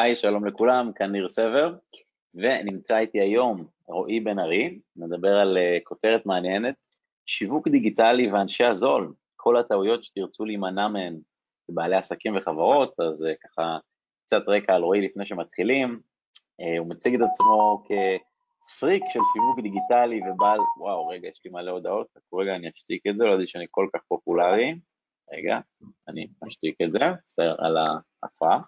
היי, 0.00 0.16
שלום 0.16 0.46
לכולם, 0.46 0.92
כאן 0.94 1.12
ניר 1.12 1.28
סבר, 1.28 1.74
ונמצא 2.34 2.98
איתי 2.98 3.20
היום 3.20 3.66
רועי 3.86 4.20
בן 4.20 4.38
ארי, 4.38 4.78
נדבר 4.96 5.36
על 5.36 5.56
uh, 5.56 5.80
כותרת 5.84 6.26
מעניינת, 6.26 6.74
שיווק 7.26 7.68
דיגיטלי 7.68 8.32
ואנשי 8.32 8.64
הזול, 8.64 9.14
כל 9.36 9.56
הטעויות 9.56 10.04
שתרצו 10.04 10.44
להימנע 10.44 10.88
מהן 10.88 11.18
כבעלי 11.66 11.96
עסקים 11.96 12.36
וחברות, 12.36 13.00
אז 13.00 13.22
uh, 13.22 13.26
ככה 13.44 13.78
קצת 14.26 14.42
רקע 14.48 14.74
על 14.74 14.82
רועי 14.82 15.00
לפני 15.00 15.26
שמתחילים, 15.26 16.00
uh, 16.62 16.78
הוא 16.78 16.88
מציג 16.88 17.14
את 17.14 17.20
עצמו 17.30 17.84
כפריק 17.84 19.04
של 19.12 19.20
שיווק 19.32 19.60
דיגיטלי 19.62 20.20
ובעל, 20.30 20.60
וואו, 20.78 21.08
רגע, 21.08 21.28
יש 21.28 21.40
לי 21.44 21.50
מלא 21.50 21.70
הודעות, 21.70 22.06
רגע, 22.34 22.56
אני 22.56 22.68
אשתיק 22.68 23.06
את 23.06 23.16
זה, 23.16 23.24
לא 23.24 23.32
יודעת 23.32 23.48
שאני 23.48 23.66
כל 23.70 23.88
כך 23.94 24.00
פופולרי, 24.08 24.74
רגע, 25.32 25.60
אני 26.08 26.26
אשתיק 26.48 26.76
את 26.82 26.92
זה, 26.92 27.00
על 27.58 27.76
ההפרעה. 28.26 28.60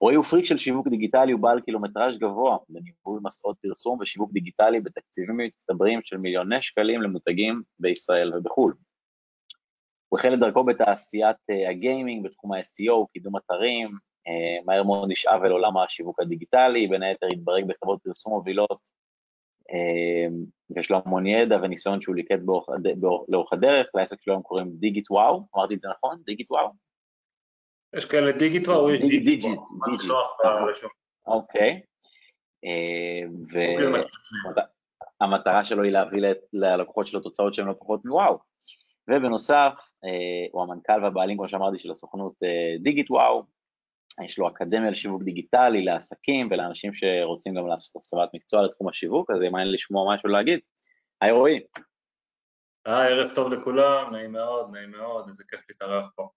רועי 0.00 0.16
הוא 0.16 0.24
פריק 0.24 0.44
של 0.44 0.58
שיווק 0.58 0.88
דיגיטלי, 0.88 1.32
הוא 1.32 1.40
בעל 1.40 1.60
קילומטראז' 1.60 2.18
גבוה 2.18 2.56
בניהול 2.68 3.20
מסעות 3.22 3.56
פרסום 3.62 3.98
ושיווק 4.00 4.32
דיגיטלי 4.32 4.80
בתקציבים 4.80 5.36
מצטברים 5.36 6.00
של 6.04 6.16
מיליוני 6.16 6.62
שקלים 6.62 7.02
למותגים 7.02 7.62
בישראל 7.78 8.32
ובחו"ל. 8.34 8.74
הוא 10.08 10.18
החל 10.18 10.34
את 10.34 10.38
דרכו 10.38 10.64
בתעשיית 10.64 11.36
uh, 11.36 11.70
הגיימינג 11.70 12.24
בתחום 12.24 12.52
ה-SEO, 12.52 13.12
קידום 13.12 13.36
אתרים, 13.36 13.88
uh, 13.88 14.64
מהר 14.66 14.82
מאוד 14.82 15.08
נשאב 15.10 15.42
אל 15.44 15.50
עולם 15.50 15.76
השיווק 15.76 16.20
הדיגיטלי, 16.20 16.86
בין 16.86 17.02
היתר 17.02 17.26
התברג 17.32 17.64
בחברות 17.64 18.00
פרסום 18.02 18.32
מובילות, 18.32 18.80
uh, 19.70 20.32
ויש 20.70 20.90
לו 20.90 20.98
המון 21.04 21.26
ידע 21.26 21.58
וניסיון 21.62 22.00
שהוא 22.00 22.14
ליקט 22.14 22.40
לאורך 23.28 23.52
הדרך, 23.52 23.86
לעסק 23.94 24.22
שלו 24.22 24.34
הם 24.34 24.42
קוראים 24.42 24.70
דיגיט 24.70 25.10
וואו, 25.10 25.42
אמרתי 25.56 25.74
את 25.74 25.80
זה 25.80 25.88
נכון? 25.96 26.18
דיגיט 26.26 26.50
וואו? 26.50 26.85
יש 27.94 28.04
כאלה 28.04 28.32
דיגיט 28.32 28.68
וואו, 28.68 28.90
יש 28.90 29.00
דיגיט 29.00 29.24
דיגיט, 29.24 29.60
דיגיט. 29.86 30.10
אוקיי. 31.26 31.80
והמטרה 35.20 35.64
שלו 35.64 35.82
היא 35.82 35.92
להביא 35.92 36.22
ללקוחות 36.52 37.06
שלו 37.06 37.20
תוצאות 37.20 37.54
שהן 37.54 37.66
לא 37.66 37.74
פחות 37.78 38.04
מוואו. 38.04 38.38
ובנוסף, 39.10 39.72
הוא 40.52 40.62
המנכ"ל 40.62 41.02
והבעלים, 41.04 41.36
כמו 41.36 41.48
שאמרתי, 41.48 41.78
של 41.78 41.90
הסוכנות 41.90 42.32
דיגיט 42.82 43.10
וואו. 43.10 43.42
יש 44.24 44.38
לו 44.38 44.48
אקדמיה 44.48 44.90
לשיווק 44.90 45.22
דיגיטלי 45.22 45.84
לעסקים 45.84 46.48
ולאנשים 46.50 46.94
שרוצים 46.94 47.54
גם 47.54 47.66
לעשות 47.66 47.96
הסבת 47.96 48.28
מקצוע 48.34 48.62
לתחום 48.62 48.88
השיווק, 48.88 49.30
אז 49.30 49.42
אם 49.42 49.56
אין 49.56 49.72
לשמוע 49.72 50.14
משהו 50.14 50.28
להגיד. 50.28 50.60
היי 51.20 51.32
רועי. 51.32 51.60
היי, 52.86 53.12
ערב 53.12 53.34
טוב 53.34 53.52
לכולם, 53.52 54.12
נעים 54.12 54.32
מאוד, 54.32 54.70
נעים 54.72 54.90
מאוד, 54.90 55.28
איזה 55.28 55.44
כיף 55.48 55.60
להתארח 55.68 56.10
פה. 56.16 56.28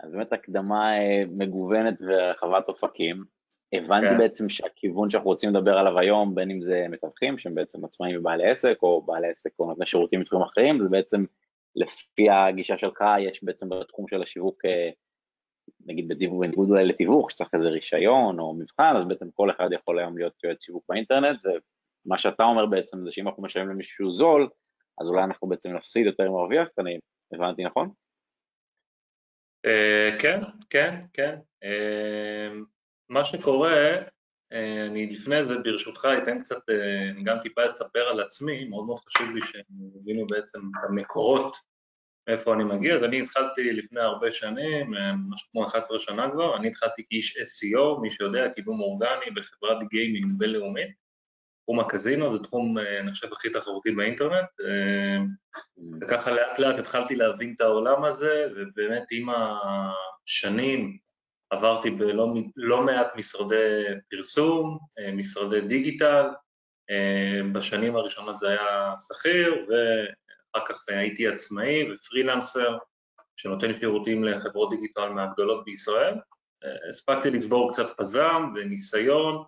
אז 0.00 0.12
באמת 0.12 0.32
הקדמה 0.32 0.92
מגוונת 1.28 2.00
ורחבת 2.06 2.68
אופקים. 2.68 3.24
הבנתי 3.72 4.06
כן. 4.06 4.18
בעצם 4.18 4.48
שהכיוון 4.48 5.10
שאנחנו 5.10 5.30
רוצים 5.30 5.50
לדבר 5.50 5.78
עליו 5.78 5.98
היום, 5.98 6.34
בין 6.34 6.50
אם 6.50 6.62
זה 6.62 6.86
מתווכים 6.88 7.38
שהם 7.38 7.54
בעצם 7.54 7.84
עצמאים 7.84 8.18
ובעלי 8.18 8.50
עסק, 8.50 8.78
או 8.82 9.02
בעלי 9.02 9.28
עסק 9.28 9.50
או 9.58 9.66
נותני 9.66 9.86
שירותים 9.86 10.20
בתחומים 10.20 10.44
אחרים, 10.46 10.80
זה 10.80 10.88
בעצם 10.88 11.24
לפי 11.76 12.30
הגישה 12.30 12.78
שלך, 12.78 13.04
יש 13.20 13.44
בעצם 13.44 13.68
בתחום 13.68 14.08
של 14.08 14.22
השיווק, 14.22 14.62
נגיד 15.86 16.08
בניגוד 16.08 16.70
אולי 16.70 16.84
לתיווך, 16.84 17.30
שצריך 17.30 17.54
איזה 17.54 17.68
רישיון 17.68 18.38
או 18.38 18.54
מבחן, 18.54 18.96
אז 18.96 19.08
בעצם 19.08 19.30
כל 19.30 19.50
אחד 19.50 19.68
יכול 19.72 19.98
היום 19.98 20.18
להיות 20.18 20.44
יועץ 20.44 20.64
שיווק 20.64 20.84
באינטרנט, 20.88 21.40
ומה 21.46 22.18
שאתה 22.18 22.44
אומר 22.44 22.66
בעצם 22.66 23.04
זה 23.04 23.12
שאם 23.12 23.28
אנחנו 23.28 23.42
משלמים 23.42 23.70
למישהו 23.70 24.12
זול, 24.12 24.48
אז 25.00 25.08
אולי 25.08 25.24
אנחנו 25.24 25.48
בעצם 25.48 25.76
נפסיד 25.76 26.06
יותר 26.06 26.30
מרוויח, 26.30 26.68
אני 26.78 26.98
הבנתי 27.32 27.64
נכון? 27.64 27.90
Uh, 29.68 30.20
כן, 30.20 30.40
כן, 30.70 31.00
כן. 31.12 31.36
Uh, 31.64 32.64
מה 33.08 33.24
שקורה, 33.24 33.96
uh, 33.96 34.56
אני 34.90 35.06
לפני 35.06 35.44
זה 35.44 35.54
ברשותך 35.64 36.08
אתן 36.22 36.40
קצת, 36.40 36.68
אני 37.14 37.24
גם 37.24 37.36
טיפה 37.42 37.66
אספר 37.66 38.00
על 38.00 38.20
עצמי, 38.20 38.64
מאוד 38.64 38.86
מאוד 38.86 38.98
חשוב 38.98 39.34
לי 39.34 39.40
שהם 39.40 39.62
יבינו 40.00 40.26
בעצם 40.26 40.58
את 40.58 40.84
המקורות, 40.88 41.56
מאיפה 42.28 42.54
אני 42.54 42.64
מגיע, 42.64 42.94
אז 42.94 43.04
אני 43.04 43.22
התחלתי 43.22 43.72
לפני 43.72 44.00
הרבה 44.00 44.32
שנים, 44.32 44.94
משהו 45.30 45.48
כמו 45.52 45.66
11 45.66 45.98
שנה 45.98 46.30
כבר, 46.32 46.56
אני 46.56 46.68
התחלתי 46.68 47.02
כאיש 47.08 47.36
SEO, 47.36 48.00
מי 48.00 48.10
שיודע, 48.10 48.48
קידום 48.48 48.80
אורגני 48.80 49.30
בחברת 49.36 49.88
גיימינג 49.90 50.38
בינלאומית, 50.38 50.90
תחום 51.68 51.80
הקזינו 51.80 52.36
זה 52.36 52.42
תחום, 52.42 52.78
אני 52.78 53.12
חושב, 53.12 53.32
הכי 53.32 53.50
תחרותי 53.50 53.90
באינטרנט, 53.90 54.48
וככה 56.00 56.30
לאט 56.30 56.58
לאט 56.58 56.78
התחלתי 56.78 57.16
להבין 57.16 57.54
את 57.56 57.60
העולם 57.60 58.04
הזה, 58.04 58.46
ובאמת 58.56 59.02
עם 59.10 59.28
השנים 59.30 60.98
עברתי 61.50 61.90
בלא 61.90 62.34
לא 62.56 62.82
מעט 62.82 63.16
משרדי 63.16 63.84
פרסום, 64.10 64.78
משרדי 65.12 65.60
דיגיטל, 65.60 66.24
בשנים 67.52 67.96
הראשונות 67.96 68.38
זה 68.38 68.48
היה 68.48 68.94
שכיר, 69.08 69.54
ואחר 69.68 70.66
כך 70.66 70.84
הייתי 70.88 71.28
עצמאי 71.28 71.92
ופרילנסר, 71.92 72.78
שנותן 73.36 73.74
שירותים 73.74 74.24
לחברות 74.24 74.70
דיגיטל 74.70 75.08
מהגדולות 75.08 75.64
בישראל. 75.64 76.14
הספקתי 76.90 77.30
לצבור 77.30 77.72
קצת 77.72 77.86
פזם 77.96 78.52
וניסיון, 78.54 79.44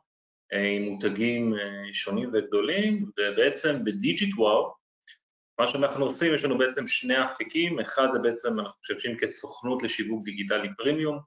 עם 0.53 0.83
מותגים 0.83 1.55
שונים 1.93 2.31
וגדולים, 2.33 3.11
ובעצם 3.19 3.85
ב 3.85 3.93
Digit 3.93 4.35
Wow, 4.37 4.75
מה 5.61 5.67
שאנחנו 5.67 6.05
עושים, 6.05 6.35
יש 6.35 6.45
לנו 6.45 6.59
בעצם 6.59 6.87
שני 6.87 7.25
אפיקים, 7.25 7.81
אחד 7.81 8.09
זה 8.13 8.19
בעצם, 8.19 8.61
אנחנו 8.61 8.79
משתמשים 8.83 9.17
כסוכנות 9.19 9.83
לשיווק 9.83 10.25
דיגיטלי 10.25 10.69
פרימיום, 10.77 11.19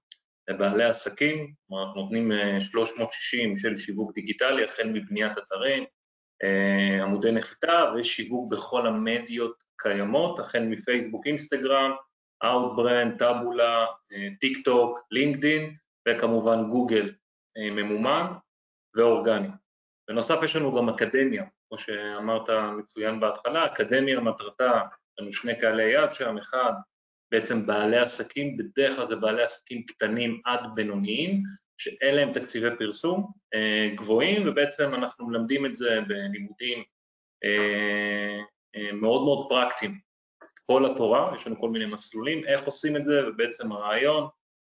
לבעלי 0.48 0.84
עסקים, 0.84 1.54
כלומר 1.68 1.84
אנחנו 1.84 2.02
נותנים 2.02 2.32
360 2.60 3.58
של 3.58 3.78
שיווק 3.78 4.14
דיגיטלי, 4.14 4.64
החל 4.64 4.90
מבניית 4.94 5.38
אתרים, 5.38 5.84
עמודי 7.02 7.32
נחיתה 7.32 7.94
ושיווק 7.96 8.52
בכל 8.52 8.88
המדיות 8.88 9.64
קיימות, 9.78 10.40
החל 10.40 10.60
מפייסבוק, 10.60 11.28
אינסטגרם, 11.28 11.92
Outbrand, 12.44 13.18
טאבולה, 13.20 13.86
טיק 14.40 14.66
טוק, 14.66 15.00
לינקדין 15.12 15.74
וכמובן 16.08 16.70
גוגל 16.70 17.14
ממומן, 17.58 18.26
ואורגני. 18.96 19.48
בנוסף 20.08 20.36
יש 20.44 20.56
לנו 20.56 20.76
גם 20.76 20.90
אקדמיה, 20.90 21.44
כמו 21.70 21.78
שאמרת 21.78 22.50
מצוין 22.78 23.20
בהתחלה, 23.20 23.66
אקדמיה 23.66 24.20
מטרתה, 24.20 24.82
לנו 25.20 25.34
שני 25.34 25.60
קהלי 25.60 25.84
יד 25.84 26.14
שם, 26.14 26.38
אחד 26.38 26.74
בעצם 27.32 27.66
בעלי 27.66 27.98
עסקים, 27.98 28.58
בדרך 28.58 28.96
כלל 28.96 29.08
זה 29.08 29.16
בעלי 29.16 29.44
עסקים 29.44 29.86
קטנים 29.86 30.42
עד 30.46 30.60
בינוניים, 30.76 31.44
שאין 31.78 32.16
להם 32.16 32.34
תקציבי 32.34 32.68
פרסום 32.80 33.32
אה, 33.54 33.90
גבוהים, 33.96 34.48
ובעצם 34.48 34.94
אנחנו 34.94 35.28
מלמדים 35.28 35.66
את 35.66 35.76
זה 35.76 36.00
בלימודים 36.08 36.84
אה, 37.44 38.40
אה, 38.76 38.92
מאוד 38.92 39.24
מאוד 39.24 39.50
פרקטיים. 39.50 40.00
כל 40.66 40.92
התורה, 40.92 41.36
יש 41.36 41.48
לנו 41.48 41.60
כל 41.60 41.70
מיני 41.70 41.86
מסלולים, 41.86 42.46
איך 42.46 42.64
עושים 42.64 42.98
את 42.98 43.06
זה, 43.06 43.28
ובעצם 43.28 43.72
הרעיון, 43.72 44.28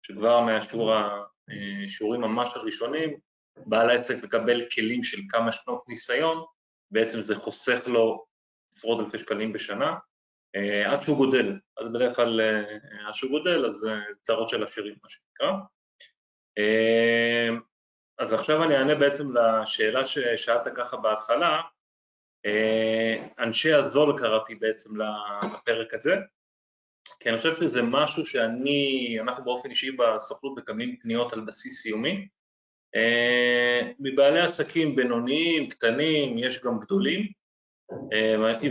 שכבר 0.06 0.40
מהשיעורים 0.40 2.20
ממש 2.20 2.48
הראשונים, 2.54 3.18
בעל 3.56 3.90
העסק 3.90 4.14
מקבל 4.22 4.68
כלים 4.74 5.02
של 5.02 5.18
כמה 5.28 5.52
שנות 5.52 5.84
ניסיון, 5.88 6.44
בעצם 6.90 7.22
זה 7.22 7.36
חוסך 7.36 7.82
לו 7.86 8.24
עשרות 8.72 9.00
אלפי 9.00 9.18
שקלים 9.18 9.52
בשנה, 9.52 9.94
עד 10.86 11.02
שהוא 11.02 11.16
גודל, 11.16 11.58
אז 11.78 11.88
בדרך 11.92 12.16
כלל 12.16 12.40
עד 13.06 13.14
שהוא 13.14 13.30
גודל, 13.30 13.66
אז 13.66 13.86
צרות 14.20 14.48
של 14.48 14.64
עשירים, 14.64 14.94
מה 15.02 15.08
שנקרא. 15.08 15.52
אז 18.18 18.32
עכשיו 18.32 18.62
אני 18.64 18.76
אענה 18.76 18.94
בעצם 18.94 19.36
לשאלה 19.36 20.06
ששאלת 20.06 20.62
ככה 20.76 20.96
בהתחלה, 20.96 21.60
אנשי 23.38 23.72
הזול 23.72 24.18
קראתי 24.18 24.54
בעצם 24.54 24.90
לפרק 25.00 25.94
הזה, 25.94 26.14
כי 27.20 27.28
אני 27.28 27.36
חושב 27.36 27.56
שזה 27.56 27.82
משהו 27.82 28.26
שאני, 28.26 29.16
אנחנו 29.20 29.44
באופן 29.44 29.70
אישי 29.70 29.90
בסוכנות 29.90 30.58
מקבלים 30.58 30.96
פניות 30.96 31.32
על 31.32 31.40
בסיס 31.40 31.86
יומי, 31.86 32.28
מבעלי 33.98 34.40
עסקים 34.40 34.96
בינוניים, 34.96 35.68
קטנים, 35.68 36.38
יש 36.38 36.62
גם 36.62 36.78
גדולים, 36.80 37.26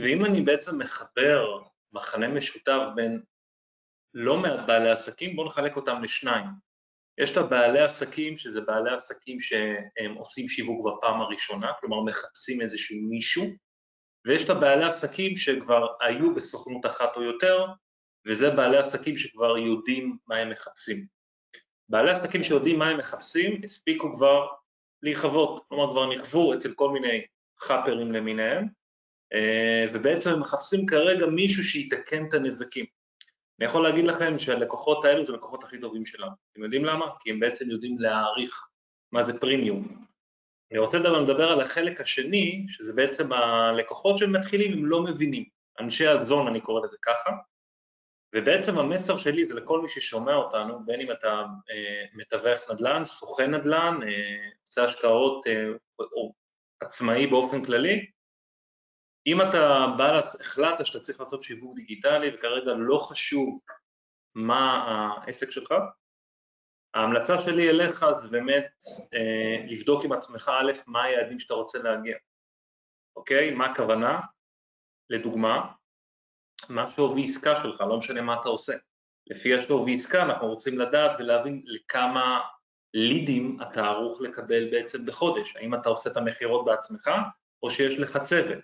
ואם 0.01 0.25
אני 0.25 0.41
בעצם 0.41 0.77
מחבר 0.79 1.59
מחנה 1.93 2.27
משותף 2.27 2.79
בין 2.95 3.21
לא 4.13 4.37
מעט 4.37 4.59
בעלי 4.67 4.91
עסקים, 4.91 5.35
בואו 5.35 5.47
נחלק 5.47 5.75
אותם 5.75 6.03
לשניים. 6.03 6.45
יש 7.17 7.31
את 7.31 7.37
הבעלי 7.37 7.79
עסקים, 7.79 8.37
שזה 8.37 8.61
בעלי 8.61 8.93
עסקים 8.93 9.39
שהם 9.39 10.15
עושים 10.15 10.47
שיווק 10.47 10.87
בפעם 10.87 11.21
הראשונה, 11.21 11.71
כלומר 11.79 12.01
מחפשים 12.01 12.61
איזשהו 12.61 12.97
מישהו, 13.09 13.45
ויש 14.25 14.45
את 14.45 14.49
הבעלי 14.49 14.85
עסקים 14.85 15.37
שכבר 15.37 15.87
היו 16.01 16.35
בסוכנות 16.35 16.85
אחת 16.85 17.15
או 17.15 17.23
יותר, 17.23 17.65
וזה 18.27 18.49
בעלי 18.49 18.77
עסקים 18.77 19.17
שכבר 19.17 19.57
יודעים 19.57 20.17
מה 20.27 20.35
הם 20.35 20.49
מחפשים. 20.49 21.05
בעלי 21.91 22.11
עסקים 22.11 22.43
שיודעים 22.43 22.79
מה 22.79 22.89
הם 22.89 22.97
מחפשים, 22.97 23.61
הספיקו 23.63 24.13
כבר 24.13 24.47
להיחוות, 25.03 25.63
כלומר 25.67 25.91
כבר 25.91 26.13
נכוו 26.13 26.53
אצל 26.53 26.73
כל 26.73 26.89
מיני 26.89 27.21
חאפרים 27.59 28.11
למיניהם, 28.11 28.67
ובעצם 29.93 30.29
הם 30.29 30.39
מחפשים 30.39 30.85
כרגע 30.85 31.25
מישהו 31.25 31.63
שיתקן 31.63 32.25
את 32.25 32.33
הנזקים. 32.33 32.85
אני 33.59 33.67
יכול 33.67 33.83
להגיד 33.83 34.05
לכם 34.05 34.39
שהלקוחות 34.39 35.05
האלו 35.05 35.25
זה 35.25 35.33
הלקוחות 35.33 35.63
הכי 35.63 35.79
טובים 35.79 36.05
שלנו. 36.05 36.31
אתם 36.51 36.63
יודעים 36.63 36.85
למה? 36.85 37.05
כי 37.19 37.31
הם 37.31 37.39
בעצם 37.39 37.69
יודעים 37.69 37.99
להעריך 37.99 38.67
מה 39.11 39.23
זה 39.23 39.39
פרימיום. 39.39 40.05
אני 40.71 40.79
רוצה 40.79 40.97
לדבר 40.97 41.51
על 41.51 41.61
החלק 41.61 42.01
השני, 42.01 42.65
שזה 42.67 42.93
בעצם 42.93 43.33
הלקוחות 43.33 44.17
שמתחילים, 44.17 44.73
הם 44.73 44.85
לא 44.85 45.03
מבינים. 45.03 45.43
אנשי 45.79 46.07
הזון, 46.07 46.47
אני 46.47 46.61
קורא 46.61 46.85
לזה 46.85 46.97
ככה, 47.01 47.29
ובעצם 48.35 48.77
המסר 48.77 49.17
שלי 49.17 49.45
זה 49.45 49.53
לכל 49.53 49.81
מי 49.81 49.89
ששומע 49.89 50.35
אותנו, 50.35 50.85
בין 50.85 51.01
אם 51.01 51.11
אתה 51.11 51.43
אה, 51.71 52.05
מתווך 52.13 52.71
נדל"ן, 52.71 53.05
סוכן 53.05 53.55
נדל"ן, 53.55 53.99
אה, 54.03 54.49
עושה 54.61 54.83
השקעות 54.83 55.47
אה, 55.47 55.65
או 55.99 56.33
עצמאי 56.81 57.27
באופן 57.27 57.65
כללי, 57.65 58.11
אם 59.27 59.41
אתה 59.41 59.85
בא, 59.97 60.19
החלטת 60.39 60.85
שאתה 60.85 60.99
צריך 60.99 61.19
לעשות 61.19 61.43
שיווק 61.43 61.75
דיגיטלי 61.75 62.35
וכרגע 62.35 62.73
לא 62.77 62.97
חשוב 62.97 63.59
מה 64.35 64.83
העסק 65.23 65.51
שלך, 65.51 65.73
ההמלצה 66.93 67.41
שלי 67.41 67.69
אליך 67.69 68.05
זה 68.11 68.27
באמת 68.27 68.65
אה, 69.13 69.65
לבדוק 69.67 70.05
עם 70.05 70.11
עצמך 70.11 70.51
א', 70.53 70.71
מה 70.87 71.03
היעדים 71.03 71.39
שאתה 71.39 71.53
רוצה 71.53 71.79
להגיע, 71.79 72.17
אוקיי? 73.15 73.51
מה 73.51 73.65
הכוונה? 73.65 74.19
לדוגמה, 75.09 75.71
מה 76.69 76.87
שווי 76.87 77.23
עסקה 77.23 77.63
שלך, 77.63 77.81
לא 77.81 77.97
משנה 77.97 78.21
מה 78.21 78.41
אתה 78.41 78.49
עושה. 78.49 78.73
לפי 79.27 79.55
השווי 79.55 79.95
עסקה 79.95 80.23
אנחנו 80.23 80.47
רוצים 80.47 80.79
לדעת 80.79 81.11
ולהבין 81.19 81.61
לכמה 81.65 82.39
לידים 82.93 83.57
אתה 83.61 83.85
ערוך 83.85 84.21
לקבל 84.21 84.71
בעצם 84.71 85.05
בחודש, 85.05 85.55
האם 85.55 85.75
אתה 85.75 85.89
עושה 85.89 86.09
את 86.09 86.17
המכירות 86.17 86.65
בעצמך 86.65 87.11
או 87.63 87.69
שיש 87.69 87.99
לך 87.99 88.17
צוות, 88.23 88.59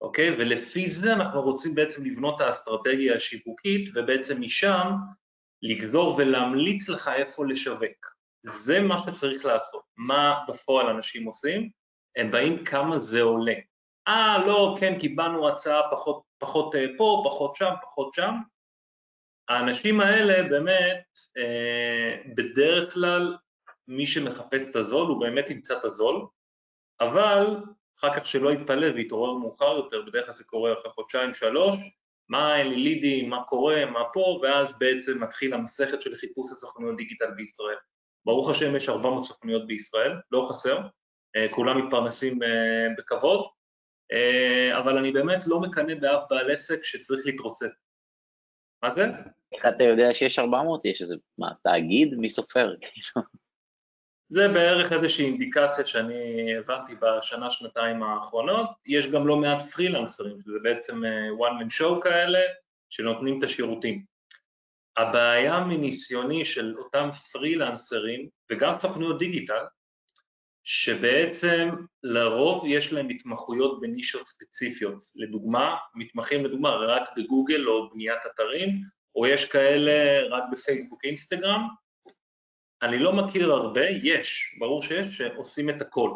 אוקיי? 0.00 0.30
ולפי 0.30 0.90
זה 0.90 1.12
אנחנו 1.12 1.42
רוצים 1.42 1.74
בעצם 1.74 2.04
לבנות 2.04 2.36
את 2.36 2.40
האסטרטגיה 2.40 3.14
השיווקית 3.14 3.90
ובעצם 3.94 4.40
משם 4.40 4.92
לגזור 5.62 6.14
ולהמליץ 6.18 6.88
לך 6.88 7.10
איפה 7.16 7.46
לשווק. 7.46 8.12
זה 8.46 8.80
מה 8.80 8.98
שצריך 8.98 9.44
לעשות. 9.44 9.82
מה 9.96 10.44
בפועל 10.48 10.86
אנשים 10.86 11.26
עושים? 11.26 11.70
הם 12.16 12.30
באים 12.30 12.64
כמה 12.64 12.98
זה 12.98 13.22
עולה. 13.22 13.54
אה, 14.08 14.46
לא, 14.46 14.76
כן, 14.80 14.98
קיבלנו 14.98 15.48
הצעה 15.48 15.80
פחות, 15.90 16.22
פחות 16.42 16.74
אה, 16.74 16.86
פה, 16.98 17.22
פחות 17.24 17.56
שם, 17.56 17.72
פחות 17.82 18.14
שם. 18.14 18.34
האנשים 19.48 20.00
האלה 20.00 20.48
באמת, 20.48 21.04
אה, 21.36 22.16
בדרך 22.34 22.92
כלל 22.92 23.36
מי 23.88 24.06
שמחפש 24.06 24.68
את 24.68 24.76
הזול 24.76 25.08
הוא 25.08 25.20
באמת 25.20 25.50
ימצא 25.50 25.78
את 25.78 25.84
הזול, 25.84 26.26
אבל 27.00 27.56
אחר 27.98 28.12
כך 28.14 28.26
שלא 28.26 28.52
יתפלא 28.52 28.86
ויתעורר 28.94 29.32
מאוחר 29.32 29.76
יותר, 29.76 30.02
בדרך 30.02 30.24
כלל 30.24 30.34
זה 30.34 30.44
קורה 30.44 30.72
אחרי 30.72 30.90
חודשיים, 30.90 31.34
שלוש, 31.34 31.76
מה 32.28 32.56
אין 32.56 32.68
לי 32.68 32.76
לידים, 32.76 33.30
מה 33.30 33.44
קורה, 33.44 33.84
מה 33.86 34.00
פה, 34.12 34.40
ואז 34.42 34.78
בעצם 34.78 35.22
מתחיל 35.22 35.54
המסכת 35.54 36.02
של 36.02 36.14
חיפוש 36.14 36.52
הסוכנויות 36.52 36.96
דיגיטל 36.96 37.30
בישראל. 37.30 37.76
ברוך 38.24 38.50
השם 38.50 38.76
יש 38.76 38.88
400 38.88 39.24
סוכנויות 39.24 39.66
בישראל, 39.66 40.12
לא 40.30 40.46
חסר, 40.48 40.78
אה, 41.36 41.46
כולם 41.50 41.86
מתפרנסים 41.86 42.38
בכבוד, 42.98 43.44
אבל 44.78 44.98
אני 44.98 45.12
באמת 45.12 45.46
לא 45.46 45.60
מקנא 45.60 45.94
באף 45.94 46.24
בעל 46.30 46.50
עסק 46.50 46.84
שצריך 46.84 47.26
להתרוצץ. 47.26 47.70
מה 48.82 48.90
זה? 48.90 49.04
איך 49.52 49.66
אתה 49.66 49.84
יודע 49.84 50.14
שיש 50.14 50.38
400? 50.38 50.84
יש 50.84 51.02
איזה, 51.02 51.16
מה, 51.38 51.50
תאגיד? 51.62 52.14
מי 52.14 52.30
סופר? 52.30 52.74
כאילו. 52.80 53.26
זה 54.28 54.48
בערך 54.48 54.92
איזושהי 54.92 55.24
אינדיקציה 55.24 55.84
שאני 55.84 56.56
הבנתי 56.58 56.94
בשנה, 57.00 57.50
שנתיים 57.50 58.02
האחרונות. 58.02 58.70
יש 58.86 59.06
גם 59.06 59.26
לא 59.26 59.36
מעט 59.36 59.62
פרילנסרים, 59.62 60.40
שזה 60.40 60.58
בעצם 60.62 61.04
אה, 61.04 61.28
one 61.28 61.62
man 61.62 61.80
show 61.80 62.02
כאלה, 62.02 62.40
שנותנים 62.90 63.38
את 63.38 63.44
השירותים. 63.44 64.04
הבעיה 64.96 65.60
מניסיוני 65.60 66.44
של 66.44 66.74
אותם 66.78 67.08
פרילנסרים, 67.32 68.28
וגם 68.50 68.74
סוכנויות 68.82 69.18
דיגיטל, 69.18 69.64
שבעצם 70.64 71.68
לרוב 72.02 72.64
יש 72.66 72.92
להם 72.92 73.08
התמחויות 73.08 73.80
בנישות 73.80 74.26
ספציפיות, 74.26 74.96
לדוגמה, 75.16 75.76
מתמחים 75.94 76.44
לדוגמה 76.44 76.70
רק 76.70 77.02
בגוגל 77.16 77.68
או 77.68 77.90
בניית 77.90 78.20
אתרים, 78.26 78.82
או 79.16 79.26
יש 79.26 79.44
כאלה 79.44 80.22
רק 80.30 80.42
בפייסבוק 80.52 81.04
אינסטגרם, 81.04 81.68
אני 82.82 82.98
לא 82.98 83.12
מכיר 83.12 83.52
הרבה, 83.52 83.84
יש, 84.02 84.56
ברור 84.58 84.82
שיש, 84.82 85.06
שעושים 85.06 85.70
את 85.70 85.82
הכל. 85.82 86.10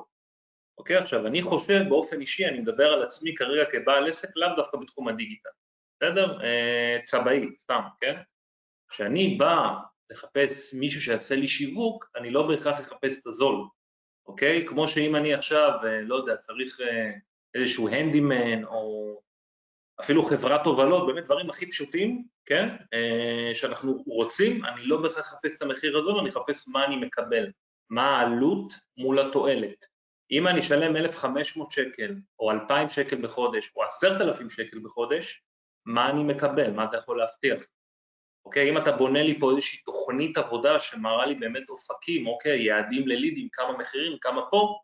אוקיי, 0.78 0.96
עכשיו 0.96 1.26
אני 1.26 1.42
חושב 1.42 1.82
באופן 1.88 2.20
אישי, 2.20 2.46
אני 2.46 2.60
מדבר 2.60 2.92
על 2.92 3.02
עצמי 3.02 3.34
כרגע 3.34 3.64
כבעל 3.70 4.08
עסק, 4.08 4.28
לאו 4.36 4.48
דווקא 4.56 4.78
בתחום 4.78 5.08
הדיגיטל, 5.08 5.48
בסדר? 5.96 6.42
אה, 6.42 6.98
צבעי, 7.02 7.46
סתם, 7.58 7.80
כן? 8.00 8.14
כשאני 8.88 9.34
בא 9.34 9.74
לחפש 10.10 10.74
מישהו 10.74 11.02
שיעשה 11.02 11.36
לי 11.36 11.48
שיווק, 11.48 12.10
אני 12.16 12.30
לא 12.30 12.48
בהכרח 12.48 12.80
אחפש 12.80 13.18
את 13.18 13.26
הזול, 13.26 13.68
אוקיי? 14.26 14.66
כמו 14.68 14.88
שאם 14.88 15.16
אני 15.16 15.34
עכשיו, 15.34 15.72
אה, 15.84 16.00
לא 16.00 16.14
יודע, 16.14 16.36
צריך 16.36 16.80
אה, 16.80 17.12
איזשהו 17.54 17.88
הנדימן 17.88 18.64
או 18.64 19.20
אפילו 20.00 20.22
חברת 20.22 20.66
הובלות, 20.66 21.06
באמת 21.06 21.24
דברים 21.24 21.50
הכי 21.50 21.70
פשוטים, 21.70 22.24
כן? 22.46 22.68
אה, 22.94 23.50
שאנחנו 23.54 24.02
רוצים, 24.06 24.64
אני 24.64 24.82
לא 24.82 25.02
בהכרח 25.02 25.20
אחפש 25.20 25.56
את 25.56 25.62
המחיר 25.62 25.98
הזול, 25.98 26.18
אני 26.18 26.28
אחפש 26.28 26.68
מה 26.68 26.84
אני 26.84 26.96
מקבל, 26.96 27.50
מה 27.90 28.20
העלות 28.20 28.72
מול 28.96 29.18
התועלת. 29.18 29.86
אם 30.30 30.46
אני 30.46 30.60
אשלם 30.60 30.96
1,500 30.96 31.70
שקל 31.70 32.14
או 32.38 32.50
2,000 32.50 32.88
שקל 32.88 33.22
בחודש 33.22 33.72
או 33.76 33.84
10,000 33.84 34.50
שקל 34.50 34.78
בחודש, 34.78 35.42
מה 35.86 36.10
אני 36.10 36.24
מקבל, 36.24 36.70
מה 36.70 36.84
אתה 36.84 36.96
יכול 36.96 37.18
להבטיח? 37.18 37.62
אוקיי, 38.46 38.70
אם 38.70 38.78
אתה 38.78 38.92
בונה 38.92 39.22
לי 39.22 39.40
פה 39.40 39.50
איזושהי 39.50 39.78
תוכנית 39.78 40.36
עבודה 40.36 40.80
שמראה 40.80 41.26
לי 41.26 41.34
באמת 41.34 41.70
אופקים, 41.70 42.26
אוקיי, 42.26 42.62
יעדים 42.62 43.08
ללידים, 43.08 43.48
כמה 43.52 43.78
מחירים, 43.78 44.18
כמה 44.20 44.42
פה, 44.50 44.80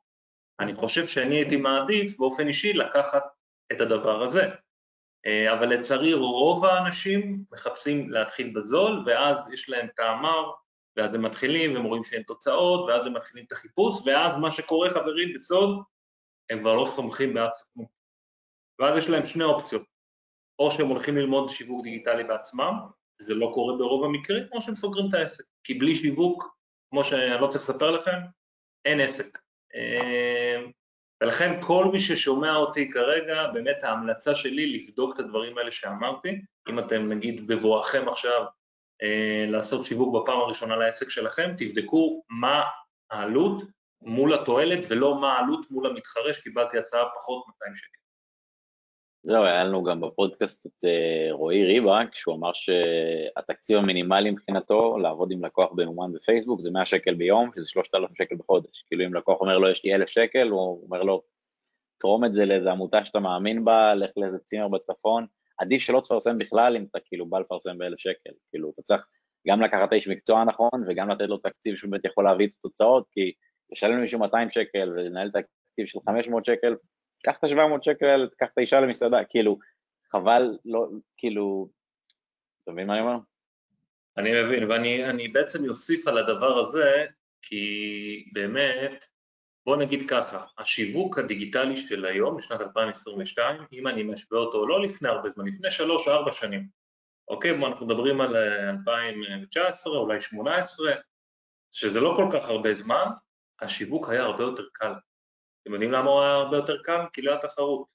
אני 0.61 0.75
חושב 0.75 1.07
שאני 1.07 1.37
הייתי 1.37 1.57
מעדיף 1.57 2.19
באופן 2.19 2.49
אישי 2.49 2.73
לקחת 2.73 3.25
את 3.73 3.81
הדבר 3.81 4.23
הזה. 4.23 4.43
אה, 5.27 5.53
אבל 5.53 5.67
לצערי 5.67 6.15
רוב 6.15 6.65
האנשים 6.65 7.45
מחפשים 7.53 8.11
להתחיל 8.11 8.53
בזול, 8.55 9.05
ואז 9.07 9.49
יש 9.53 9.69
להם 9.69 9.87
טעמר, 9.97 10.51
ואז 10.97 11.15
הם 11.15 11.23
מתחילים, 11.23 11.75
והם 11.75 11.85
רואים 11.85 12.05
שאין 12.05 12.23
תוצאות, 12.23 12.89
ואז 12.89 13.07
הם 13.07 13.15
מתחילים 13.15 13.45
את 13.47 13.53
החיפוש, 13.53 14.03
ואז 14.07 14.37
מה 14.37 14.51
שקורה, 14.51 14.91
חברים, 14.91 15.35
בסוד, 15.35 15.83
הם 16.51 16.61
כבר 16.61 16.75
לא 16.75 16.87
סומכים 16.87 17.35
באף 17.35 17.53
סוכנות. 17.53 17.89
ואז 18.79 18.97
יש 18.97 19.09
להם 19.09 19.27
שני 19.27 19.45
אופציות, 19.45 19.83
או 20.59 20.71
שהם 20.71 20.89
הולכים 20.89 21.17
ללמוד 21.17 21.51
שיווק 21.51 21.83
דיגיטלי 21.85 22.25
בעצמם, 22.25 22.75
זה 23.23 23.35
לא 23.35 23.51
קורה 23.55 23.77
ברוב 23.77 24.05
המקרים, 24.05 24.45
או 24.53 24.61
שהם 24.61 24.75
סוגרים 24.75 25.09
את 25.09 25.15
העסק. 25.15 25.45
כי 25.65 25.75
בלי 25.75 25.95
שיווק, 25.95 26.57
כמו 26.91 27.05
שאני 27.05 27.41
לא 27.41 27.47
צריך 27.47 27.65
לספר 27.65 27.91
לכם, 27.91 28.19
אין 28.85 29.01
עסק. 29.01 29.39
אה, 29.75 30.63
ולכן 31.23 31.61
כל 31.63 31.85
מי 31.93 32.01
ששומע 32.01 32.57
אותי 32.57 32.91
כרגע, 32.91 33.47
באמת 33.53 33.85
ההמלצה 33.85 34.35
שלי 34.35 34.79
לבדוק 34.79 35.15
את 35.15 35.19
הדברים 35.19 35.59
האלה 35.59 35.71
שאמרתי, 35.71 36.43
אם 36.71 36.79
אתם 36.79 37.09
נגיד 37.09 37.47
בבואכם 37.47 38.09
עכשיו 38.09 38.45
אה, 39.03 39.45
לעשות 39.49 39.85
שיווק 39.85 40.23
בפעם 40.23 40.39
הראשונה 40.39 40.77
לעסק 40.77 41.11
שלכם, 41.11 41.55
תבדקו 41.59 42.23
מה 42.29 42.63
העלות 43.11 43.63
מול 44.03 44.35
התועלת 44.35 44.85
ולא 44.89 45.21
מה 45.21 45.33
העלות 45.33 45.71
מול 45.71 45.87
המתחרה 45.87 46.33
שקיבלתי 46.33 46.79
הצעה 46.79 47.05
פחות 47.15 47.45
200 47.49 47.75
שקל. 47.75 48.02
זהו, 49.25 49.45
היה 49.45 49.65
לנו 49.65 49.83
גם 49.83 50.01
בפודקאסט 50.01 50.67
את 50.67 50.85
אה, 50.85 51.33
רועי 51.33 51.65
ריבק, 51.65 52.15
שהוא 52.15 52.35
אמר 52.35 52.51
שהתקציב 52.53 53.79
המינימלי 53.79 54.31
מבחינתו 54.31 54.99
לעבוד 54.99 55.33
עם 55.33 55.45
לקוח 55.45 55.73
במומן 55.73 56.13
בפייסבוק 56.13 56.61
זה 56.61 56.71
100 56.71 56.85
שקל 56.85 57.15
ביום, 57.15 57.51
שזה 57.57 57.69
3,000 57.69 58.15
שקל 58.15 58.35
בחודש. 58.37 58.85
כאילו 58.89 59.05
אם 59.05 59.15
לקוח 59.15 59.41
אומר 59.41 59.59
לו 59.59 59.71
יש 59.71 59.85
לי 59.85 59.95
1,000 59.95 60.09
שקל, 60.09 60.49
הוא 60.49 60.85
אומר 60.85 61.03
לו, 61.03 61.23
תרום 62.01 62.25
את 62.25 62.35
זה 62.35 62.45
לאיזה 62.45 62.71
עמותה 62.71 63.05
שאתה 63.05 63.21
מאמין 63.21 63.65
בה, 63.65 63.95
לך 63.95 64.11
לאיזה 64.17 64.39
צימר 64.39 64.69
בצפון, 64.69 65.27
עדיף 65.59 65.83
שלא 65.83 66.01
תפרסם 66.01 66.39
בכלל 66.39 66.77
אם 66.77 66.87
אתה 66.91 66.99
כאילו 67.05 67.27
בא 67.27 67.39
לפרסם 67.39 67.79
ב-1,000 67.79 67.95
שקל. 67.99 68.31
כאילו, 68.51 68.71
אתה 68.75 68.83
צריך 68.83 69.07
גם 69.49 69.61
לקחת 69.63 69.93
איש 69.93 70.09
מקצוע 70.09 70.45
נכון 70.45 70.85
וגם 70.87 71.11
לתת 71.11 71.25
לו 71.25 71.39
תקציב 71.39 71.77
שהוא 71.77 71.91
באמת 71.91 72.05
יכול 72.05 72.25
להביא 72.25 72.47
את 72.47 72.53
התוצאות, 72.59 73.07
כי 73.13 73.33
לשלם 73.73 73.99
למישהו 73.99 74.19
200 74.19 74.51
שקל 74.51 74.93
ולנהל 74.97 75.29
את 75.29 75.37
התקציב 75.37 75.87
של 75.87 75.99
500 76.07 76.45
שקל, 76.45 76.75
קח 77.23 77.39
את 77.39 77.45
ה-700 77.45 77.83
שקל, 77.83 78.29
קח 78.39 78.47
את 78.53 78.59
האישה 78.59 78.81
למסעדה, 78.81 79.25
כאילו, 79.25 79.59
חבל, 80.13 80.59
לא, 80.65 80.89
כאילו, 81.17 81.69
אתה 82.63 82.73
מבין 82.73 82.87
מה 82.87 82.95
אני 82.95 83.03
אומר? 83.03 83.19
אני 84.17 84.43
מבין, 84.43 84.71
ואני 84.71 85.29
בעצם 85.29 85.69
אוסיף 85.69 86.09
על 86.09 86.19
הדבר 86.19 86.59
הזה, 86.59 87.05
כי 87.43 87.65
באמת, 88.33 89.05
בוא 89.67 89.77
נגיד 89.77 90.11
ככה, 90.11 90.45
השיווק 90.59 91.19
הדיגיטלי 91.19 91.77
של 91.77 92.05
היום, 92.05 92.37
בשנת 92.37 92.61
2022, 92.61 93.63
אם 93.73 93.87
אני 93.87 94.03
משווה 94.03 94.39
אותו 94.39 94.67
לא 94.67 94.83
לפני 94.83 95.09
הרבה 95.09 95.31
זמן, 95.31 95.47
לפני 95.47 95.69
3-4 96.29 96.33
שנים, 96.33 96.67
אוקיי, 97.29 97.55
בוא 97.55 97.69
אנחנו 97.69 97.87
מדברים 97.87 98.21
על 98.21 98.37
2019, 98.37 99.93
אה, 99.93 99.99
אולי 99.99 100.15
2018, 100.15 100.93
שזה 101.71 102.01
לא 102.01 102.15
כל 102.17 102.29
כך 102.33 102.49
הרבה 102.49 102.75
זמן, 102.75 103.07
השיווק 103.61 104.09
היה 104.09 104.23
הרבה 104.23 104.43
יותר 104.43 104.65
קל. 104.73 104.93
אתם 105.63 105.73
יודעים 105.73 105.93
למה 105.93 106.11
הוא 106.11 106.21
היה 106.21 106.33
הרבה 106.33 106.57
יותר 106.57 106.83
קל? 106.83 107.01
כי 107.13 107.23
לא 107.23 107.31
היה 107.31 107.41
תחרות. 107.41 107.87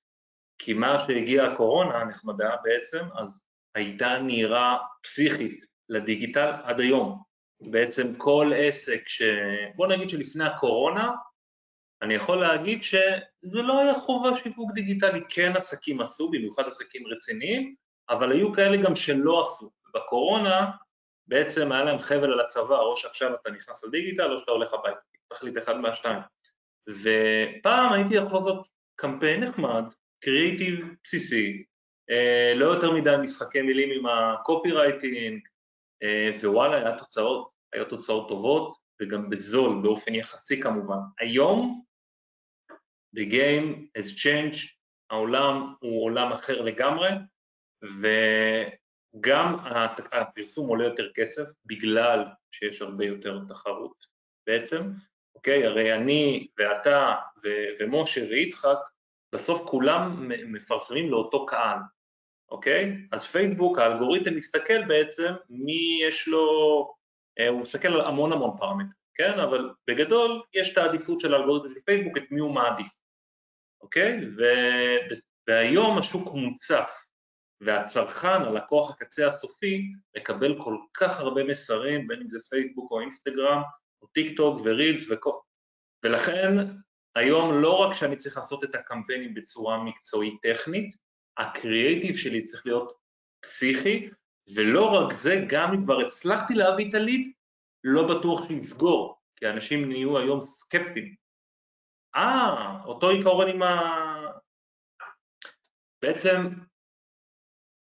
כי 0.59 0.73
מה 0.73 0.99
שהגיעה 0.99 1.53
הקורונה 1.53 1.97
הנחמדה 1.97 2.55
בעצם, 2.63 3.05
אז 3.15 3.43
הייתה 3.75 4.17
נהירה 4.19 4.77
פסיכית 5.03 5.65
לדיגיטל 5.89 6.51
עד 6.63 6.79
היום. 6.79 7.21
בעצם 7.61 8.15
כל 8.15 8.51
עסק 8.55 9.07
ש... 9.07 9.21
בוא 9.75 9.87
נגיד 9.87 10.09
שלפני 10.09 10.45
הקורונה, 10.45 11.11
אני 12.01 12.13
יכול 12.13 12.37
להגיד 12.37 12.83
שזה 12.83 13.61
לא 13.61 13.79
היה 13.79 13.93
חובה 13.93 14.29
שיווק 14.37 14.71
דיגיטלי, 14.73 15.21
כן 15.29 15.51
עסקים 15.55 16.01
עשו, 16.01 16.29
במיוחד 16.29 16.67
עסקים 16.67 17.07
רציניים, 17.07 17.75
אבל 18.09 18.31
היו 18.31 18.53
כאלה 18.53 18.77
גם 18.77 18.95
שלא 18.95 19.41
עשו. 19.41 19.71
בקורונה 19.93 20.71
בעצם 21.27 21.71
היה 21.71 21.83
להם 21.83 21.99
חבל 21.99 22.33
על 22.33 22.39
הצבא, 22.39 22.79
או 22.79 22.95
שעכשיו 22.95 23.35
אתה 23.35 23.51
נכנס 23.51 23.83
לדיגיטל 23.83 24.31
או 24.31 24.39
שאתה 24.39 24.51
הולך 24.51 24.73
הביתה, 24.73 24.99
תחליט 25.33 25.57
אחד 25.57 25.77
מהשתיים. 25.77 26.19
ופעם 26.89 27.93
הייתי 27.93 28.13
יכול 28.13 28.39
לעשות 28.39 28.67
קמפיין 28.95 29.43
נחמד, 29.43 29.83
קריאיטיב 30.23 30.85
בסיסי, 31.03 31.63
אה, 32.09 32.53
לא 32.55 32.65
יותר 32.65 32.91
מדי 32.91 33.15
משחקי 33.21 33.61
מילים 33.61 33.89
עם 33.91 34.05
הקופי 34.05 34.71
רייטינג, 34.71 35.41
אה, 36.03 36.31
ווואלה, 36.43 36.77
היה 36.77 36.97
תוצאות, 36.97 37.49
היו 37.73 37.85
תוצאות 37.85 38.27
טובות, 38.27 38.77
וגם 39.01 39.29
בזול, 39.29 39.81
באופן 39.83 40.15
יחסי 40.15 40.61
כמובן. 40.61 40.97
היום, 41.19 41.83
the 43.17 43.31
game 43.31 43.97
has 43.97 44.11
changed, 44.15 44.77
העולם 45.09 45.73
הוא 45.79 46.05
עולם 46.05 46.31
אחר 46.31 46.61
לגמרי, 46.61 47.09
וגם 47.83 49.55
הפרסום 50.11 50.69
עולה 50.69 50.83
יותר 50.85 51.11
כסף 51.15 51.49
בגלל 51.65 52.25
שיש 52.51 52.81
הרבה 52.81 53.05
יותר 53.05 53.39
תחרות 53.47 54.05
בעצם, 54.47 54.81
אוקיי? 55.47 55.65
הרי 55.65 55.93
אני 55.93 56.47
ואתה 56.57 57.15
ו- 57.43 57.67
ומשה 57.79 58.21
ויצחק, 58.29 58.77
בסוף 59.33 59.69
כולם 59.69 60.31
מפרסמים 60.53 61.11
לאותו 61.11 61.45
קהל, 61.45 61.77
אוקיי? 62.51 62.97
אז 63.11 63.25
פייסבוק, 63.25 63.77
האלגוריתם 63.77 64.35
מסתכל 64.35 64.85
בעצם 64.87 65.33
מי 65.49 65.99
יש 66.07 66.27
לו, 66.27 66.43
אה, 67.39 67.47
הוא 67.47 67.61
מסתכל 67.61 67.87
על 67.87 68.01
המון 68.01 68.31
המון 68.31 68.57
פרמטרים, 68.57 68.91
כן? 69.15 69.39
אבל 69.39 69.69
בגדול 69.87 70.43
יש 70.53 70.73
את 70.73 70.77
העדיפות 70.77 71.19
של 71.19 71.33
האלגוריתם 71.33 71.73
של 71.73 71.79
פייסבוק, 71.79 72.17
את 72.17 72.31
מי 72.31 72.39
הוא 72.39 72.53
מעדיף, 72.53 72.91
אוקיי? 73.81 74.19
ו- 74.37 75.15
והיום 75.47 75.97
השוק 75.97 76.33
מוצף, 76.33 76.89
והצרכן, 77.61 78.41
הלקוח 78.41 78.91
הקצה 78.91 79.27
הסופי, 79.27 79.81
מקבל 80.17 80.63
כל 80.63 80.77
כך 80.93 81.19
הרבה 81.19 81.43
מסרים, 81.43 82.07
בין 82.07 82.21
אם 82.21 82.29
זה 82.29 82.37
פייסבוק 82.49 82.91
או 82.91 83.01
אינסטגרם, 83.01 83.61
או 84.01 84.07
טיק 84.07 84.37
טוק 84.37 84.61
ורילס 84.65 85.07
וכל... 85.09 85.31
ולכן 86.03 86.57
היום 87.15 87.61
לא 87.61 87.77
רק 87.77 87.93
שאני 87.93 88.15
צריך 88.15 88.37
לעשות 88.37 88.63
את 88.63 88.75
הקמפיינים 88.75 89.33
בצורה 89.33 89.83
מקצועית 89.83 90.33
טכנית, 90.41 90.95
הקריאייטיב 91.37 92.17
שלי 92.17 92.43
צריך 92.43 92.65
להיות 92.65 92.93
פסיכי, 93.41 94.09
ולא 94.55 94.85
רק 94.85 95.13
זה, 95.13 95.35
גם 95.49 95.73
אם 95.73 95.83
כבר 95.83 95.99
הצלחתי 95.99 96.53
להביא 96.53 96.89
את 96.89 96.93
הליד, 96.93 97.31
לא 97.83 98.17
בטוח 98.17 98.47
שיסגור, 98.47 99.19
כי 99.35 99.49
אנשים 99.49 99.89
נהיו 99.89 100.17
היום 100.17 100.41
סקפטיים. 100.41 101.15
אה, 102.15 102.83
אותו 102.85 103.09
עיקרון 103.09 103.49
עם 103.49 103.63
ה... 103.63 103.81
בעצם, 106.01 106.35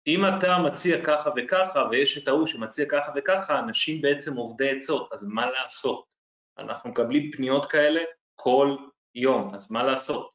אם 0.06 0.24
אתה 0.24 0.58
מציע 0.58 1.04
ככה 1.04 1.30
וככה, 1.36 1.84
ויש 1.90 2.18
את 2.18 2.28
ההוא 2.28 2.46
שמציע 2.46 2.86
ככה 2.88 3.12
וככה, 3.16 3.58
אנשים 3.58 4.02
בעצם 4.02 4.36
עובדי 4.36 4.70
עצות, 4.70 5.12
אז 5.12 5.24
מה 5.24 5.50
לעשות? 5.50 6.14
אנחנו 6.58 6.90
מקבלים 6.90 7.32
פניות 7.32 7.70
כאלה 7.70 8.00
כל 8.36 8.76
יום, 9.14 9.54
אז 9.54 9.70
מה 9.70 9.82
לעשות? 9.82 10.30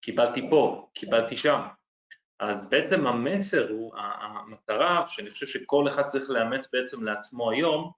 קיבלתי 0.00 0.50
פה, 0.50 0.88
קיבלתי 0.94 1.36
שם. 1.36 1.60
אז 2.40 2.68
בעצם 2.68 3.06
המסר 3.06 3.70
הוא, 3.70 3.94
המטרה 3.96 5.06
שאני 5.06 5.30
חושב 5.30 5.46
שכל 5.46 5.88
אחד 5.88 6.06
צריך 6.06 6.30
לאמץ 6.30 6.68
בעצם 6.72 7.04
לעצמו 7.04 7.50
היום, 7.50 7.92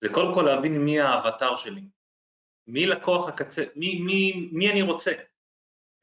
זה 0.00 0.08
קודם 0.08 0.34
כל 0.34 0.42
להבין 0.42 0.84
מי 0.84 1.00
האבטר 1.00 1.56
שלי, 1.56 1.82
מי 2.66 2.86
לקוח 2.86 3.28
הקצה, 3.28 3.64
מי, 3.76 4.00
מי, 4.00 4.48
מי 4.52 4.70
אני 4.70 4.82
רוצה. 4.82 5.12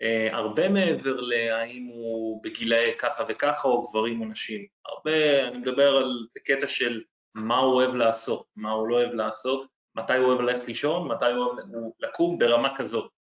Uh, 0.03 0.35
הרבה 0.35 0.69
מעבר 0.69 1.21
להאם 1.21 1.85
הוא 1.85 2.43
בגילאי 2.43 2.91
ככה 2.99 3.23
וככה 3.29 3.67
או 3.67 3.87
גברים 3.87 4.21
או 4.21 4.25
נשים. 4.25 4.65
הרבה, 4.85 5.47
אני 5.47 5.57
מדבר 5.57 5.97
על 5.97 6.27
קטע 6.45 6.67
של 6.67 7.01
מה 7.35 7.57
הוא 7.57 7.73
אוהב 7.73 7.95
לעשות, 7.95 8.45
מה 8.55 8.71
הוא 8.71 8.87
לא 8.87 8.95
אוהב 8.95 9.13
לעשות, 9.13 9.67
מתי 9.95 10.17
הוא 10.17 10.25
אוהב 10.25 10.41
ללכת 10.41 10.67
לישון, 10.67 11.07
מתי 11.07 11.25
הוא 11.25 11.45
אוהב 11.45 11.57
לקום 11.99 12.39
ברמה 12.39 12.77
כזאת. 12.77 13.11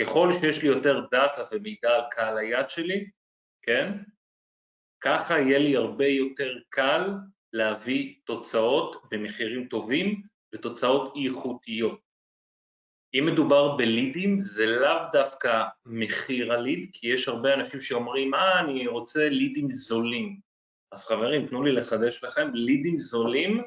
ככל 0.00 0.32
שיש 0.32 0.62
לי 0.62 0.68
יותר 0.68 1.06
דאטה 1.10 1.44
ומידע 1.52 1.90
על 1.90 2.02
קהל 2.10 2.38
היד 2.38 2.68
שלי, 2.68 3.10
כן? 3.62 3.92
ככה 5.00 5.38
יהיה 5.38 5.58
לי 5.58 5.76
הרבה 5.76 6.06
יותר 6.06 6.52
קל 6.68 7.10
להביא 7.52 8.14
תוצאות 8.24 8.96
במחירים 9.10 9.68
טובים 9.68 10.22
ותוצאות 10.54 11.14
איכותיות. 11.24 12.00
אם 13.14 13.26
מדובר 13.26 13.76
בלידים, 13.76 14.42
זה 14.42 14.66
לאו 14.66 15.02
דווקא 15.12 15.62
מחיר 15.86 16.52
הליד, 16.52 16.90
כי 16.92 17.06
יש 17.06 17.28
הרבה 17.28 17.54
אנשים 17.54 17.80
שאומרים, 17.80 18.34
אה, 18.34 18.60
אני 18.60 18.86
רוצה 18.86 19.28
לידים 19.28 19.70
זולים. 19.70 20.38
אז 20.92 21.04
חברים, 21.04 21.46
תנו 21.46 21.62
לי 21.62 21.72
לחדש 21.72 22.24
לכם, 22.24 22.50
לידים 22.54 22.98
זולים 22.98 23.62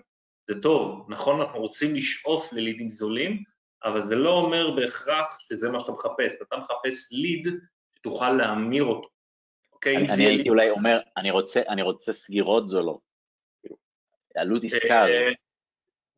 זה 0.48 0.62
טוב, 0.62 1.06
נכון, 1.10 1.42
אנחנו 1.42 1.60
רוצים 1.60 1.96
לשאוף 1.96 2.54
ללידים 2.54 2.90
זולים, 2.90 3.44
אבל 3.84 4.02
זה 4.02 4.16
לא 4.16 4.30
אומר 4.30 4.72
בהכרח 4.72 5.38
שזה 5.40 5.70
מה 5.70 5.80
שאתה 5.80 5.92
מחפש, 5.92 6.42
אתה 6.42 6.58
מחפש 6.58 7.12
ליד 7.12 7.48
שתוכל 7.98 8.32
להמיר 8.32 8.84
אותו. 8.84 9.10
אוקיי? 9.74 9.98
אני, 9.98 10.14
אני 10.14 10.26
הייתי 10.26 10.44
לי... 10.44 10.50
אולי 10.50 10.70
אומר, 10.70 11.00
אני 11.18 11.32
רוצה, 11.32 11.62
אני 11.70 11.82
רוצה 11.82 12.14
סגירות 12.14 12.70
זולות. 12.70 13.00
כאילו, 13.62 13.76
עלות 14.36 14.64
עסקה. 14.64 15.06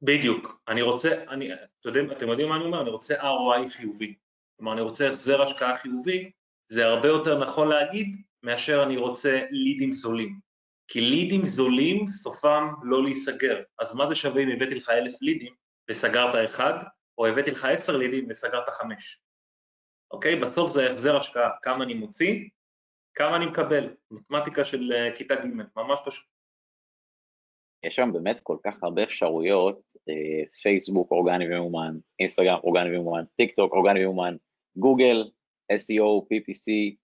בדיוק. 0.02 0.62
אני 0.68 0.82
רוצה, 0.82 1.24
אני, 1.30 1.54
אתם 1.54 2.12
אתם 2.12 2.28
יודעים 2.28 2.50
מה 2.50 2.56
אני 2.56 2.64
אומר? 2.64 2.82
אני 2.82 2.90
רוצה 2.90 3.16
ROI 3.22 3.70
חיובי. 3.70 4.16
כלומר, 4.58 4.74
אני 4.74 4.82
רוצה 4.82 5.10
החזר 5.10 5.42
השקעה 5.42 5.78
חיובי, 5.78 6.32
זה 6.72 6.86
הרבה 6.86 7.08
יותר 7.08 7.40
נכון 7.40 7.68
להגיד 7.68 8.16
מאשר 8.44 8.84
אני 8.84 8.98
רוצה 8.98 9.42
לידים 9.52 9.94
זולים. 9.94 10.40
כי 10.88 11.02
לידים 11.02 11.46
זולים, 11.46 12.08
סופם 12.08 12.68
לא 12.84 13.04
להיסגר. 13.04 13.62
אז 13.80 13.94
מה 13.94 14.08
זה 14.10 14.16
שווה 14.16 14.44
אם 14.44 14.50
הבאתי 14.50 14.76
לך 14.76 14.90
אלף 14.90 15.22
לידים 15.22 15.54
וסגרת 15.90 16.46
אחד, 16.46 16.74
או 17.18 17.28
הבאתי 17.28 17.52
לך 17.52 17.66
עשר 17.66 17.98
לידים 17.98 18.28
וסגרת 18.30 18.70
חמש. 18.70 19.22
אוקיי? 20.12 20.36
בסוף 20.36 20.74
זה 20.74 20.92
החזר 20.92 21.18
השקעה, 21.18 21.50
כמה 21.62 21.84
אני 21.84 21.94
מוציא 21.94 22.50
כמה 23.20 23.36
אני 23.36 23.46
מקבל, 23.46 23.96
מתמטיקה 24.12 24.66
של 24.66 24.94
אה, 24.94 25.18
כיתה 25.18 25.36
ג', 25.36 25.48
ממש 25.76 26.00
פשוט. 26.06 26.26
יש 27.84 27.96
שם 27.96 28.10
באמת 28.14 28.40
כל 28.44 28.58
כך 28.66 28.84
הרבה 28.84 29.04
אפשרויות, 29.04 29.80
אה, 30.10 30.46
פייסבוק 30.62 31.12
אורגני 31.12 31.56
וממומן, 31.56 31.98
אינסטגרם 32.20 32.60
אורגני 32.64 32.98
וממומן, 32.98 33.24
טיק 33.36 33.56
טוק 33.56 33.74
אורגני 33.74 34.06
וממומן, 34.06 34.36
גוגל, 34.76 35.30
SEO, 35.72 36.24
PPC, 36.24 36.96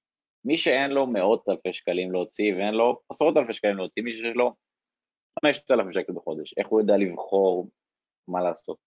מי 0.46 0.58
שאין 0.58 0.92
לו 0.92 1.08
מאות 1.08 1.50
אלפי 1.50 1.74
שקלים 1.74 2.12
להוציא 2.12 2.54
ואין 2.54 2.74
לו 2.74 3.02
עשרות 3.10 3.38
אלפי 3.38 3.54
שקלים 3.54 3.78
להוציא, 3.78 4.04
מי 4.04 4.12
שיש 4.12 4.36
לו 4.36 4.56
חמשת 5.40 5.72
אלפים 5.72 5.94
שקל 5.94 6.14
בחודש, 6.14 6.54
איך 6.58 6.68
הוא 6.68 6.82
יודע 6.82 6.98
לבחור 6.98 7.70
מה 8.28 8.42
לעשות? 8.42 8.78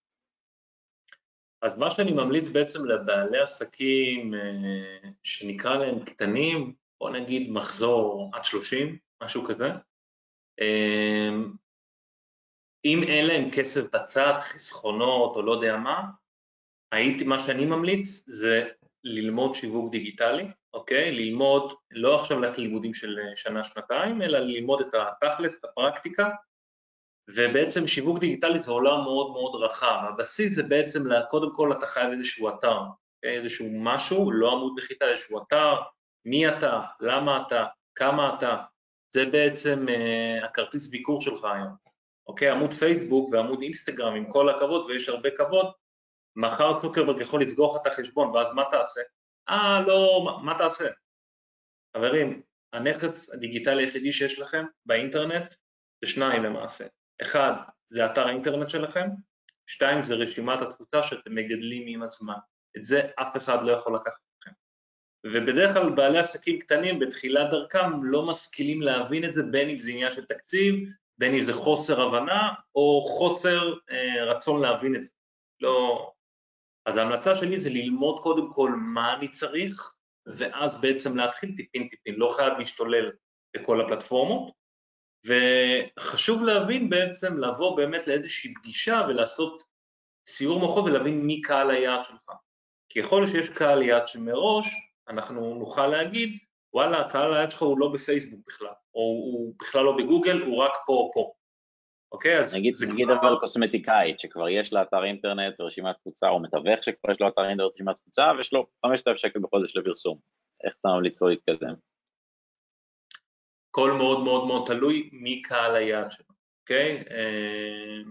אז 1.61 1.77
מה 1.77 1.91
שאני 1.91 2.11
ממליץ 2.11 2.47
בעצם 2.47 2.85
לבעלי 2.85 3.39
עסקים 3.39 4.33
אה, 4.33 5.09
שנקרא 5.23 5.77
להם 5.77 6.05
קטנים, 6.05 6.73
בוא 6.99 7.09
נגיד 7.09 7.51
מחזור 7.51 8.31
עד 8.33 8.45
30, 8.45 8.97
משהו 9.23 9.45
כזה. 9.45 9.69
אם 12.85 13.03
אין 13.03 13.27
להם 13.27 13.51
כסף 13.51 13.95
בצד, 13.95 14.33
חסכונות 14.39 15.35
או 15.35 15.41
לא 15.41 15.51
יודע 15.51 15.77
מה, 15.77 16.03
הייתי, 16.91 17.23
מה 17.23 17.39
שאני 17.39 17.65
ממליץ 17.65 18.23
זה 18.27 18.69
ללמוד 19.03 19.55
שיווק 19.55 19.91
דיגיטלי, 19.91 20.47
אוקיי? 20.73 21.11
ללמוד, 21.11 21.73
לא 21.91 22.19
עכשיו 22.19 22.39
ללכת 22.39 22.57
ללימודים 22.57 22.93
של 22.93 23.19
שנה-שנתיים, 23.35 24.21
אלא 24.21 24.39
ללמוד 24.39 24.81
את 24.81 24.93
התכלס, 24.93 25.59
את 25.59 25.65
הפרקטיקה, 25.65 26.29
ובעצם 27.29 27.87
שיווק 27.87 28.19
דיגיטלי 28.19 28.59
זה 28.59 28.71
עולם 28.71 29.03
מאוד 29.03 29.31
מאוד 29.31 29.63
רחב. 29.63 30.01
הבסיס 30.09 30.55
זה 30.55 30.63
בעצם, 30.63 31.03
קודם 31.29 31.55
כל 31.55 31.71
אתה 31.71 31.87
חייב 31.87 32.11
איזשהו 32.11 32.49
אתר, 32.49 32.77
אוקיי? 32.77 33.37
איזשהו 33.37 33.67
משהו, 33.71 34.31
לא 34.31 34.51
עמוד 34.51 34.73
נחיתה, 34.77 35.05
איזשהו 35.05 35.41
אתר, 35.41 35.75
מי 36.25 36.49
אתה, 36.49 36.81
למה 36.99 37.43
אתה, 37.47 37.65
כמה 37.95 38.35
אתה, 38.37 38.57
זה 39.09 39.25
בעצם 39.25 39.85
uh, 39.87 40.45
הכרטיס 40.45 40.87
ביקור 40.87 41.21
שלך 41.21 41.43
היום. 41.43 41.88
אוקיי, 42.29 42.49
עמוד 42.49 42.73
פייסבוק 42.73 43.29
ועמוד 43.31 43.61
אינסטגרם, 43.61 44.15
עם 44.15 44.31
כל 44.31 44.49
הכבוד, 44.49 44.85
ויש 44.85 45.09
הרבה 45.09 45.29
כבוד, 45.37 45.71
מחר 46.35 46.79
צוקרברג 46.79 47.21
יכול 47.21 47.41
לסגור 47.41 47.75
לך 47.75 47.81
את 47.81 47.87
החשבון, 47.87 48.35
ואז 48.35 48.47
מה 48.53 48.63
תעשה? 48.71 49.01
אה, 49.49 49.81
לא, 49.87 50.21
מה, 50.25 50.43
מה 50.43 50.57
תעשה? 50.57 50.89
חברים, 51.97 52.41
הנכס 52.73 53.29
הדיגיטלי 53.29 53.83
היחידי 53.83 54.11
שיש 54.11 54.39
לכם 54.39 54.65
באינטרנט 54.85 55.55
זה 56.03 56.11
שניים 56.11 56.43
למעשה. 56.43 56.87
אחד, 57.21 57.53
זה 57.89 58.05
אתר 58.05 58.27
האינטרנט 58.27 58.69
שלכם, 58.69 59.07
שתיים, 59.67 60.03
זה 60.03 60.15
רשימת 60.15 60.59
התפוצה 60.61 61.03
שאתם 61.03 61.35
מגדלים 61.35 61.83
עם 61.87 62.03
הזמן. 62.03 62.37
את 62.77 62.83
זה 62.83 63.01
אף 63.21 63.37
אחד 63.37 63.57
לא 63.63 63.71
יכול 63.71 63.95
לקחת 63.95 64.19
ובדרך 65.23 65.73
כלל 65.73 65.89
בעלי 65.89 66.19
עסקים 66.19 66.59
קטנים 66.59 66.99
בתחילת 66.99 67.49
דרכם 67.49 68.03
לא 68.03 68.25
משכילים 68.25 68.81
להבין 68.81 69.25
את 69.25 69.33
זה 69.33 69.43
בין 69.43 69.69
אם 69.69 69.77
זה 69.77 69.89
עניין 69.89 70.11
של 70.11 70.25
תקציב, 70.25 70.89
בין 71.19 71.33
אם 71.33 71.43
זה 71.43 71.53
חוסר 71.53 72.01
הבנה 72.01 72.53
או 72.75 73.03
חוסר 73.03 73.73
אה, 73.91 74.23
רצון 74.23 74.61
להבין 74.61 74.95
את 74.95 75.01
זה. 75.01 75.09
לא... 75.61 76.11
אז 76.85 76.97
ההמלצה 76.97 77.35
שלי 77.35 77.59
זה 77.59 77.69
ללמוד 77.69 78.19
קודם 78.19 78.53
כל 78.53 78.71
מה 78.75 79.13
אני 79.13 79.27
צריך, 79.27 79.95
ואז 80.25 80.81
בעצם 80.81 81.17
להתחיל 81.17 81.55
טיפין 81.55 81.87
טיפין, 81.87 82.15
לא 82.15 82.33
חייב 82.35 82.53
להשתולל 82.57 83.11
בכל 83.55 83.81
הפלטפורמות, 83.81 84.51
וחשוב 85.25 86.43
להבין 86.43 86.89
בעצם, 86.89 87.37
לבוא 87.37 87.77
באמת 87.77 88.07
לאיזושהי 88.07 88.53
פגישה 88.53 89.05
ולעשות 89.07 89.63
סיור 90.27 90.59
מוחות 90.59 90.85
ולהבין 90.85 91.21
מי 91.21 91.41
קהל 91.41 91.71
היעד 91.71 92.03
שלך. 92.03 92.31
כי 92.89 92.99
יכול 92.99 93.21
להיות 93.21 93.31
שיש 93.31 93.49
קהל 93.49 93.81
יעד 93.81 94.07
שמראש 94.07 94.67
אנחנו 95.07 95.55
נוכל 95.55 95.87
להגיד, 95.87 96.37
וואלה, 96.73 97.09
קהל 97.09 97.33
היעד 97.33 97.51
שלך 97.51 97.61
הוא 97.61 97.79
לא 97.79 97.91
בפייסבוק 97.93 98.39
בכלל, 98.47 98.73
או 98.95 99.01
הוא 99.01 99.55
בכלל 99.61 99.83
לא 99.83 99.97
בגוגל, 99.97 100.41
הוא 100.41 100.63
רק 100.63 100.71
פה 100.85 100.93
או 100.93 101.11
פה. 101.13 101.31
אוקיי, 102.11 102.39
אז 102.39 102.55
נגיד, 102.55 102.73
זה 102.73 102.87
נגיד 102.87 103.07
כבר... 103.07 103.29
אבל 103.29 103.39
קוסמטיקאית, 103.39 104.19
שכבר 104.19 104.49
יש 104.49 104.73
לה 104.73 104.81
אתר 104.81 105.03
אינטרנט 105.03 105.59
ורשימת 105.59 105.95
תפוצה, 105.95 106.29
או 106.29 106.39
מתווך 106.39 106.83
שכבר 106.83 107.11
יש 107.11 107.21
לו 107.21 107.27
אתר 107.27 107.49
אינטרנט 107.49 107.71
ורשימת 107.71 107.95
תפוצה, 107.95 108.31
ויש 108.37 108.53
לו 108.53 108.67
5,000 108.85 109.17
שקל 109.17 109.39
בחודש 109.39 109.75
לפרסום. 109.75 110.19
איך 110.63 110.73
אתה 110.81 110.87
ממליץ 110.87 111.21
לו 111.21 111.27
להתקדם? 111.27 111.75
הכל 113.69 113.91
מאוד 113.91 114.23
מאוד 114.23 114.47
מאוד 114.47 114.67
תלוי 114.67 115.09
מי 115.13 115.41
קהל 115.41 115.75
היעד 115.75 116.11
שלו, 116.11 116.35
אוקיי? 116.61 117.03
אה, 117.11 118.01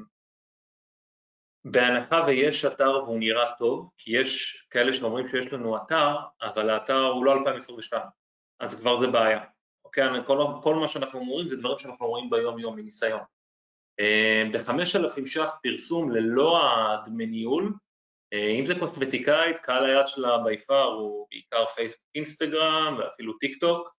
בהנחה 1.64 2.24
ויש 2.26 2.64
אתר 2.64 2.90
והוא 2.90 3.18
נראה 3.18 3.54
טוב, 3.58 3.90
כי 3.98 4.16
יש 4.16 4.62
כאלה 4.70 4.92
שאומרים 4.92 5.28
שיש 5.28 5.52
לנו 5.52 5.76
אתר, 5.76 6.16
אבל 6.42 6.70
האתר 6.70 7.04
הוא 7.04 7.24
לא 7.24 7.32
2022, 7.32 8.02
אז 8.60 8.74
כבר 8.74 9.00
זה 9.00 9.06
בעיה. 9.06 9.40
אוקיי, 9.84 10.04
כל, 10.26 10.38
כל 10.62 10.74
מה 10.74 10.88
שאנחנו 10.88 11.18
אומרים 11.18 11.48
זה 11.48 11.56
דברים 11.56 11.78
שאנחנו 11.78 12.06
רואים 12.06 12.30
ביום-יום 12.30 12.76
מניסיון. 12.76 13.20
אה, 14.00 14.42
ב-5,000 14.52 15.26
ש"ח 15.26 15.56
פרסום 15.62 16.10
ללא 16.10 16.60
הדמי 16.62 17.26
ניהול, 17.26 17.72
אה, 18.32 18.50
אם 18.58 18.66
זה 18.66 18.74
קוסמטיקאית, 18.78 19.58
קהל 19.58 19.84
היעד 19.84 20.06
שלה 20.06 20.38
ביפר 20.38 20.84
הוא 20.84 21.26
בעיקר 21.30 21.66
פייסבוק, 21.66 22.02
אינסטגרם 22.14 22.96
ואפילו 22.98 23.38
טיק 23.38 23.60
טוק, 23.60 23.94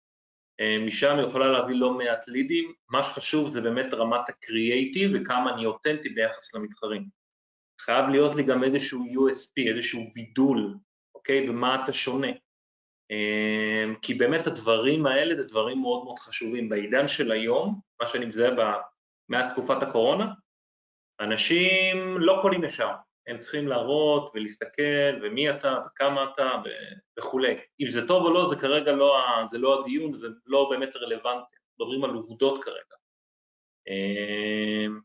אה, 0.60 0.78
משם 0.86 1.18
היא 1.18 1.28
יכולה 1.28 1.48
להביא 1.48 1.76
לא 1.76 1.94
מעט 1.94 2.28
לידים, 2.28 2.74
מה 2.90 3.04
שחשוב 3.04 3.50
זה 3.50 3.62
באמת 3.62 3.94
רמת 3.94 4.30
הקריאייטיב 4.30 5.12
וכמה 5.14 5.54
אני 5.54 5.66
אותנטי 5.66 6.10
ביחס 6.10 6.54
למתחרים. 6.54 7.06
חייב 7.82 8.10
להיות 8.10 8.36
לי 8.36 8.44
גם 8.44 8.64
איזשהו 8.64 9.06
USP, 9.06 9.70
איזשהו 9.70 10.02
בידול, 10.14 10.78
אוקיי? 11.16 11.48
במה 11.48 11.84
אתה 11.84 11.94
שונה. 11.94 12.28
אמ, 13.12 13.96
כי 14.02 14.14
באמת 14.14 14.48
הדברים 14.48 15.06
האלה 15.06 15.36
זה 15.36 15.44
דברים 15.44 15.82
מאוד 15.82 16.04
מאוד 16.04 16.20
חשובים. 16.20 16.70
בעידן 16.70 17.08
של 17.08 17.32
היום, 17.32 17.80
מה 18.02 18.08
שאני 18.08 18.26
מזהה 18.26 18.80
מאז 19.30 19.52
תקופת 19.52 19.84
הקורונה, 19.84 20.34
אנשים 21.20 22.18
לא 22.20 22.40
קונים 22.42 22.64
ישר, 22.64 22.90
הם 23.28 23.40
צריכים 23.40 23.68
להראות 23.68 24.32
ולהסתכל 24.36 25.22
ומי 25.22 25.50
אתה 25.50 25.80
וכמה 25.86 26.32
אתה 26.34 26.52
וכולי. 27.20 27.60
אם 27.80 27.88
זה 27.88 28.08
טוב 28.08 28.26
או 28.26 28.34
לא, 28.34 28.50
זה 28.50 28.56
כרגע 28.56 28.92
לא, 28.92 29.22
זה 29.50 29.58
לא 29.58 29.82
הדיון, 29.82 30.18
זה 30.18 30.28
לא 30.46 30.68
באמת 30.70 30.96
רלוונטי, 30.96 31.56
מדברים 31.80 32.04
על 32.04 32.10
עובדות 32.10 32.64
כרגע. 32.64 32.96
אמ, 33.88 35.00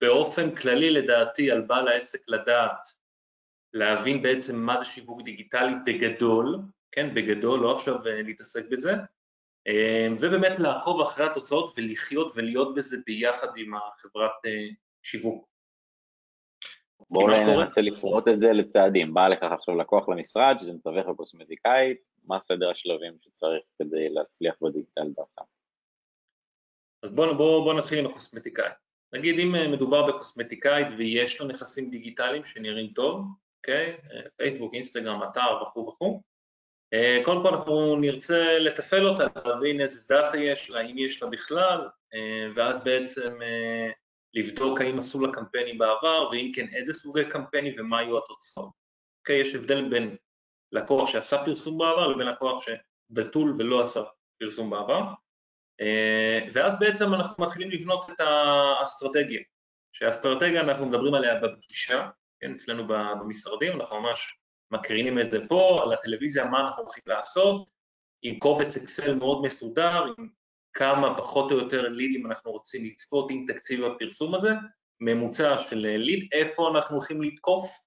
באופן 0.00 0.54
כללי 0.54 0.90
לדעתי 0.90 1.50
על 1.50 1.60
בעל 1.60 1.88
העסק 1.88 2.20
לדעת, 2.28 3.01
להבין 3.74 4.22
בעצם 4.22 4.56
מה 4.56 4.78
זה 4.78 4.84
שיווק 4.84 5.22
דיגיטלי 5.22 5.72
בגדול, 5.86 6.58
כן, 6.92 7.14
בגדול, 7.14 7.60
לא 7.60 7.76
עכשיו 7.76 8.06
אה, 8.06 8.22
להתעסק 8.22 8.64
בזה, 8.70 8.92
אה, 9.68 10.08
ובאמת 10.20 10.58
לעקוב 10.58 11.00
אחרי 11.00 11.26
התוצאות 11.26 11.74
ולחיות 11.76 12.32
ולהיות 12.34 12.74
בזה 12.74 12.96
ביחד 13.06 13.48
עם 13.56 13.74
החברת 13.74 14.46
אה, 14.46 14.68
שיווק. 15.02 15.52
בואו 17.10 17.26
ננסה 17.28 17.80
לפרוט 17.80 18.28
את 18.28 18.40
זה 18.40 18.52
לצעדים. 18.52 19.14
בא 19.14 19.28
לך 19.28 19.42
עכשיו 19.42 19.76
לקוח 19.76 20.08
למשרד, 20.08 20.56
שזה 20.60 20.72
מתווך 20.72 21.06
לקוסמטיקאית, 21.08 22.08
מה 22.24 22.40
סדר 22.40 22.70
השלבים 22.70 23.12
שצריך 23.20 23.62
כדי 23.78 24.08
להצליח 24.08 24.54
בדיגיטל 24.62 25.08
דווקא? 25.16 25.42
אז 27.02 27.10
בואו 27.10 27.36
בוא, 27.36 27.64
בוא 27.64 27.74
נתחיל 27.74 27.98
עם 27.98 28.06
הקוסמטיקאית. 28.06 28.72
נגיד 29.12 29.38
אם 29.38 29.72
מדובר 29.72 30.06
בקוסמטיקאית 30.06 30.86
ויש 30.96 31.40
לו 31.40 31.46
נכסים 31.46 31.90
דיגיטליים 31.90 32.44
שנראים 32.44 32.92
טוב, 32.92 33.26
אוקיי? 33.62 33.96
אה, 34.12 34.20
פייסבוק, 34.36 34.74
אינסטגרם, 34.74 35.22
אתר 35.22 35.62
וכו' 35.62 35.88
וכו', 35.88 36.22
אה, 36.94 37.20
קודם 37.24 37.42
כל 37.42 37.48
אנחנו 37.48 37.96
נרצה 37.96 38.58
לתפעל 38.58 39.08
אותה, 39.08 39.40
להבין 39.44 39.80
איזה 39.80 40.00
דאטה 40.08 40.36
יש 40.36 40.70
לה, 40.70 40.80
אם 40.80 40.98
יש 40.98 41.22
לה 41.22 41.28
בכלל, 41.28 41.88
ואז 42.54 42.84
בעצם 42.84 43.38
לבדוק 44.34 44.80
האם 44.80 44.98
עשו 44.98 45.20
לה 45.20 45.32
קמפיינים 45.32 45.78
בעבר, 45.78 46.28
ואם 46.30 46.50
כן 46.54 46.66
איזה 46.74 46.92
סוגי 46.92 47.24
קמפיינים 47.24 47.74
ומה 47.78 47.98
היו 47.98 48.18
התוצאות. 48.18 48.70
אוקיי? 49.20 49.40
יש 49.40 49.54
הבדל 49.54 49.88
בין 49.88 50.16
לקוח 50.72 51.08
שעשה 51.08 51.44
פרסום 51.44 51.78
בעבר 51.78 52.08
לבין 52.08 52.26
לקוח 52.26 52.64
שבתול 52.64 53.56
ולא 53.58 53.80
עשה 53.82 54.02
פרסום 54.38 54.70
בעבר. 54.70 55.02
אה, 55.80 56.40
ואז 56.52 56.78
בעצם 56.78 57.14
אנחנו 57.14 57.44
מתחילים 57.44 57.70
לבנות 57.70 58.10
את 58.10 58.20
האסטרטגיה, 58.20 59.40
שהאסטרטגיה 59.92 60.60
אנחנו 60.60 60.86
מדברים 60.86 61.14
עליה 61.14 61.40
בפגישה, 61.40 62.08
כן, 62.42 62.52
אצלנו 62.52 62.86
במשרדים, 62.86 63.80
אנחנו 63.80 64.00
ממש 64.00 64.38
מקרינים 64.70 65.18
את 65.18 65.30
זה 65.30 65.38
פה, 65.48 65.80
על 65.82 65.92
הטלוויזיה, 65.92 66.44
מה 66.44 66.60
אנחנו 66.60 66.82
הולכים 66.82 67.02
לעשות, 67.06 67.68
עם 68.22 68.38
קובץ 68.38 68.76
אקסל 68.76 69.14
מאוד 69.14 69.42
מסודר, 69.42 70.04
עם 70.18 70.28
כמה 70.72 71.16
פחות 71.16 71.52
או 71.52 71.58
יותר 71.58 71.88
לידים 71.88 72.26
אנחנו 72.26 72.52
רוצים 72.52 72.84
לצפות 72.84 73.30
עם 73.30 73.44
תקציב 73.48 73.84
הפרסום 73.84 74.34
הזה, 74.34 74.50
ממוצע 75.00 75.58
של 75.58 75.76
ליד, 75.76 76.28
איפה 76.32 76.70
אנחנו 76.70 76.96
הולכים 76.96 77.22
לתקוף, 77.22 77.78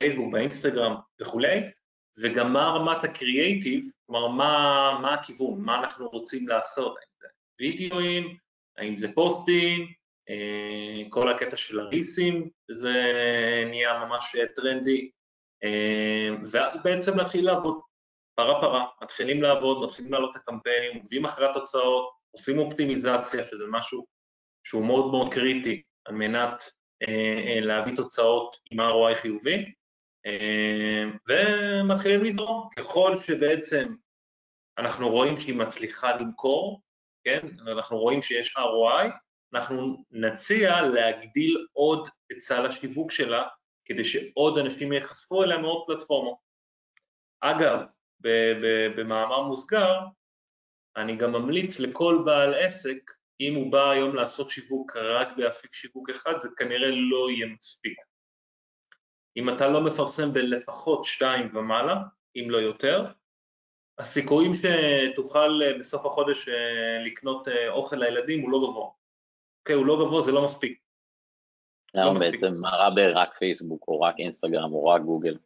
פייסבוק, 0.00 0.32
באינסטגרם 0.32 0.94
וכולי, 1.20 1.60
וגם 2.18 2.52
מה 2.52 2.68
רמת 2.68 3.04
הקריאייטיב, 3.04 3.84
כלומר 4.06 4.28
מה, 4.28 4.98
מה 5.02 5.14
הכיוון, 5.14 5.60
מה 5.60 5.78
אנחנו 5.78 6.08
רוצים 6.08 6.48
לעשות, 6.48 6.96
וידאוים, 7.60 8.36
האם 8.76 8.96
זה 8.96 9.08
פוסטים, 9.14 9.80
אה, 9.82 9.86
כל 11.10 11.28
הקטע 11.28 11.56
של 11.56 11.80
הריסים, 11.80 12.48
זה 12.70 12.92
נהיה 13.66 14.04
ממש 14.04 14.36
טרנדי, 14.56 15.10
אה, 15.64 16.28
ואז 16.52 16.78
בעצם 16.84 17.18
להתחיל 17.18 17.46
לעבוד, 17.46 17.80
פרה 18.34 18.60
פרה, 18.60 18.86
מתחילים 19.02 19.42
לעבוד, 19.42 19.84
מתחילים 19.84 20.12
לעלות 20.12 20.36
את 20.36 20.40
הקמפיינים, 20.40 20.96
עובדים 20.96 21.24
אחרי 21.24 21.50
התוצאות, 21.50 22.10
עושים 22.30 22.58
אופטימיזציה, 22.58 23.46
שזה 23.46 23.64
משהו 23.70 24.06
שהוא 24.66 24.86
מאוד 24.86 25.10
מאוד 25.10 25.34
קריטי 25.34 25.82
על 26.04 26.14
מנת 26.14 26.62
אה, 27.08 27.60
להביא 27.60 27.96
תוצאות 27.96 28.56
עם 28.70 28.80
ROI 28.80 29.14
חיובי, 29.14 29.72
ומתחילים 31.28 32.24
לזרום, 32.24 32.68
ככל 32.76 33.20
שבעצם 33.20 33.94
אנחנו 34.78 35.08
רואים 35.08 35.38
שהיא 35.38 35.54
מצליחה 35.54 36.16
למכור, 36.16 36.82
כן? 37.24 37.48
אנחנו 37.72 37.98
רואים 37.98 38.22
שיש 38.22 38.56
ROI, 38.56 39.10
אנחנו 39.54 40.04
נציע 40.10 40.82
להגדיל 40.82 41.66
עוד 41.72 42.08
את 42.32 42.40
סל 42.40 42.66
השיווק 42.66 43.10
שלה, 43.10 43.48
כדי 43.84 44.04
שעוד 44.04 44.58
אנשים 44.58 44.92
ייחשפו 44.92 45.42
אליה 45.42 45.58
מעוד 45.58 45.84
פלטפורמות. 45.86 46.38
אגב, 47.40 47.80
במאמר 48.96 49.42
מוסגר, 49.42 49.98
אני 50.96 51.16
גם 51.16 51.32
ממליץ 51.32 51.80
לכל 51.80 52.22
בעל 52.24 52.54
עסק, 52.54 52.98
אם 53.40 53.54
הוא 53.54 53.72
בא 53.72 53.90
היום 53.90 54.14
לעשות 54.14 54.50
שיווק 54.50 54.96
רק 54.96 55.28
באפיק 55.36 55.74
שיווק 55.74 56.10
אחד, 56.10 56.38
זה 56.38 56.48
כנראה 56.56 56.88
לא 56.90 57.30
יהיה 57.30 57.46
מספיק. 57.46 57.98
אם 59.36 59.48
אתה 59.48 59.68
לא 59.68 59.80
מפרסם 59.80 60.32
בלפחות 60.32 61.04
שתיים 61.04 61.56
ומעלה, 61.56 61.96
אם 62.36 62.50
לא 62.50 62.56
יותר, 62.56 63.06
הסיכויים 63.98 64.52
שתוכל 64.54 65.60
בסוף 65.80 66.06
החודש 66.06 66.48
אה, 66.48 67.04
לקנות 67.06 67.48
אה, 67.48 67.70
אוכל 67.70 67.96
לילדים 67.96 68.40
הוא 68.40 68.50
לא 68.50 68.58
גבוה. 68.58 68.97
אוקיי, 69.68 69.76
הוא 69.76 69.86
לא 69.86 70.06
גבוה, 70.06 70.22
זה 70.22 70.32
לא 70.32 70.44
מספיק. 70.44 70.78
למה 71.94 72.12
לא 72.12 72.18
בעצם, 72.18 72.54
מה 72.60 72.68
רע 72.68 72.94
ברק 72.94 73.38
פייסבוק, 73.38 73.84
או 73.88 74.00
רק 74.00 74.14
אינסטגרם, 74.18 74.72
או 74.72 74.84
רק 74.84 75.02
גוגל? 75.02 75.38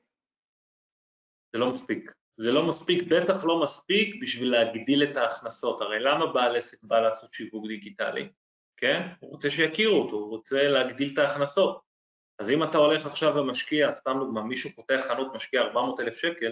זה 1.53 1.59
לא 1.59 1.71
מספיק. 1.71 2.13
זה 2.37 2.53
לא 2.53 2.69
מספיק, 2.69 3.13
בטח 3.13 3.45
לא 3.45 3.63
מספיק 3.63 4.23
בשביל 4.23 4.51
להגדיל 4.51 5.03
את 5.03 5.17
ההכנסות. 5.17 5.81
הרי 5.81 6.01
למה 6.01 6.33
בעל 6.33 6.57
עסק 6.57 6.79
בא 6.83 7.01
לעשות 7.01 7.33
שיווק 7.33 7.67
דיגיטלי? 7.67 8.29
כן? 8.77 9.09
הוא 9.21 9.31
רוצה 9.31 9.51
שיכירו 9.51 10.03
אותו, 10.03 10.17
הוא 10.17 10.31
רוצה 10.31 10.69
להגדיל 10.69 11.13
את 11.13 11.19
ההכנסות. 11.19 11.81
אז 12.39 12.51
אם 12.51 12.63
אתה 12.63 12.79
הולך 12.79 13.07
עכשיו 13.07 13.37
ומשקיע, 13.37 13.93
סתם 13.93 14.17
דוגמא, 14.21 14.43
מישהו 14.43 14.71
פותח 14.71 15.01
חנות, 15.09 15.35
משקיע 15.35 15.61
400 15.61 16.01
אלף 16.01 16.17
שקל, 16.17 16.51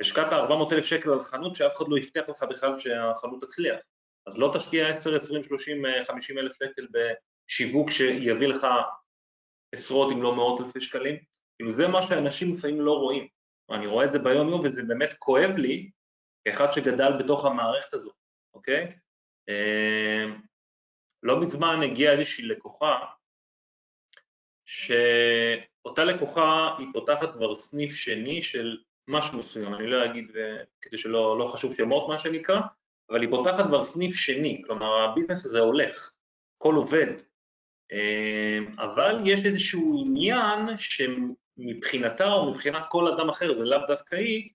השקעת 0.00 0.32
400 0.32 0.72
אלף 0.72 0.84
שקל 0.84 1.10
על 1.10 1.20
חנות 1.20 1.56
שאף 1.56 1.76
אחד 1.76 1.84
לא 1.88 1.96
הבטיח 1.96 2.28
לך 2.28 2.42
בכלל 2.42 2.78
שהחנות 2.78 3.40
תצליח. 3.40 3.80
אז 4.28 4.38
לא 4.38 4.50
תשקיע 4.58 4.88
10, 4.88 5.16
20, 5.16 5.44
30, 5.44 5.82
50 6.06 6.38
אלף 6.38 6.52
שקל 6.52 6.86
בשיווק 6.92 7.90
שיביא 7.90 8.48
לך 8.48 8.66
עשרות 9.74 10.12
אם 10.12 10.22
לא 10.22 10.34
מאות 10.36 10.60
אלפי 10.60 10.80
שקלים. 10.80 11.16
כאילו 11.56 11.70
זה 11.70 11.88
מה 11.88 12.06
שאנשים 12.06 12.52
לפעמים 12.52 12.80
לא 12.80 12.92
רואים. 12.92 13.28
אני 13.70 13.86
רואה 13.86 14.04
את 14.04 14.10
זה 14.10 14.18
ביום 14.18 14.48
יום 14.48 14.60
וזה 14.64 14.82
באמת 14.82 15.14
כואב 15.18 15.50
לי 15.56 15.90
כאחד 16.44 16.72
שגדל 16.72 17.12
בתוך 17.18 17.44
המערכת 17.44 17.94
הזאת, 17.94 18.14
אוקיי? 18.54 18.98
אמ, 19.48 20.40
לא 21.22 21.40
מזמן 21.40 21.82
הגיעה 21.82 22.12
איזושהי 22.12 22.44
לקוחה, 22.44 22.98
שאותה 24.66 26.04
לקוחה 26.04 26.76
היא 26.78 26.86
פותחת 26.92 27.32
כבר 27.32 27.54
סניף 27.54 27.94
שני 27.94 28.42
של 28.42 28.78
משהו 29.08 29.38
מסוים, 29.38 29.74
אני 29.74 29.86
לא 29.86 30.04
אגיד 30.04 30.32
כדי 30.82 30.98
שלא 30.98 31.38
לא 31.38 31.46
חשוב 31.46 31.74
שמות 31.74 32.08
מה 32.08 32.18
שנקרא, 32.18 32.60
אבל 33.10 33.20
היא 33.20 33.30
פותחת 33.30 33.66
כבר 33.66 33.84
סניף 33.84 34.16
שני, 34.16 34.62
כלומר 34.66 35.02
הביזנס 35.02 35.46
הזה 35.46 35.58
הולך, 35.58 36.12
הכל 36.56 36.74
עובד, 36.74 37.06
אמ, 37.92 38.78
אבל 38.78 39.20
יש 39.24 39.44
איזשהו 39.44 40.04
עניין 40.06 40.76
שמבחינתה 40.76 42.32
או 42.32 42.52
מבחינת 42.52 42.82
כל 42.88 43.12
אדם 43.12 43.28
אחר, 43.28 43.54
זה 43.54 43.64
לאו 43.64 43.86
דווקא 43.88 44.16
היא, 44.16 44.50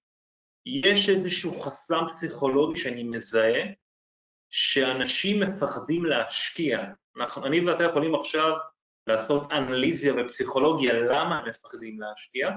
יש 0.65 1.09
איזשהו 1.09 1.59
חסם 1.59 2.03
פסיכולוגי 2.07 2.79
שאני 2.79 3.03
מזהה, 3.03 3.63
שאנשים 4.49 5.43
מפחדים 5.43 6.05
להשקיע. 6.05 6.79
אנחנו, 7.17 7.45
אני 7.45 7.59
ואתה 7.65 7.83
יכולים 7.83 8.15
עכשיו 8.15 8.51
לעשות 9.07 9.51
אנליזיה 9.51 10.13
ופסיכולוגיה 10.17 10.93
למה 10.93 11.39
הם 11.39 11.49
מפחדים 11.49 11.99
להשקיע, 11.99 12.49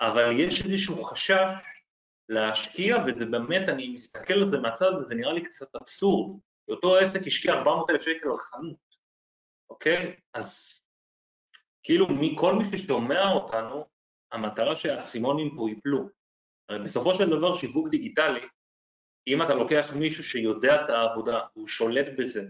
אבל 0.00 0.40
יש 0.40 0.64
איזשהו 0.64 1.04
חשש 1.04 1.52
להשקיע, 2.28 2.96
וזה 3.06 3.24
באמת, 3.24 3.68
אני 3.68 3.88
מסתכל 3.88 4.34
על 4.34 4.50
זה 4.50 4.58
מהצד, 4.58 4.92
וזה 5.00 5.14
נראה 5.14 5.32
לי 5.32 5.42
קצת 5.42 5.76
אבסורד. 5.76 6.40
אותו 6.68 6.96
עסק 6.96 7.26
השקיע 7.26 7.52
400 7.52 7.90
אלף 7.90 8.02
שקל 8.02 8.28
על 8.28 8.38
חנות, 8.38 8.76
אוקיי? 9.70 10.16
אז 10.34 10.80
כאילו 11.82 12.06
כל 12.36 12.54
מי 12.54 12.78
ששומע 12.78 13.32
אותנו, 13.32 13.86
המטרה 14.32 14.76
שהאסימונים 14.76 15.56
פה 15.56 15.68
ייפלו. 15.68 16.08
הרי 16.68 16.78
בסופו 16.78 17.14
של 17.14 17.30
דבר 17.30 17.54
שיווק 17.54 17.88
דיגיטלי, 17.88 18.40
אם 19.26 19.42
אתה 19.42 19.54
לוקח 19.54 19.92
מישהו 19.96 20.24
שיודע 20.24 20.84
את 20.84 20.90
העבודה, 20.90 21.40
והוא 21.56 21.68
שולט 21.68 22.06
בזה, 22.18 22.44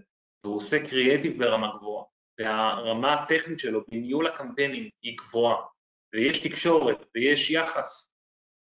והוא 0.45 0.57
עושה 0.57 0.89
קריאייטיב 0.89 1.39
ברמה 1.39 1.77
גבוהה, 1.77 2.05
והרמה 2.41 3.23
הטכנית 3.23 3.59
שלו 3.59 3.85
בניהול 3.89 4.27
הקמפיינים 4.27 4.89
היא 5.03 5.19
גבוהה, 5.19 5.57
ויש 6.15 6.47
תקשורת 6.49 7.07
ויש 7.15 7.51
יחס, 7.51 8.14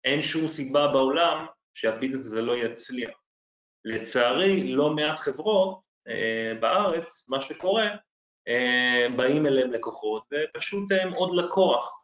אין 0.05 0.23
שום 0.23 0.49
סיבה 0.49 0.88
בעולם 0.88 1.47
שהביזנס 1.75 2.27
הזה 2.27 2.43
לא 2.43 2.57
יצליח. 2.57 3.11
לצערי, 3.85 4.73
לא 4.73 4.90
מעט 4.90 5.19
חברות 5.19 5.81
אה, 6.09 6.53
בארץ, 6.61 7.29
מה 7.29 7.40
שקורה, 7.40 7.87
אה, 8.49 9.07
באים 9.17 9.47
אליהם 9.47 9.73
לקוחות, 9.73 10.23
ופשוט 10.33 10.93
הם 11.03 11.12
עוד 11.12 11.35
לקוח. 11.35 12.01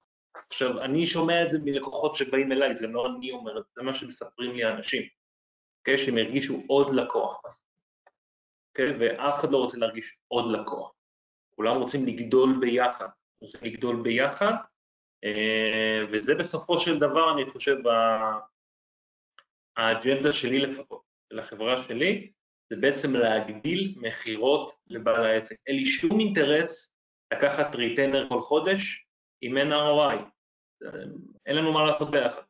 עכשיו, 0.50 0.82
אני 0.82 1.06
שומע 1.06 1.42
את 1.42 1.48
זה 1.48 1.58
מלקוחות 1.64 2.14
שבאים 2.14 2.52
אליי, 2.52 2.76
זה 2.76 2.86
לא 2.86 3.06
אני 3.06 3.30
אומר 3.30 3.58
את 3.58 3.64
זה, 3.64 3.70
זה 3.74 3.82
מה 3.82 3.94
שמספרים 3.94 4.52
לי 4.52 4.64
האנשים, 4.64 5.02
אוקיי? 5.78 5.98
שהם 5.98 6.18
הרגישו 6.18 6.62
עוד 6.66 6.94
לקוח. 6.94 7.42
אוקיי? 8.70 8.96
ואף 8.98 9.40
אחד 9.40 9.50
לא 9.50 9.56
רוצה 9.56 9.78
להרגיש 9.78 10.18
עוד 10.28 10.52
לקוח. 10.52 10.94
כולם 11.56 11.76
רוצים 11.76 12.06
לגדול 12.06 12.58
ביחד, 12.60 13.08
רוצים 13.40 13.60
לגדול 13.62 14.02
ביחד, 14.02 14.52
וזה 16.12 16.34
בסופו 16.34 16.80
של 16.80 16.98
דבר, 16.98 17.32
אני 17.34 17.46
חושב, 17.46 17.76
האג'נדה 19.76 20.32
שלי 20.32 20.58
לפחות, 20.58 21.02
של 21.32 21.38
החברה 21.38 21.82
שלי, 21.82 22.30
זה 22.70 22.76
בעצם 22.80 23.14
להגדיל 23.14 23.94
מכירות 23.96 24.74
לבעל 24.86 25.24
העסק. 25.24 25.56
אין 25.66 25.76
לי 25.76 25.86
שום 25.86 26.20
אינטרס 26.20 26.94
לקחת 27.32 27.74
retainer 27.74 28.28
כל 28.28 28.40
חודש 28.40 29.06
אם 29.42 29.58
אין 29.58 29.72
ROI. 29.72 30.22
אין 31.46 31.56
לנו 31.56 31.72
מה 31.72 31.84
לעשות 31.84 32.10
ביחד. 32.10 32.42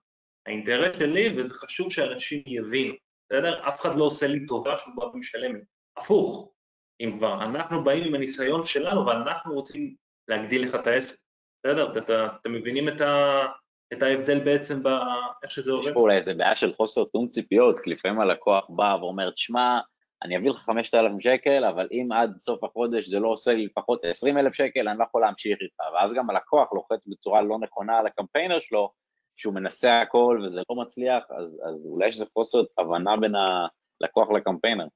האינטרס 0.46 0.96
שלי, 0.96 1.28
וזה 1.36 1.54
חשוב 1.54 1.92
שאנשים 1.92 2.42
יבינו, 2.46 2.94
בסדר? 3.26 3.68
אף 3.68 3.80
אחד 3.80 3.96
לא 3.96 4.04
עושה 4.04 4.26
לי 4.26 4.46
טובה 4.46 4.76
שהוא 4.76 4.94
בא 4.96 5.04
ומשלם 5.04 5.56
לי. 5.56 5.62
הפוך, 5.96 6.52
אם 7.00 7.18
כבר 7.18 7.42
אנחנו 7.42 7.84
באים 7.84 8.04
עם 8.04 8.14
הניסיון 8.14 8.64
שלנו 8.64 9.06
ואנחנו 9.06 9.54
רוצים 9.54 9.94
להגדיל 10.28 10.64
לך 10.64 10.74
את 10.74 10.86
העסק, 10.86 11.18
בסדר? 11.64 11.92
אתם 12.40 12.52
מבינים 12.52 12.88
את, 12.88 13.00
ה, 13.00 13.46
את 13.92 14.02
ההבדל 14.02 14.38
בעצם 14.38 14.82
באיך 14.82 15.50
שזה 15.50 15.72
עובד? 15.72 15.88
יש 15.88 15.94
פה 15.94 16.00
אולי 16.00 16.16
איזה 16.16 16.34
בעיה 16.34 16.56
של 16.56 16.74
חוסר 16.74 17.04
תאום 17.04 17.28
ציפיות, 17.28 17.78
כי 17.78 17.90
לפעמים 17.90 18.20
הלקוח 18.20 18.66
בא 18.68 18.96
ואומר, 19.00 19.30
תשמע, 19.30 19.80
אני 20.22 20.36
אביא 20.36 20.50
לך 20.50 20.58
5,000 20.58 21.20
שקל, 21.20 21.64
אבל 21.64 21.88
אם 21.92 22.08
עד 22.12 22.38
סוף 22.38 22.64
החודש 22.64 23.08
זה 23.08 23.20
לא 23.20 23.28
עושה 23.28 23.52
לי 23.52 23.66
לפחות 23.66 24.04
20,000 24.04 24.52
שקל, 24.52 24.88
אני 24.88 24.98
לא 24.98 25.04
יכול 25.04 25.20
להמשיך 25.20 25.58
איתך. 25.62 25.94
ואז 25.94 26.14
גם 26.14 26.30
הלקוח 26.30 26.72
לוחץ 26.72 27.06
בצורה 27.06 27.42
לא 27.42 27.58
נכונה 27.58 27.98
על 27.98 28.06
הקמפיינר 28.06 28.58
שלו, 28.60 28.90
שהוא 29.36 29.54
מנסה 29.54 30.00
הכל 30.00 30.40
וזה 30.44 30.60
לא 30.70 30.76
מצליח, 30.76 31.24
אז, 31.38 31.62
אז 31.70 31.88
אולי 31.92 32.08
יש 32.08 32.14
איזה 32.14 32.26
חוסר 32.32 32.62
הבנה 32.78 33.16
בין 33.16 33.32
הלקוח 33.34 34.30
לקמפיינר. 34.30 34.86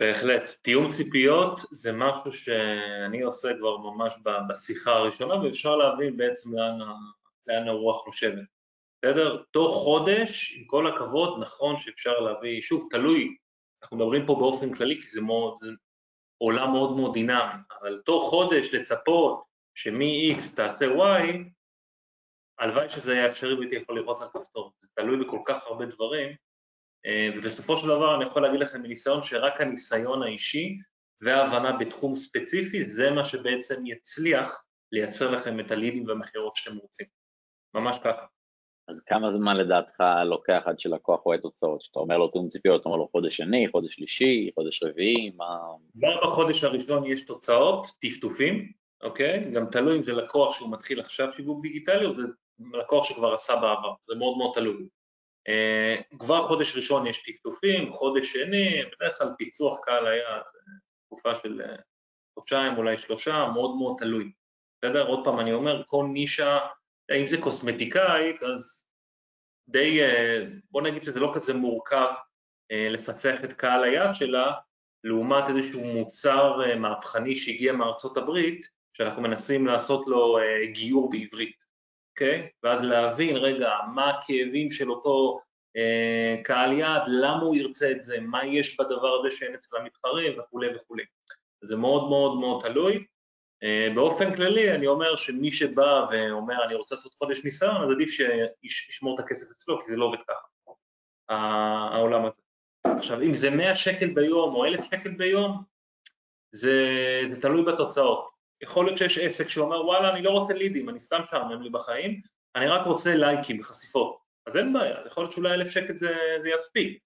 בהחלט. 0.00 0.56
תיאום 0.62 0.92
ציפיות 0.92 1.60
זה 1.70 1.92
משהו 1.92 2.32
שאני 2.32 3.22
עושה 3.22 3.48
כבר 3.58 3.76
ממש 3.76 4.14
בשיחה 4.48 4.92
הראשונה, 4.92 5.34
ואפשר 5.34 5.76
להבין 5.76 6.16
בעצם 6.16 6.54
לאן, 6.54 6.78
לאן 7.46 7.68
הרוח 7.68 8.06
נושבת. 8.06 8.44
בסדר? 9.02 9.42
תוך 9.50 9.74
חודש, 9.74 10.56
עם 10.56 10.64
כל 10.64 10.86
הכבוד, 10.86 11.40
נכון 11.40 11.76
שאפשר 11.76 12.20
להביא, 12.20 12.60
שוב, 12.60 12.88
תלוי, 12.90 13.36
אנחנו 13.82 13.96
מדברים 13.96 14.26
פה 14.26 14.34
באופן 14.34 14.74
כללי, 14.74 15.02
כי 15.02 15.06
זה, 15.06 15.20
מאוד, 15.20 15.58
זה 15.60 15.70
עולם 16.38 16.72
מאוד 16.72 16.96
מאוד 16.96 17.14
דינמי, 17.14 17.60
אבל 17.80 18.02
תוך 18.04 18.30
חודש 18.30 18.74
לצפות 18.74 19.44
שמ-X 19.74 20.56
תעשה 20.56 20.86
Y, 20.86 21.36
הלוואי 22.58 22.88
שזה 22.88 23.12
היה 23.12 23.26
אפשרי 23.26 23.54
והייתי 23.54 23.76
יכול 23.76 23.98
לראות 23.98 24.22
על 24.22 24.28
כפתור, 24.28 24.72
זה 24.80 24.88
תלוי 24.94 25.24
בכל 25.24 25.38
כך 25.46 25.66
הרבה 25.66 25.86
דברים, 25.86 26.36
ובסופו 27.36 27.76
של 27.76 27.86
דבר 27.86 28.16
אני 28.16 28.24
יכול 28.24 28.42
להגיד 28.42 28.60
לכם 28.60 28.82
מניסיון 28.82 29.22
שרק 29.22 29.60
הניסיון 29.60 30.22
האישי 30.22 30.78
וההבנה 31.20 31.72
בתחום 31.72 32.16
ספציפי 32.16 32.84
זה 32.84 33.10
מה 33.10 33.24
שבעצם 33.24 33.86
יצליח 33.86 34.64
לייצר 34.92 35.30
לכם 35.30 35.60
את 35.60 35.70
הלידים 35.70 36.06
והמכירות 36.06 36.56
שאתם 36.56 36.76
רוצים, 36.76 37.06
ממש 37.74 37.98
ככה. 37.98 38.26
אז 38.88 39.04
כמה 39.04 39.30
זמן 39.30 39.56
לדעתך 39.56 40.02
לוקח 40.24 40.62
עד 40.64 40.80
שלקוח 40.80 41.20
רואה 41.20 41.38
תוצאות? 41.38 41.82
שאתה 41.82 41.98
אומר 41.98 42.18
לו 42.18 42.28
תאום 42.28 42.48
ציפיות, 42.48 42.80
אתה 42.80 42.88
אומר 42.88 42.98
לו 42.98 43.08
חודש 43.08 43.36
שני, 43.36 43.68
חודש 43.72 43.94
שלישי, 43.94 44.50
חודש 44.54 44.82
רביעי, 44.82 45.30
מה... 45.36 45.58
כבר 45.98 46.26
בחודש 46.26 46.64
הראשון 46.64 47.06
יש 47.06 47.24
תוצאות, 47.24 47.86
טפטופים, 48.00 48.72
אוקיי? 49.02 49.50
גם 49.54 49.66
תלוי 49.72 49.96
אם 49.96 50.02
זה 50.02 50.12
לקוח 50.12 50.54
שהוא 50.54 50.72
מתחיל 50.72 51.00
עכשיו 51.00 51.32
שיווק 51.32 51.62
דיגיטלי 51.62 52.06
או 52.06 52.12
זה 52.12 52.22
לקוח 52.72 53.04
שכבר 53.04 53.34
עשה 53.34 53.54
בעבר, 53.56 53.94
זה 54.08 54.14
מאוד 54.14 54.38
מאוד 54.38 54.50
תלוי. 54.54 54.88
אה, 55.48 55.96
כבר 56.18 56.42
חודש 56.42 56.76
ראשון 56.76 57.06
יש 57.06 57.22
טפטופים, 57.22 57.92
חודש 57.92 58.32
שני, 58.32 58.82
בדרך 58.84 59.18
כלל 59.18 59.28
פיצוח 59.38 59.80
קהל 59.82 60.06
היעד, 60.06 60.42
זה 60.46 60.58
תקופה 61.06 61.34
של 61.34 61.60
אה, 61.60 61.76
חודשיים, 62.34 62.76
אולי 62.76 62.98
שלושה, 62.98 63.46
מאוד 63.54 63.76
מאוד 63.76 63.96
תלוי. 63.98 64.32
בסדר? 64.78 65.06
עוד 65.06 65.24
פעם 65.24 65.40
אני 65.40 65.52
אומר, 65.52 65.82
כל 65.86 66.06
נישה, 66.12 66.58
אם 67.20 67.26
זה 67.26 67.36
קוסמטיקאית, 67.40 68.42
אז 68.42 68.90
די, 69.68 70.02
אה, 70.02 70.44
בוא 70.70 70.82
נגיד 70.82 71.04
שזה 71.04 71.20
לא 71.20 71.32
כזה 71.34 71.54
מורכב 71.54 72.08
לפצח 72.90 73.44
את 73.44 73.52
קהל 73.52 73.84
היעד 73.84 74.14
שלה, 74.14 74.52
לעומת 75.04 75.44
איזשהו 75.48 75.84
מוצר 75.84 76.60
מהפכני 76.76 77.36
שהגיע 77.36 77.72
מארצות 77.72 78.16
הברית, 78.16 78.66
שאנחנו 78.92 79.22
מנסים 79.22 79.66
לעשות 79.66 80.06
לו 80.06 80.38
גיור 80.72 81.10
בעברית. 81.10 81.65
אוקיי? 82.16 82.48
ואז 82.62 82.80
להבין, 82.82 83.36
רגע, 83.36 83.70
מה 83.94 84.10
הכאבים 84.10 84.70
של 84.70 84.90
אותו 84.90 85.40
אה, 85.76 86.42
קהל 86.44 86.72
יעד, 86.72 87.02
למה 87.06 87.42
הוא 87.42 87.56
ירצה 87.56 87.90
את 87.90 88.02
זה, 88.02 88.20
מה 88.20 88.46
יש 88.46 88.80
בדבר 88.80 89.20
הזה 89.20 89.36
שאין 89.36 89.54
אצל 89.54 89.76
המתחרים 89.76 90.38
וכולי 90.38 90.76
וכולי. 90.76 91.04
זה 91.64 91.76
מאוד 91.76 92.08
מאוד 92.08 92.38
מאוד 92.40 92.62
תלוי. 92.62 93.04
אה, 93.62 93.88
באופן 93.94 94.34
כללי 94.34 94.74
אני 94.74 94.86
אומר 94.86 95.16
שמי 95.16 95.52
שבא 95.52 96.06
ואומר 96.10 96.64
אני 96.64 96.74
רוצה 96.74 96.94
לעשות 96.94 97.14
חודש 97.14 97.44
ניסיון, 97.44 97.82
אז 97.82 97.90
עדיף 97.90 98.10
שישמור 98.66 99.14
את 99.14 99.20
הכסף 99.20 99.50
אצלו, 99.50 99.80
כי 99.80 99.86
זה 99.90 99.96
לא 99.96 100.04
עובד 100.04 100.18
ככה, 100.28 100.72
העולם 101.28 102.26
הזה. 102.26 102.42
עכשיו, 102.84 103.22
אם 103.22 103.34
זה 103.34 103.50
100 103.50 103.74
שקל 103.74 104.06
ביום 104.14 104.54
או 104.54 104.64
1,000 104.64 104.84
שקל 104.84 105.10
ביום, 105.10 105.62
זה, 106.50 106.82
זה 107.26 107.40
תלוי 107.40 107.64
בתוצאות. 107.64 108.35
יכול 108.62 108.84
להיות 108.86 108.98
שיש 108.98 109.18
עסק 109.18 109.48
שאומר 109.48 109.86
וואלה 109.86 110.12
אני 110.12 110.22
לא 110.22 110.30
רוצה 110.30 110.54
לידים, 110.54 110.88
אני 110.88 111.00
סתם 111.00 111.20
שעמם 111.30 111.62
לי 111.62 111.70
בחיים, 111.70 112.20
אני 112.56 112.66
רק 112.66 112.86
רוצה 112.86 113.14
לייקים 113.14 113.60
וחשיפות, 113.60 114.18
אז 114.46 114.56
אין 114.56 114.72
בעיה, 114.72 114.96
יכול 115.06 115.22
להיות 115.22 115.32
שאולי 115.32 115.54
אלף 115.54 115.70
שקל 115.70 115.94
זה, 115.94 116.16
זה 116.42 116.48
יספיק, 116.48 116.98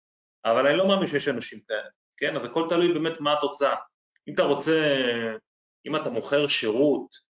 אבל 0.44 0.66
אני 0.66 0.76
לא 0.76 0.88
מאמין 0.88 1.06
שיש 1.06 1.28
אנשים 1.28 1.58
כאלה, 1.68 1.88
כן? 2.16 2.36
אז 2.36 2.44
הכל 2.44 2.66
תלוי 2.68 2.92
באמת 2.92 3.20
מה 3.20 3.32
התוצאה. 3.32 3.76
אם 4.28 4.34
אתה 4.34 4.42
רוצה, 4.42 4.76
אם 5.86 5.96
אתה 5.96 6.10
מוכר 6.10 6.46
שירות 6.46 7.30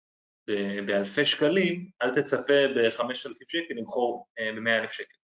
באלפי 0.85 1.25
שקלים, 1.25 1.89
אל 2.01 2.15
תצפה 2.15 2.67
ב-5,000 2.75 3.45
שקל 3.47 3.73
למכור 3.73 4.27
אה, 4.39 4.51
ב-100,000 4.55 4.91
שקל. 4.91 5.17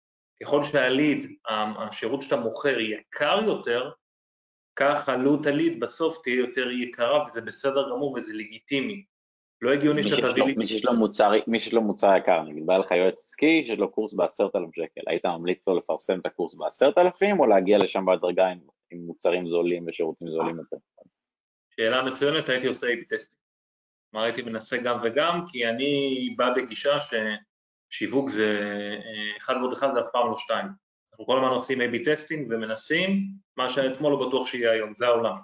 ככל 0.43 0.63
שהליד, 0.63 1.38
השירות 1.77 2.21
שאתה 2.21 2.36
מוכר 2.36 2.80
יקר 2.80 3.39
יותר, 3.45 3.91
כך 4.76 5.10
עלות 5.10 5.46
הליד 5.46 5.80
בסוף 5.80 6.22
תהיה 6.24 6.36
יותר 6.36 6.72
יקרה 6.72 7.26
וזה 7.26 7.42
בסדר 7.42 7.90
גמור 7.90 8.14
וזה 8.18 8.34
לגיטימי. 8.34 9.06
לא 9.62 9.74
הגיוני 9.74 10.04
שאתה 10.04 10.32
תביא 10.32 10.44
לי... 10.44 10.54
מי 11.48 11.60
שיש 11.60 11.74
לו 11.74 11.82
מוצר 11.82 12.16
יקר, 12.16 12.44
נגיד 12.44 12.66
בא 12.66 12.78
לך 12.78 12.92
יועץ 12.92 13.20
עסקי 13.20 13.64
שיש 13.64 13.80
לו 13.80 13.92
קורס 13.92 14.14
בעשרת 14.14 14.56
אלף 14.56 14.70
שקל, 14.76 15.02
היית 15.08 15.26
ממליץ 15.26 15.68
לו 15.68 15.78
לפרסם 15.78 16.20
את 16.20 16.26
הקורס 16.26 16.56
בעשרת 16.56 16.98
אלפים 16.98 17.40
או 17.40 17.48
להגיע 17.48 17.78
לשם 17.78 18.06
בהדרגה 18.06 18.48
עם, 18.48 18.60
עם 18.92 19.00
מוצרים 19.00 19.50
זולים 19.50 19.86
ושירותים 19.88 20.28
זולים 20.30 20.58
יותר? 20.58 20.78
שאלה 21.76 22.04
מצוינת, 22.04 22.50
הייתי 22.50 22.68
עושה 22.68 22.88
A-B 22.88 23.06
testing. 23.10 23.41
כלומר, 24.12 24.26
הייתי 24.26 24.42
מנסה 24.42 24.78
גם 24.78 25.00
וגם, 25.04 25.46
כי 25.48 25.68
אני 25.68 26.34
בא 26.38 26.54
בגישה 26.56 26.98
ששיווק 27.00 28.30
זה 28.30 28.60
אה, 29.04 29.38
אחד 29.38 29.56
ועוד 29.60 29.74
אחד 29.74 29.94
זה 29.94 30.00
אף 30.00 30.06
פעם 30.12 30.28
לא 30.32 30.38
שתיים. 30.38 30.68
אנחנו 31.22 31.34
כל 31.34 31.46
הזמן 31.46 31.56
עושים 31.58 31.82
A-B 31.82 32.06
testing 32.06 32.48
ומנסים, 32.52 33.28
מה 33.58 33.70
שאתמול 33.70 34.12
לא 34.12 34.28
בטוח 34.28 34.48
שיהיה 34.48 34.72
היום, 34.72 34.96
זה 34.96 35.06
העולם. 35.06 35.36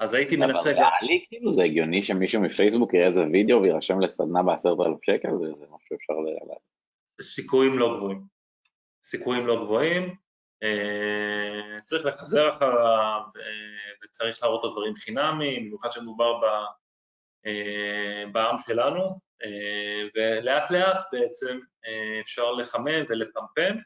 אז 0.00 0.14
הייתי 0.14 0.36
מנסה. 0.36 0.70
אבל 0.70 0.82
לי 1.02 1.24
כאילו 1.28 1.52
זה 1.52 1.64
הגיוני 1.64 2.02
שמישהו 2.02 2.42
מפייסבוק 2.42 2.94
יראה 2.94 3.06
איזה 3.06 3.24
וידאו 3.32 3.62
ויירשם 3.62 4.00
לסדנה 4.00 4.42
בעשרת 4.42 4.78
אלף 4.86 4.98
שקל, 5.02 5.28
זה 5.38 5.46
משהו 5.46 5.86
שאפשר 5.88 6.12
ל... 6.12 6.54
סיכויים 7.22 7.78
לא 7.78 7.96
גבוהים. 7.96 8.20
סיכויים 9.02 9.46
לא 9.46 9.64
גבוהים, 9.64 10.14
אה, 10.62 11.80
צריך 11.84 12.06
לחזר 12.06 12.52
אחריו 12.52 13.20
אה, 13.36 13.92
וצריך 14.04 14.42
להראות 14.42 14.64
את 14.64 14.70
הדברים 14.70 14.94
חינמיים, 14.96 15.64
במיוחד 15.64 15.90
שמדובר 15.90 16.40
אה, 17.46 18.24
בעם 18.32 18.56
שלנו, 18.66 19.16
ולאט 20.14 20.70
לאט 20.70 21.04
בעצם 21.12 21.58
אפשר 22.20 22.52
לחמם 22.52 23.04
ולפמפם, 23.08 23.76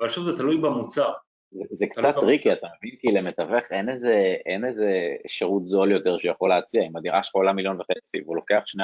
אבל 0.00 0.08
שוב 0.08 0.24
זה 0.24 0.36
תלוי 0.36 0.56
במוצר. 0.56 1.12
זה, 1.50 1.64
זה 1.70 1.86
קצת 1.86 2.14
tricky, 2.20 2.52
אתה 2.52 2.66
מבין? 2.76 2.96
כי 3.00 3.08
למתווך 3.08 3.72
אין 3.72 3.88
איזה, 3.88 4.36
אין 4.46 4.64
איזה 4.64 4.90
שירות 5.26 5.68
זול 5.68 5.92
יותר 5.92 6.18
שיכול 6.18 6.48
להציע. 6.48 6.82
אם 6.82 6.96
הדירה 6.96 7.22
שלך 7.22 7.34
עולה 7.34 7.52
מיליון 7.52 7.80
וחצי 7.80 8.20
והוא 8.22 8.36
לוקח 8.36 8.62
2%, 8.76 8.80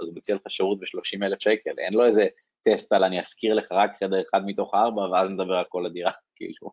אז 0.00 0.08
הוא 0.08 0.16
מציע 0.16 0.34
לך 0.34 0.42
שירות 0.48 0.80
ב-30 0.80 1.26
אלף 1.26 1.38
שקל. 1.40 1.70
אין 1.78 1.94
לו 1.94 2.04
איזה 2.04 2.26
טסט 2.62 2.92
על 2.92 3.04
אני 3.04 3.20
אזכיר 3.20 3.54
לך 3.54 3.66
רק 3.70 3.90
חדר 3.98 4.22
אחד 4.30 4.40
מתוך 4.46 4.74
ארבע, 4.74 5.02
ואז 5.02 5.30
נדבר 5.30 5.54
על 5.54 5.64
כל 5.68 5.86
הדירה, 5.86 6.10
כאילו. 6.36 6.70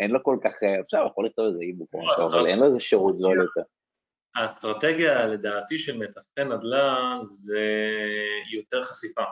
אין 0.00 0.10
לו 0.10 0.22
כל 0.22 0.38
כך, 0.44 0.52
עכשיו 0.84 1.06
יכול 1.06 1.26
לכתוב 1.26 1.46
איזה 1.46 1.60
איבוק 1.62 1.94
או 1.94 2.00
משהו, 2.06 2.26
אבל 2.26 2.46
אין 2.46 2.58
לו 2.58 2.66
איזה 2.66 2.80
שירות 2.80 3.18
זול 3.18 3.38
יותר. 3.40 3.60
האסטרטגיה 4.36 5.26
לדעתי 5.26 5.78
של 5.78 5.98
מתווכי 5.98 6.44
נדל"ן 6.44 7.18
זה 7.24 7.60
יותר 8.52 8.84
חשיפה. 8.84 9.24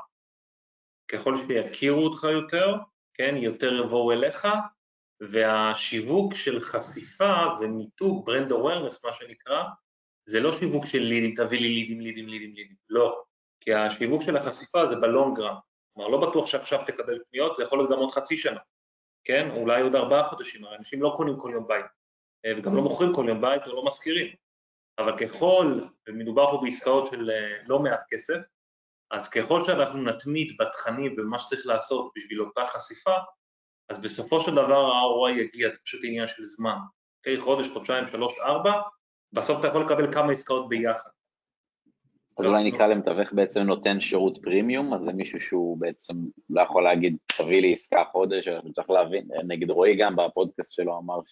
ככל 1.09 1.37
שיכירו 1.37 2.05
אותך 2.05 2.25
יותר, 2.25 2.75
כן, 3.15 3.35
יותר 3.37 3.73
יבואו 3.73 4.13
אליך, 4.13 4.49
והשיווק 5.21 6.35
של 6.35 6.61
חשיפה 6.61 7.35
ומיתוג, 7.61 8.27
ברנד 8.27 8.53
אווירנס 8.53 9.05
מה 9.05 9.13
שנקרא, 9.13 9.63
זה 10.29 10.41
לא 10.41 10.53
שיווק 10.53 10.87
של 10.87 10.99
לידים, 10.99 11.35
תביא 11.37 11.61
לי 11.61 11.69
לידים, 11.69 12.01
לידים, 12.01 12.29
לידים, 12.29 12.55
לידים, 12.55 12.77
לא. 12.89 13.23
כי 13.61 13.75
השיווק 13.75 14.23
של 14.23 14.37
החשיפה 14.37 14.87
זה 14.87 14.97
בלונגרם, 14.97 15.57
כלומר 15.95 16.09
לא 16.09 16.31
בטוח 16.31 16.47
שעכשיו 16.47 16.81
תקבל 16.87 17.19
פניות, 17.31 17.57
זה 17.57 17.63
יכול 17.63 17.79
להיות 17.79 17.91
גם 17.91 17.99
עוד 17.99 18.11
חצי 18.11 18.37
שנה, 18.37 18.61
כן? 19.25 19.51
אולי 19.51 19.83
עוד 19.83 19.95
ארבעה 19.95 20.23
חודשים, 20.23 20.65
הרי 20.65 20.77
אנשים 20.77 21.03
לא 21.03 21.15
קונים 21.17 21.39
כל 21.39 21.51
יום 21.53 21.67
בית, 21.67 21.87
אה, 22.45 22.53
וגם 22.59 22.77
לא 22.77 22.83
מוכרים 22.83 23.15
כל 23.15 23.25
יום 23.29 23.41
בית 23.41 23.63
או 23.67 23.73
לא 23.73 23.85
משכירים, 23.85 24.35
אבל 24.99 25.19
ככל, 25.19 25.81
ומדובר 26.09 26.51
פה 26.51 26.61
בעסקאות 26.63 27.07
של 27.07 27.31
אה, 27.31 27.63
לא 27.67 27.79
מעט 27.79 28.01
כסף, 28.11 28.41
אז 29.13 29.29
ככל 29.29 29.65
שאנחנו 29.65 30.03
נתמיד 30.03 30.57
בתכנים 30.61 31.15
ומה 31.19 31.39
שצריך 31.39 31.67
לעשות 31.67 32.13
בשביל 32.17 32.41
אותה 32.41 32.67
חשיפה, 32.67 33.15
אז 33.89 33.99
בסופו 33.99 34.41
של 34.41 34.53
דבר 34.53 34.93
ה-ROI 34.93 35.41
יגיע, 35.41 35.69
זה 35.73 35.79
פשוט 35.85 36.01
עניין 36.05 36.27
של 36.27 36.45
זמן. 36.45 36.77
אוקיי, 37.19 37.41
חודש, 37.41 37.69
חודשיים, 37.69 38.07
שלוש, 38.07 38.35
ארבע, 38.41 38.73
בסוף 39.33 39.61
אתה 39.61 39.69
יכול 39.69 39.85
לקבל 39.85 40.13
כמה 40.13 40.33
עסקאות 40.33 40.69
ביחד. 40.69 41.11
אז 42.39 42.47
אולי 42.47 42.65
נקרא 42.65 42.87
למתווך 42.87 43.33
בעצם 43.33 43.61
נותן 43.61 44.01
שירות 44.01 44.39
פרימיום, 44.43 44.95
אז 44.95 45.03
זה 45.03 45.13
מישהו 45.13 45.41
שהוא 45.41 45.81
בעצם 45.81 46.15
לא 46.51 46.63
יכול 46.63 46.83
להגיד, 46.83 47.17
תביא 47.39 47.61
לי 47.61 47.73
עסקה 47.73 48.05
חודש, 48.13 48.49
אני 48.49 48.73
צריך 48.73 48.91
להבין, 48.91 49.29
נגיד 49.47 49.71
רועי 49.71 49.97
גם 49.97 50.17
בפודקאסט 50.17 50.73
שלו 50.73 50.99
אמר 50.99 51.25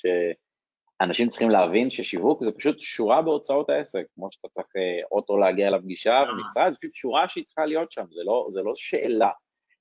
שאנשים 1.01 1.29
צריכים 1.29 1.51
להבין 1.51 1.91
ששיווק 1.91 2.43
זה 2.43 2.53
פשוט 2.53 2.81
שורה 2.81 3.23
בהוצאות 3.23 3.71
העסק, 3.71 4.05
כמו 4.15 4.29
שאתה 4.31 4.49
צריך 4.49 4.67
אה, 4.77 5.07
אוטו 5.13 5.37
להגיע 5.37 5.71
לפגישה, 5.71 6.23
ומשרד 6.33 6.73
זה 6.73 6.79
פשוט 6.79 6.95
שורה 6.95 7.29
שהיא 7.29 7.45
צריכה 7.45 7.67
להיות 7.67 7.93
שם, 7.93 8.05
זה 8.11 8.21
לא, 8.25 8.47
זה 8.49 8.63
לא 8.63 8.73
שאלה. 8.77 9.31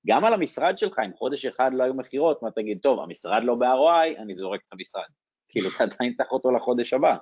גם 0.07 0.25
על 0.25 0.33
המשרד 0.33 0.77
שלך, 0.77 0.99
אם 1.05 1.13
חודש 1.13 1.45
אחד 1.45 1.71
לא 1.73 1.83
היו 1.83 1.93
מכירות, 1.93 2.43
מה 2.43 2.51
תגיד, 2.51 2.79
טוב, 2.81 2.99
המשרד 2.99 3.41
לא 3.43 3.55
ב-ROI, 3.55 4.21
אני 4.21 4.35
זורק 4.35 4.61
את 4.67 4.73
המשרד. 4.73 5.03
כאילו, 5.49 5.69
אתה 5.75 5.83
עדיין 5.83 6.13
צריך 6.13 6.31
אותו 6.31 6.51
לחודש 6.51 6.93
הבא. 6.93 7.17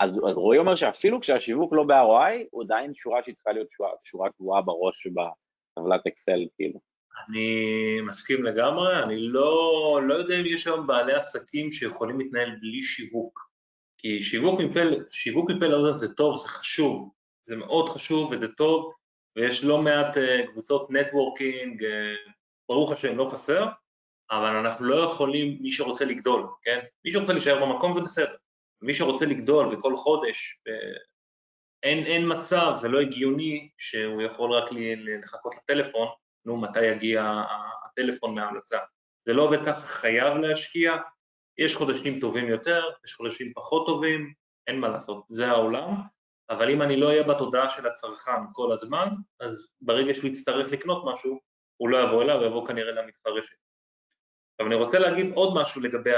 אז, 0.00 0.20
אז 0.28 0.36
רועי 0.36 0.58
אומר 0.58 0.74
שאפילו 0.74 1.20
כשהשיווק 1.20 1.72
לא 1.72 1.84
ב-ROI, 1.84 2.44
הוא 2.50 2.62
עדיין 2.62 2.94
שורה 2.94 3.22
שהיא 3.22 3.34
צריכה 3.34 3.52
להיות 3.52 3.70
שורה, 3.70 3.90
שורה 4.04 4.30
קבועה 4.30 4.62
בראש 4.62 5.02
שבטבלת 5.02 6.06
אקסל, 6.06 6.46
כאילו. 6.56 6.91
אני 7.28 8.00
מסכים 8.00 8.44
לגמרי, 8.44 9.02
אני 9.02 9.18
לא, 9.18 10.00
לא 10.06 10.14
יודע 10.14 10.40
אם 10.40 10.46
יש 10.46 10.66
היום 10.66 10.86
בעלי 10.86 11.14
עסקים 11.14 11.72
שיכולים 11.72 12.18
להתנהל 12.18 12.50
בלי 12.60 12.82
שיווק. 12.82 13.52
כי 13.98 14.22
שיווק 14.22 14.60
מפה, 14.60 14.80
שיווק 15.10 15.50
מפה 15.50 15.66
לאוזן 15.66 15.98
זה 15.98 16.14
טוב, 16.14 16.36
זה 16.36 16.48
חשוב, 16.48 17.12
זה 17.46 17.56
מאוד 17.56 17.88
חשוב 17.88 18.30
וזה 18.32 18.48
טוב, 18.56 18.92
ויש 19.36 19.64
לא 19.64 19.82
מעט 19.82 20.16
uh, 20.16 20.50
קבוצות 20.52 20.90
נטוורקינג, 20.90 21.82
uh, 21.82 22.30
ברוך 22.68 22.92
השם, 22.92 23.16
לא 23.16 23.30
חסר, 23.32 23.66
אבל 24.30 24.56
אנחנו 24.56 24.86
לא 24.86 25.04
יכולים, 25.04 25.58
מי 25.60 25.72
שרוצה 25.72 26.04
לגדול, 26.04 26.46
כן? 26.62 26.80
מי 27.04 27.12
שרוצה 27.12 27.32
להישאר 27.32 27.66
במקום 27.66 27.94
זה 27.94 28.00
בסדר. 28.00 28.36
מי 28.82 28.94
שרוצה 28.94 29.26
לגדול 29.26 29.74
וכל 29.74 29.96
חודש, 29.96 30.60
uh, 30.68 30.98
אין, 31.82 32.06
אין 32.06 32.32
מצב, 32.32 32.72
זה 32.76 32.88
לא 32.88 33.00
הגיוני 33.00 33.70
שהוא 33.78 34.22
יכול 34.22 34.52
רק 34.52 34.70
לחכות 35.22 35.54
לטלפון, 35.54 36.08
נו, 36.46 36.56
מתי 36.56 36.84
יגיע 36.84 37.42
הטלפון 37.84 38.34
מההמלצה. 38.34 38.78
זה 39.24 39.32
לא 39.32 39.42
עובד 39.42 39.64
ככה, 39.66 39.80
חייב 39.80 40.36
להשקיע, 40.36 40.92
יש 41.58 41.76
חודשים 41.76 42.20
טובים 42.20 42.48
יותר, 42.48 42.84
יש 43.04 43.14
חודשים 43.14 43.52
פחות 43.54 43.86
טובים, 43.86 44.32
אין 44.66 44.80
מה 44.80 44.88
לעשות, 44.88 45.24
זה 45.28 45.48
העולם, 45.48 45.94
אבל 46.50 46.70
אם 46.70 46.82
אני 46.82 46.96
לא 46.96 47.08
אהיה 47.08 47.22
בתודעה 47.22 47.68
של 47.68 47.86
הצרכן 47.86 48.52
כל 48.52 48.72
הזמן, 48.72 49.08
אז 49.40 49.74
ברגע 49.80 50.14
שהוא 50.14 50.30
יצטרך 50.30 50.72
לקנות 50.72 51.02
משהו, 51.12 51.40
הוא 51.76 51.88
לא 51.88 51.96
יבוא 51.96 52.22
אליו, 52.22 52.36
הוא 52.36 52.46
יבוא 52.46 52.66
כנראה 52.66 52.92
למתחרה. 52.92 53.38
עכשיו 53.38 54.66
אני 54.66 54.74
רוצה 54.74 54.98
להגיד 54.98 55.32
עוד 55.34 55.54
משהו 55.60 55.80
לגבי 55.80 56.12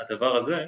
הדבר 0.00 0.36
הזה. 0.36 0.64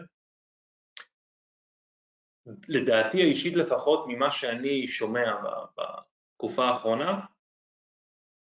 לדעתי 2.69 3.23
האישית 3.23 3.57
לפחות, 3.57 4.05
ממה 4.09 4.31
שאני 4.31 4.89
שומע 4.89 5.37
בתקופה 5.77 6.65
האחרונה, 6.65 7.21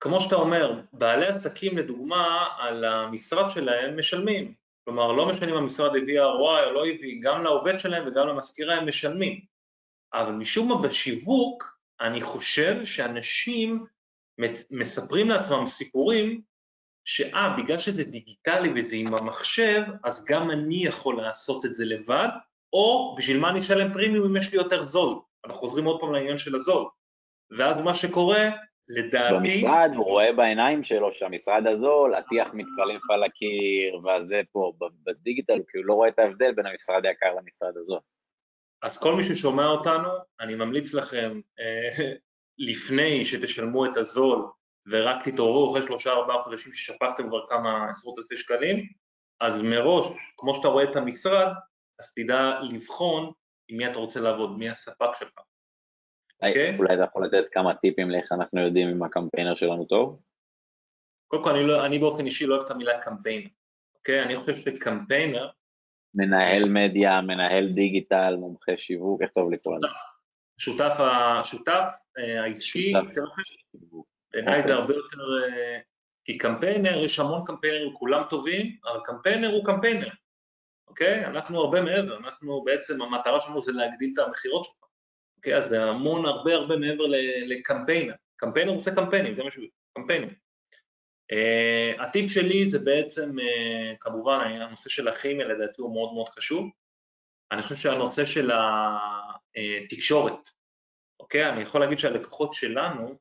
כמו 0.05 0.21
שאתה 0.21 0.35
אומר, 0.35 0.81
בעלי 0.93 1.27
עסקים 1.27 1.79
לדוגמה 1.79 2.47
על 2.59 2.85
המשרד 2.85 3.51
שלהם 3.51 3.99
משלמים, 3.99 4.55
כלומר 4.85 5.13
לא 5.13 5.29
משנה 5.29 5.51
אם 5.51 5.57
המשרד 5.57 5.97
הביא 5.97 6.21
ROI 6.21 6.67
או 6.67 6.73
לא 6.73 6.87
הביא, 6.87 7.21
גם 7.23 7.45
לעובד 7.45 7.79
שלהם 7.79 8.09
וגם 8.09 8.29
למזכירה 8.29 8.75
הם 8.75 8.89
משלמים. 8.89 9.41
אבל 10.15 10.33
משום 10.33 10.69
מה 10.69 10.83
בשיווק, 10.83 11.79
אני 12.01 12.21
חושב 12.21 12.85
שאנשים 12.85 13.85
מספרים 14.71 15.29
לעצמם 15.29 15.67
סיפורים 15.67 16.41
שאה, 17.05 17.57
בגלל 17.59 17.79
שזה 17.79 18.05
דיגיטלי 18.05 18.73
וזה 18.77 18.97
עם 18.97 19.15
המחשב, 19.15 19.83
אז 20.05 20.25
גם 20.25 20.51
אני 20.51 20.87
יכול 20.87 21.23
לעשות 21.23 21.65
את 21.65 21.75
זה 21.75 21.85
לבד, 21.85 22.29
או 22.73 23.15
בשביל 23.19 23.41
מה 23.41 23.51
אני 23.51 23.61
אשלם 23.61 23.93
פרימיום 23.93 24.27
אם 24.27 24.37
יש 24.37 24.53
לי 24.53 24.59
יותר 24.59 24.87
זול. 24.87 25.21
אנחנו 25.45 25.61
חוזרים 25.61 25.85
עוד 25.85 26.01
פעם 26.01 26.13
לעניין 26.13 26.39
של 26.39 26.57
הזול. 26.57 26.89
ואז 27.59 27.79
מה 27.79 27.95
שקורה, 27.95 28.51
לדעתי... 28.89 29.35
במשרד 29.35 29.91
הוא 29.97 30.05
רואה 30.05 30.33
בעיניים 30.33 30.83
שלו 30.83 31.13
שהמשרד 31.13 31.67
הזול, 31.67 32.15
הטיח 32.15 32.49
מתקלף 32.49 33.11
על 33.11 33.25
הקיר, 33.25 34.01
והזה 34.05 34.41
פה, 34.53 34.73
בדיגיטל, 35.05 35.59
כי 35.69 35.79
הוא 35.79 35.87
לא 35.87 35.95
רואה 35.95 36.09
את 36.09 36.19
ההבדל 36.19 36.53
בין 36.53 36.67
המשרד 36.67 37.07
היקר 37.07 37.35
למשרד 37.35 37.77
הזול. 37.77 37.99
אז 38.83 38.99
כל 38.99 39.15
מי 39.15 39.23
ששומע 39.23 39.67
אותנו, 39.67 40.09
אני 40.41 40.55
ממליץ 40.55 40.95
לכם, 40.95 41.41
אה, 41.61 42.13
לפני 42.59 43.25
שתשלמו 43.25 43.87
את 43.87 43.97
הזול 43.97 44.47
ורק 44.91 45.29
תתעוררו 45.29 45.71
אחרי 45.71 45.83
שלושה 45.83 46.11
ארבעה 46.13 46.39
חודשים 46.39 46.73
ששפכתם 46.73 47.29
כבר 47.29 47.47
כמה 47.49 47.91
עשרות 47.91 48.19
אלפי 48.19 48.37
שקלים, 48.37 48.89
אז 49.41 49.61
מראש, 49.61 50.07
כמו 50.37 50.55
שאתה 50.55 50.69
רואה 50.69 50.85
את 50.85 50.97
המשרד, 50.97 51.53
אז 52.01 52.13
תדע 52.13 52.61
לבחון 52.71 53.33
עם 53.69 53.77
מי 53.77 53.91
אתה 53.91 53.99
רוצה 53.99 54.21
לעבוד, 54.21 54.59
מי 54.59 54.69
הספק 54.69 55.15
שלך. 55.19 55.41
אוקיי? 56.49 56.77
אולי 56.79 56.95
אתה 56.95 57.03
יכול 57.03 57.27
לתת 57.27 57.45
כמה 57.53 57.75
טיפים 57.75 58.11
לאיך 58.11 58.33
אנחנו 58.33 58.61
יודעים 58.61 58.89
אם 58.89 59.03
הקמפיינר 59.03 59.55
שלנו 59.55 59.85
טוב? 59.85 60.21
קודם 61.29 61.45
כל, 61.45 61.51
אני, 61.51 61.67
לא, 61.67 61.87
אני 61.87 61.99
באופן 61.99 62.27
אישי 62.27 62.47
לא 62.47 62.55
אוהב 62.55 62.65
את 62.65 62.71
המילה 62.71 63.01
קמפיינר, 63.03 63.49
אוקיי? 63.99 64.23
אני 64.23 64.37
חושב 64.37 64.57
שקמפיינר 64.57 65.49
מנהל 66.15 66.65
מדיה, 66.65 67.21
מנהל 67.21 67.69
דיגיטל, 67.69 68.37
מומחה 68.39 68.73
שיווק, 68.77 69.23
איך 69.23 69.31
טוב 69.31 69.53
לקרוא 69.53 69.77
לזה? 69.77 69.87
שותף, 70.59 70.95
השותף 70.99 71.89
אה, 72.19 72.43
העסקי, 72.43 72.93
בעיניי 74.33 74.63
זה 74.63 74.75
הרבה 74.75 74.95
יותר, 74.95 75.19
אה, 75.43 75.79
כי 76.25 76.39
קמפיינר, 76.39 77.05
יש 77.05 77.19
המון 77.19 77.43
קמפיינרים, 77.47 77.95
כולם 77.95 78.23
טובים, 78.31 78.77
אבל 78.85 79.01
קמפיינר 79.05 79.49
הוא 79.49 79.65
קמפיינר, 79.65 80.09
אוקיי? 80.89 81.25
אנחנו 81.25 81.61
הרבה 81.61 81.83
מעבר, 81.83 82.17
אנחנו 82.17 82.65
בעצם, 82.65 83.03
המטרה 83.03 83.41
שלנו 83.41 83.61
זה 83.61 83.73
להגדיל 83.73 84.11
את 84.15 84.19
המכירות 84.19 84.65
שלך, 84.65 84.84
אוקיי? 85.45 85.57
אז 85.57 85.69
זה 85.69 85.83
המון, 85.83 86.27
הרבה 86.27 86.55
הרבה 86.55 86.77
מעבר 86.77 87.05
לקמפיינר. 87.47 88.15
קמפיינר 88.37 88.73
עושה 88.73 88.95
קמפיינים, 88.95 89.35
זה 89.35 89.43
מה 89.43 89.51
שהוא, 89.51 89.65
קמפיינים. 89.99 90.35
Uh, 91.33 92.03
הטיפ 92.03 92.31
שלי 92.31 92.69
זה 92.69 92.79
בעצם, 92.79 93.39
uh, 93.39 93.97
כמובן, 94.01 94.39
הנושא 94.61 94.91
של 94.91 95.09
הכימיה 95.09 95.47
לדעתי 95.47 95.83
הוא 95.83 95.95
מאוד 95.95 96.13
מאוד 96.13 96.29
חשוב. 96.29 96.71
אני 97.53 97.63
חושב 97.63 97.77
שהנושא 97.77 98.25
של 98.25 98.51
התקשורת, 99.55 100.51
אוקיי? 101.21 101.49
אני 101.49 101.63
יכול 101.63 101.81
להגיד 101.81 101.99
שהלקוחות 101.99 102.55
שלנו, 102.55 103.19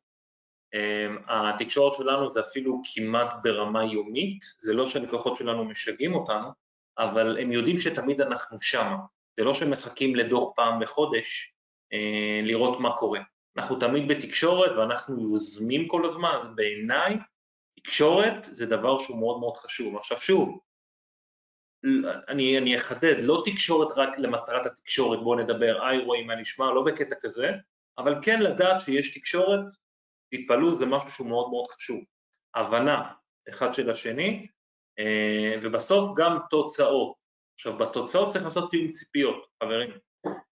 התקשורת 1.27 1.93
שלנו 1.93 2.29
זה 2.29 2.39
אפילו 2.39 2.81
כמעט 2.93 3.33
ברמה 3.43 3.83
יומית, 3.86 4.39
זה 4.62 4.73
לא 4.73 4.86
שהלקוחות 4.86 5.38
שלנו 5.38 5.65
משגעים 5.65 6.15
אותנו, 6.15 6.49
אבל 6.97 7.38
הם 7.39 7.51
יודעים 7.51 7.79
שתמיד 7.79 8.21
אנחנו 8.21 8.62
שם, 8.62 8.95
זה 9.38 9.43
לא 9.43 9.53
שמחכים 9.53 10.15
לדוח 10.15 10.53
פעם 10.55 10.79
בחודש 10.79 11.53
לראות 12.43 12.79
מה 12.79 12.97
קורה. 12.97 13.19
אנחנו 13.58 13.75
תמיד 13.79 14.08
בתקשורת 14.08 14.71
ואנחנו 14.77 15.21
יוזמים 15.21 15.88
כל 15.88 16.06
הזמן, 16.06 16.53
בעיניי 16.56 17.17
תקשורת 17.79 18.47
זה 18.51 18.65
דבר 18.65 18.99
שהוא 18.99 19.19
מאוד 19.19 19.39
מאוד 19.39 19.58
חשוב. 19.58 19.97
עכשיו 19.97 20.17
שוב, 20.17 20.60
אני, 22.29 22.58
אני 22.58 22.77
אחדד, 22.77 23.15
לא 23.21 23.43
תקשורת 23.45 23.88
רק 23.95 24.19
למטרת 24.19 24.65
התקשורת, 24.65 25.19
בואו 25.19 25.39
נדבר, 25.39 25.86
היי 25.86 25.99
רועי, 25.99 26.23
מה 26.23 26.36
נשמע, 26.36 26.71
לא 26.71 26.84
בקטע 26.84 27.15
כזה, 27.21 27.51
אבל 27.97 28.15
כן 28.21 28.39
לדעת 28.41 28.82
שיש 28.82 29.17
תקשורת, 29.17 29.65
תתפלאו, 30.32 30.75
זה 30.75 30.86
משהו 30.86 31.12
שהוא 31.12 31.27
מאוד 31.27 31.49
מאוד 31.49 31.69
חשוב. 31.71 31.99
הבנה 32.56 33.12
אחד 33.49 33.73
של 33.73 33.89
השני, 33.89 34.47
אה, 34.99 35.56
ובסוף 35.62 36.17
גם 36.17 36.38
תוצאות. 36.49 37.15
עכשיו, 37.56 37.77
בתוצאות 37.77 38.29
צריך 38.29 38.43
לעשות 38.43 38.71
תיאום 38.71 38.91
ציפיות, 38.91 39.45
חברים. 39.63 39.89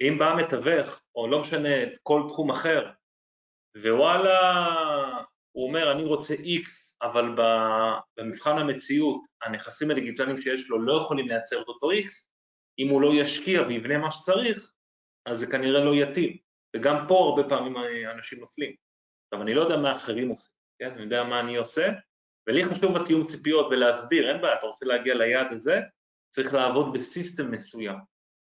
אם 0.00 0.18
בא 0.18 0.34
מתווך, 0.38 1.02
או 1.14 1.28
לא 1.28 1.40
משנה, 1.40 1.68
כל 2.02 2.22
תחום 2.28 2.50
אחר, 2.50 2.90
ווואלה, 3.76 4.38
הוא 5.52 5.68
אומר, 5.68 5.92
אני 5.92 6.04
רוצה 6.04 6.34
X, 6.34 6.96
אבל 7.02 7.34
במבחן 8.16 8.58
המציאות, 8.58 9.20
הנכסים 9.42 9.90
הדיגיטליים 9.90 10.38
שיש 10.38 10.70
לו 10.70 10.82
לא 10.82 10.92
יכולים 10.92 11.28
לייצר 11.28 11.62
את 11.62 11.68
אותו 11.68 11.92
X, 11.92 12.28
אם 12.78 12.88
הוא 12.88 13.02
לא 13.02 13.10
ישקיע 13.14 13.62
ויבנה 13.62 13.98
מה 13.98 14.10
שצריך, 14.10 14.72
אז 15.26 15.38
זה 15.38 15.46
כנראה 15.46 15.84
לא 15.84 15.94
יתאים. 15.94 16.36
וגם 16.76 17.04
פה 17.08 17.18
הרבה 17.18 17.48
פעמים 17.48 17.76
אנשים 18.14 18.40
נופלים. 18.40 18.74
עכשיו, 19.24 19.42
אני 19.42 19.54
לא 19.54 19.62
יודע 19.62 19.76
מה 19.76 19.92
אחרים 19.92 20.28
עושים, 20.28 20.52
כן? 20.78 20.90
אני 20.90 21.02
יודע 21.02 21.24
מה 21.24 21.40
אני 21.40 21.56
עושה, 21.56 21.88
ולי 22.48 22.64
חשוב 22.64 22.98
בתיאום 22.98 23.26
ציפיות 23.26 23.66
ולהסביר, 23.70 24.30
אין 24.30 24.42
בעיה, 24.42 24.58
אתה 24.58 24.66
רוצה 24.66 24.86
להגיע 24.86 25.14
ליעד 25.14 25.52
הזה, 25.52 25.80
צריך 26.28 26.54
לעבוד 26.54 26.92
בסיסטם 26.92 27.50
מסוים. 27.50 27.98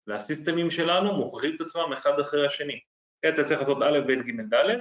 והסיסטמים 0.08 0.72
שלנו 0.72 1.14
מוכיחים 1.14 1.56
את 1.56 1.62
עצמם 1.62 1.94
אחד 1.94 2.20
אחרי 2.20 2.46
השני. 2.46 2.80
כן, 3.22 3.34
אתה 3.34 3.44
צריך 3.44 3.60
לעשות 3.60 3.78
א', 3.82 4.00
ב', 4.08 4.12
ג', 4.12 4.54
ד', 4.54 4.80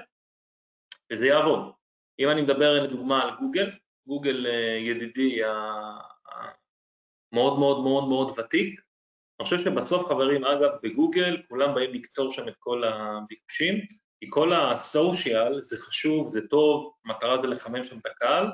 וזה 1.13 1.27
יעבוד. 1.27 1.73
אם 2.19 2.29
אני 2.29 2.43
מדבר 2.43 2.83
לדוגמה 2.83 3.23
על 3.23 3.31
גוגל, 3.41 3.71
גוגל 4.07 4.47
אה, 4.47 4.79
ידידי 4.79 5.41
המאוד 7.33 7.59
מאוד 7.59 7.83
מאוד 7.83 8.09
מאוד 8.09 8.39
ותיק, 8.39 8.81
אני 9.41 9.45
חושב 9.45 9.59
שבסוף 9.59 10.07
חברים, 10.09 10.45
אגב, 10.45 10.71
בגוגל 10.83 11.43
כולם 11.49 11.75
באים 11.75 11.95
לקצור 11.95 12.33
שם 12.33 12.49
את 12.49 12.55
כל 12.59 12.85
הביקושים, 12.85 13.75
כי 14.21 14.27
כל 14.31 14.53
הסושיאל 14.53 15.63
זה 15.63 15.79
חשוב, 15.79 16.29
זה 16.29 16.49
טוב, 16.49 16.95
המטרה 17.05 17.43
זה 17.43 17.47
לחמם 17.47 17.85
שם 17.85 17.99
את 17.99 18.07
הקהל, 18.07 18.47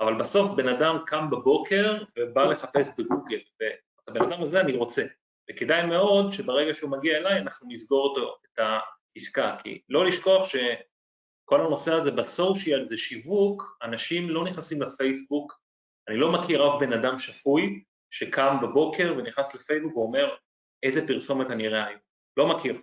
אבל 0.00 0.18
בסוף 0.18 0.50
בן 0.56 0.68
אדם 0.68 0.98
קם 1.06 1.30
בבוקר 1.30 2.02
ובא 2.16 2.44
לחפש 2.44 2.88
בגוגל, 2.98 3.40
ואת 3.60 4.08
הבן 4.08 4.32
אדם 4.32 4.42
הזה 4.42 4.60
אני 4.60 4.76
רוצה. 4.76 5.04
וכדאי 5.50 5.86
מאוד 5.86 6.32
שברגע 6.32 6.74
שהוא 6.74 6.90
מגיע 6.90 7.16
אליי 7.16 7.38
אנחנו 7.38 7.68
נסגור 7.70 8.08
אותו, 8.08 8.36
את 8.44 8.58
העסקה, 8.58 9.56
כי 9.62 9.80
לא 9.88 10.04
לשכוח 10.04 10.48
שכל 10.48 11.60
הנושא 11.60 11.92
הזה 11.92 12.10
בסושיאל 12.10 12.88
זה 12.88 12.96
שיווק, 12.96 13.78
אנשים 13.82 14.30
לא 14.30 14.44
נכנסים 14.44 14.82
לפייסבוק, 14.82 15.60
אני 16.08 16.16
לא 16.16 16.32
מכיר 16.32 16.68
אף 16.68 16.80
בן 16.80 16.92
אדם 16.92 17.18
שפוי 17.18 17.82
שקם 18.10 18.56
בבוקר 18.62 19.14
ונכנס 19.18 19.54
לפייסבוק 19.54 19.96
ואומר 19.96 20.34
איזה 20.82 21.06
פרסומת 21.06 21.50
אני 21.50 21.66
אראה 21.66 21.86
היום, 21.86 22.00
לא 22.36 22.48
מכיר. 22.48 22.80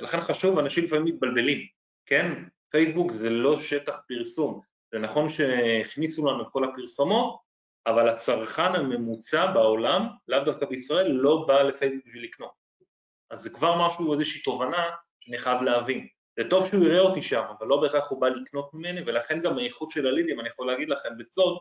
ולכן 0.00 0.20
חשוב, 0.20 0.58
אנשים 0.58 0.84
לפעמים 0.84 1.04
מתבלבלים, 1.04 1.66
כן? 2.06 2.44
פייסבוק 2.70 3.12
זה 3.12 3.30
לא 3.30 3.56
שטח 3.60 4.00
פרסום, 4.08 4.60
זה 4.92 4.98
נכון 4.98 5.28
שהכניסו 5.28 6.26
לנו 6.26 6.42
את 6.42 6.48
כל 6.50 6.64
הפרסומות, 6.64 7.49
אבל 7.86 8.08
הצרכן 8.08 8.74
הממוצע 8.74 9.46
בעולם, 9.46 10.06
לאו 10.28 10.44
דווקא 10.44 10.66
בישראל, 10.66 11.10
לא 11.10 11.44
בא 11.48 11.62
לפייסבוק 11.62 12.06
בשביל 12.06 12.24
לקנות. 12.24 12.52
אז 13.30 13.40
זה 13.40 13.50
כבר 13.50 13.86
משהו, 13.86 14.12
איזושהי 14.12 14.42
תובנה 14.42 14.90
שאני 15.20 15.38
חייב 15.38 15.62
להבין. 15.62 16.06
זה 16.36 16.50
טוב 16.50 16.68
שהוא 16.68 16.84
יראה 16.84 17.00
אותי 17.00 17.22
שם, 17.22 17.42
אבל 17.58 17.66
לא 17.66 17.80
בהכרח 17.80 18.10
הוא 18.10 18.20
בא 18.20 18.28
לקנות 18.28 18.74
ממני, 18.74 19.00
ולכן 19.06 19.40
גם 19.40 19.58
האיכות 19.58 19.90
של 19.90 20.06
הלידים, 20.06 20.40
אני 20.40 20.48
יכול 20.48 20.66
להגיד 20.66 20.88
לכם 20.88 21.08
בסוד, 21.18 21.58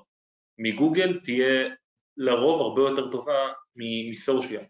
מגוגל 0.58 1.20
תהיה 1.24 1.70
לרוב 2.18 2.62
הרבה 2.62 2.82
יותר 2.82 3.12
טובה 3.12 3.54
מסושיאל. 3.76 4.64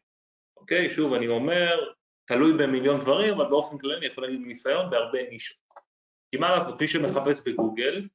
אוקיי? 0.57 0.89
שוב, 0.89 1.13
אני 1.13 1.27
אומר, 1.27 1.93
תלוי 2.25 2.53
במיליון 2.53 2.99
דברים, 2.99 3.33
אבל 3.33 3.49
באופן 3.49 3.77
כללי 3.77 3.97
אני 3.97 4.05
יכול 4.05 4.23
להגיד 4.23 4.39
מניסיון 4.39 4.89
בהרבה 4.89 5.29
נישות. 5.29 5.57
כי 6.31 6.37
מה 6.37 6.55
לעשות, 6.55 6.81
מי 6.81 6.87
שמחפש 6.87 7.47
בגוגל, 7.47 8.07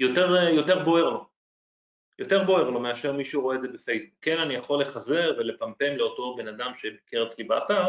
יותר, 0.00 0.34
יותר 0.34 0.84
בוער 0.84 1.10
לו. 1.10 1.31
יותר 2.18 2.44
בוער 2.44 2.70
לו 2.70 2.80
מאשר 2.80 3.12
מישהו 3.12 3.42
רואה 3.42 3.56
את 3.56 3.60
זה 3.60 3.68
בפייסבוק. 3.68 4.14
כן, 4.20 4.38
אני 4.38 4.54
יכול 4.54 4.80
לחזר 4.80 5.34
ולפמפם 5.38 5.96
לאותו 5.96 6.36
בן 6.36 6.48
אדם 6.48 6.74
שביקר 6.74 7.26
אצלי 7.26 7.44
באתר, 7.44 7.88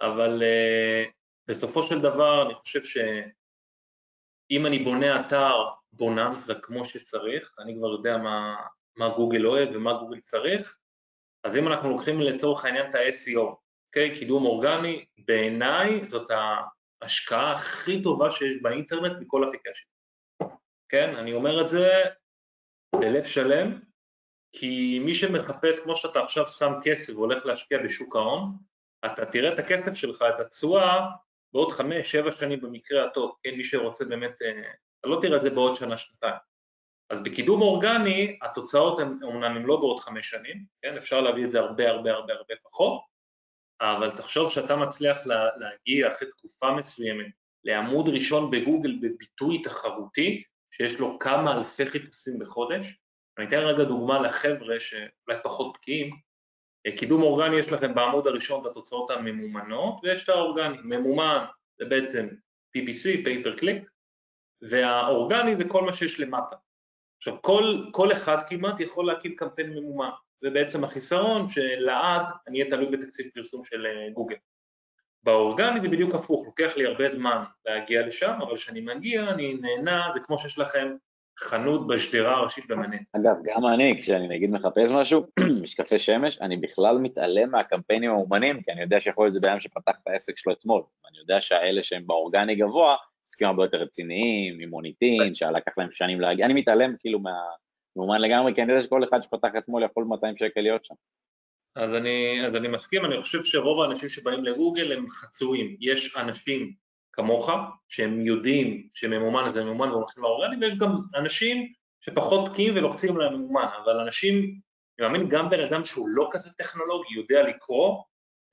אבל 0.00 0.42
uh, 0.42 1.10
בסופו 1.48 1.82
של 1.82 2.00
דבר 2.00 2.46
אני 2.46 2.54
חושב 2.54 2.82
שאם 2.82 4.66
אני 4.66 4.78
בונה 4.78 5.20
אתר 5.20 5.54
בוננזה 5.92 6.54
כמו 6.62 6.84
שצריך, 6.84 7.54
אני 7.58 7.74
כבר 7.78 7.88
יודע 7.88 8.18
מה, 8.18 8.56
מה 8.96 9.08
גוגל 9.08 9.46
אוהב 9.46 9.68
ומה 9.74 9.92
גוגל 9.92 10.20
צריך, 10.20 10.78
אז 11.44 11.56
אם 11.56 11.68
אנחנו 11.68 11.90
לוקחים 11.90 12.20
לצורך 12.20 12.64
העניין 12.64 12.90
את 12.90 12.94
ה-SEO, 12.94 13.54
אוקיי? 13.86 14.18
קידום 14.18 14.46
אורגני, 14.46 15.04
בעיניי 15.18 16.08
זאת 16.08 16.30
ההשקעה 17.02 17.52
הכי 17.52 18.02
טובה 18.02 18.30
שיש 18.30 18.62
באינטרנט 18.62 19.12
מכל 19.20 19.48
אפיקשן. 19.48 19.86
כן, 20.88 21.16
אני 21.16 21.32
אומר 21.32 21.60
את 21.60 21.68
זה 21.68 21.88
בלב 23.00 23.24
שלם, 23.24 23.80
כי 24.52 24.98
מי 24.98 25.14
שמחפש, 25.14 25.78
כמו 25.78 25.96
שאתה 25.96 26.20
עכשיו 26.20 26.48
שם 26.48 26.72
כסף 26.82 27.12
והולך 27.14 27.46
להשקיע 27.46 27.78
בשוק 27.84 28.16
ההון, 28.16 28.52
אתה 29.04 29.26
תראה 29.26 29.52
את 29.52 29.58
הכסף 29.58 29.94
שלך, 29.94 30.24
את 30.34 30.40
התשואה, 30.40 31.06
בעוד 31.52 31.72
חמש, 31.72 32.12
שבע 32.12 32.32
שנים 32.32 32.60
במקרה 32.60 33.04
הטוב, 33.04 33.36
כן, 33.42 33.50
מי 33.54 33.64
שרוצה 33.64 34.04
באמת, 34.04 34.42
אה, 34.42 34.70
אתה 35.00 35.08
לא 35.08 35.18
תראה 35.22 35.36
את 35.36 35.42
זה 35.42 35.50
בעוד 35.50 35.76
שנה, 35.76 35.96
שנתיים. 35.96 36.34
אז 37.10 37.22
בקידום 37.22 37.62
אורגני, 37.62 38.38
התוצאות 38.42 38.98
הן 38.98 39.18
אומנם 39.22 39.56
הן 39.56 39.62
לא 39.62 39.76
בעוד 39.76 40.00
חמש 40.00 40.30
שנים, 40.30 40.64
כן, 40.82 40.96
אפשר 40.96 41.20
להביא 41.20 41.44
את 41.44 41.50
זה 41.50 41.60
הרבה 41.60 41.90
הרבה 41.90 42.12
הרבה 42.12 42.32
הרבה 42.32 42.54
פחות, 42.62 43.00
אבל 43.80 44.16
תחשוב 44.16 44.50
שאתה 44.50 44.76
מצליח 44.76 45.26
לה, 45.26 45.48
להגיע 45.56 46.08
אחרי 46.08 46.28
תקופה 46.28 46.72
מסוימת 46.72 47.26
לעמוד 47.64 48.08
ראשון 48.08 48.50
בגוגל 48.50 48.98
בביטוי 49.02 49.62
תחרותי, 49.62 50.42
שיש 50.76 51.00
לו 51.00 51.18
כמה 51.18 51.58
אלפי 51.58 51.86
חיפושים 51.86 52.38
בחודש. 52.38 52.98
אני 53.38 53.46
אתן 53.46 53.56
רגע 53.56 53.84
דוגמה 53.84 54.20
לחבר'ה 54.20 54.80
שאולי 54.80 55.38
פחות 55.44 55.76
בקיאים. 55.76 56.10
קידום 56.96 57.22
אורגני 57.22 57.56
יש 57.56 57.72
לכם 57.72 57.94
בעמוד 57.94 58.26
הראשון 58.26 58.60
את 58.60 58.70
התוצאות 58.70 59.10
הממומנות, 59.10 60.00
ויש 60.02 60.24
את 60.24 60.28
האורגני. 60.28 60.76
ממומן 60.84 61.44
זה 61.78 61.84
בעצם 61.84 62.28
PPC, 62.76 63.24
pay 63.24 63.40
per 63.40 63.56
click, 63.56 63.90
והאורגני 64.62 65.56
זה 65.56 65.64
כל 65.68 65.82
מה 65.82 65.92
שיש 65.92 66.20
למטה. 66.20 66.56
עכשיו, 67.18 67.42
כל, 67.42 67.84
כל 67.92 68.12
אחד 68.12 68.36
כמעט 68.48 68.80
יכול 68.80 69.06
להקים 69.06 69.36
קמפיין 69.36 69.70
ממומן, 69.70 70.10
זה 70.40 70.50
בעצם 70.50 70.84
החיסרון 70.84 71.48
שלעד 71.48 72.26
אני 72.48 72.60
אהיה 72.60 72.70
תלוי 72.70 72.96
בתקציב 72.96 73.30
פרסום 73.34 73.64
של 73.64 73.86
אה, 73.86 74.10
גוגל. 74.12 74.36
באורגני 75.22 75.80
זה 75.80 75.88
בדיוק 75.88 76.14
הפוך, 76.14 76.46
לוקח 76.46 76.76
לי 76.76 76.86
הרבה 76.86 77.08
זמן 77.08 77.44
להגיע 77.66 78.06
לשם, 78.06 78.38
אבל 78.42 78.56
כשאני 78.56 78.80
מגיע 78.80 79.30
אני 79.30 79.54
נהנה, 79.54 80.10
זה 80.14 80.20
כמו 80.20 80.38
שיש 80.38 80.58
לכם 80.58 80.96
חנות 81.38 81.86
בשדרה 81.86 82.36
הראשית 82.36 82.68
במנהטן. 82.68 83.04
אגב, 83.12 83.36
גם 83.44 83.66
אני, 83.66 83.98
כשאני 84.00 84.28
נגיד 84.28 84.50
מחפש 84.50 84.90
משהו, 84.90 85.26
משקפי 85.62 85.98
שמש, 85.98 86.40
אני 86.40 86.56
בכלל 86.56 86.98
מתעלם 86.98 87.50
מהקמפיינים 87.50 88.10
הממומנים, 88.10 88.62
כי 88.62 88.72
אני 88.72 88.82
יודע 88.82 89.00
שיכול 89.00 89.24
להיות 89.24 89.34
זה 89.34 89.40
בעיה 89.40 89.60
שפתח 89.60 89.92
את 90.02 90.08
העסק 90.08 90.36
שלו 90.36 90.52
אתמול. 90.52 90.82
אני 91.10 91.18
יודע 91.18 91.40
שהאלה 91.40 91.82
שהם 91.82 92.06
באורגני 92.06 92.54
גבוה, 92.54 92.96
עסקים 93.26 93.48
הרבה 93.48 93.64
יותר 93.64 93.78
רציניים, 93.78 94.60
עם 94.60 94.68
מוניטין, 94.68 95.34
שלקח 95.34 95.78
להם 95.78 95.88
שנים 95.92 96.20
להגיע, 96.20 96.46
אני 96.46 96.54
מתעלם 96.54 96.94
כאילו 96.98 97.18
מהמאומן 97.18 98.20
לגמרי, 98.20 98.54
כי 98.54 98.62
אני 98.62 98.72
יודע 98.72 98.82
שכל 98.82 99.04
אחד 99.04 99.22
שפתח 99.22 99.48
אתמול 99.58 99.82
יכול 99.84 100.04
200 100.04 100.36
שקל 100.36 100.60
להיות 100.60 100.84
שם. 100.84 100.94
אז 101.76 101.94
אני, 101.94 102.46
אז 102.46 102.54
אני 102.54 102.68
מסכים, 102.68 103.04
אני 103.04 103.22
חושב 103.22 103.44
שרוב 103.44 103.82
האנשים 103.82 104.08
שבאים 104.08 104.44
לגוגל 104.44 104.92
הם 104.92 105.08
חצויים. 105.08 105.76
יש 105.80 106.16
אנשים 106.16 106.72
כמוך, 107.12 107.50
שהם 107.88 108.20
יודעים 108.20 108.88
שממומן 108.94 109.48
זה 109.50 109.64
ממומן 109.64 109.90
והולכים 109.90 110.22
לאורגני, 110.22 110.56
ויש 110.60 110.74
גם 110.74 110.90
אנשים 111.14 111.72
שפחות 112.00 112.48
בקיאים 112.48 112.76
ולוחצים 112.76 113.16
להם 113.16 113.34
ממומן, 113.34 113.66
אבל 113.84 114.00
אנשים, 114.00 114.34
אני 114.98 115.06
מאמין 115.06 115.28
גם 115.28 115.50
בן 115.50 115.60
אדם 115.60 115.84
שהוא 115.84 116.08
לא 116.08 116.28
כזה 116.32 116.50
טכנולוגי, 116.52 117.14
יודע 117.14 117.42
לקרוא, 117.42 118.02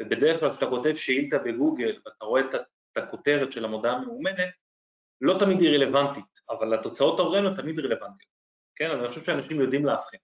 ובדרך 0.02 0.40
כלל 0.40 0.52
כשאתה 0.52 0.66
כותב 0.66 0.94
שאילתה 0.94 1.38
בגוגל 1.38 2.00
ואתה 2.06 2.26
רואה 2.26 2.42
את, 2.42 2.56
הכותרת 2.96 3.52
של 3.52 3.66
המודעה 3.66 3.94
הממומנת, 3.94 4.50
לא 5.22 5.40
תמיד 5.40 5.60
היא 5.62 5.70
רלוונטית, 5.70 6.40
אבל 6.50 6.74
התוצאות 6.74 7.20
האורגניות 7.20 7.58
תמיד 7.58 7.80
רלוונטיות. 7.80 8.30
כן, 8.76 8.92
אז 8.92 9.00
אני 9.00 9.08
חושב 9.08 9.24
שאנשים 9.24 9.62
יודעים 9.62 9.86
להבחין. 9.86 10.20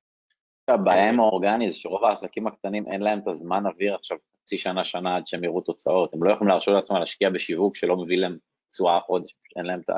הבעיה 0.70 1.10
עם 1.10 1.20
האורגני 1.20 1.70
זה 1.70 1.76
שרוב 1.76 2.04
העסקים 2.04 2.48
הקטנים 2.48 2.92
אין 2.92 3.02
להם 3.02 3.20
את 3.20 3.28
הזמן 3.28 3.66
אוויר 3.66 3.96
עכשיו 3.96 4.18
חצי 4.42 4.58
שנה, 4.58 4.86
שנה 4.86 5.16
עד 5.16 5.28
שהם 5.28 5.44
יראו 5.44 5.62
תוצאות, 5.62 6.14
הם 6.14 6.24
לא 6.24 6.32
יכולים 6.32 6.48
להרשות 6.48 6.74
לעצמם 6.74 6.98
להשקיע 6.98 7.30
בשיווק 7.30 7.76
שלא 7.76 7.98
מביא 7.98 8.18
להם 8.18 8.38
תשואה 8.72 9.00
חודש, 9.00 9.36
אין 9.56 9.66
להם 9.66 9.80
את 9.80 9.90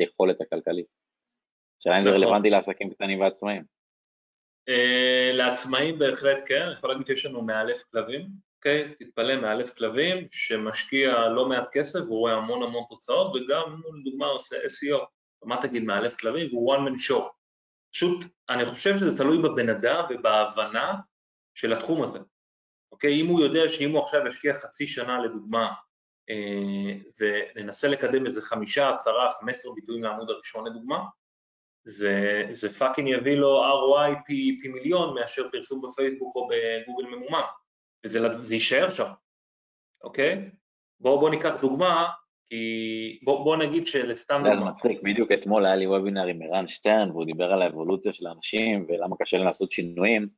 היכולת 0.00 0.40
הכלכלית. 0.40 0.86
השאלה 1.80 1.98
אם 1.98 2.04
זה 2.04 2.10
נכון. 2.10 2.22
רלוונטי 2.22 2.50
לעסקים 2.50 2.90
קטנים 2.90 3.20
ועצמאים. 3.20 3.62
Uh, 4.70 5.32
לעצמאים 5.32 5.98
בהחלט 5.98 6.42
כן, 6.46 6.62
אני 6.62 6.72
יכול 6.72 6.90
להגיד 6.90 7.06
שיש 7.06 7.26
לנו 7.26 7.42
מאלף 7.42 7.82
כלבים, 7.92 8.26
אוקיי? 8.56 8.94
תתפלא, 8.98 9.36
מאלף 9.40 9.74
כלבים 9.74 10.26
שמשקיע 10.30 11.28
לא 11.28 11.48
מעט 11.48 11.68
כסף 11.72 12.00
והוא 12.00 12.18
רואה 12.18 12.32
המון 12.32 12.62
המון 12.62 12.84
תוצאות 12.88 13.36
וגם, 13.36 13.80
לדוגמה, 14.00 14.26
עושה 14.26 14.56
SEO, 14.56 14.98
מה 15.44 15.62
תגיד 15.62 15.82
מאלף 15.82 16.14
כלבים 16.14 16.54
והוא 16.54 16.74
one 16.74 16.78
man 16.78 17.08
show. 17.08 17.35
פשוט, 17.96 18.24
אני 18.48 18.66
חושב 18.66 18.96
שזה 18.96 19.16
תלוי 19.16 19.38
בבן 19.38 19.68
אדם 19.68 20.04
ובהבנה 20.10 20.94
של 21.54 21.72
התחום 21.72 22.02
הזה, 22.02 22.18
אוקיי? 22.92 23.20
אם 23.20 23.26
הוא 23.26 23.40
יודע 23.40 23.68
שאם 23.68 23.90
הוא 23.90 24.02
עכשיו 24.02 24.26
ישקיע 24.26 24.54
חצי 24.54 24.86
שנה 24.86 25.18
לדוגמה 25.18 25.72
אה, 26.30 26.92
וננסה 27.20 27.88
לקדם 27.88 28.26
איזה 28.26 28.42
חמישה, 28.42 28.88
עשרה, 28.88 29.30
חמש 29.40 29.56
עשרה 29.56 29.74
ביטויים 29.74 30.02
לעמוד 30.02 30.30
הראשון 30.30 30.66
לדוגמה, 30.66 31.04
זה, 31.84 32.42
זה 32.50 32.78
fucking 32.78 33.08
יביא 33.08 33.36
לו 33.36 33.62
ROI 33.64 34.14
פי, 34.26 34.58
פי 34.62 34.68
מיליון 34.68 35.14
מאשר 35.14 35.48
פרסום 35.52 35.82
בפייסבוק 35.82 36.36
או 36.36 36.48
בגוגל 36.48 37.06
ממומן, 37.06 37.44
וזה 38.04 38.54
יישאר 38.54 38.90
שם, 38.90 39.12
אוקיי? 40.04 40.50
בואו 41.00 41.20
בוא 41.20 41.30
ניקח 41.30 41.54
דוגמה, 41.60 42.12
כי 42.50 43.18
בואו 43.24 43.44
בוא 43.44 43.56
נגיד 43.56 43.86
שלסתם. 43.86 44.42
זה 44.44 44.64
מצחיק, 44.64 45.02
בדיוק 45.02 45.32
אתמול 45.32 45.66
היה 45.66 45.76
לי 45.76 45.86
וובינר 45.86 46.26
עם 46.26 46.42
ערן 46.42 46.68
שטרן, 46.68 47.10
והוא 47.10 47.24
דיבר 47.24 47.52
על 47.52 47.62
האבולוציה 47.62 48.12
של 48.12 48.26
האנשים 48.26 48.86
ולמה 48.88 49.16
קשה 49.18 49.36
להם 49.36 49.46
לעשות 49.46 49.72
שינויים. 49.72 50.28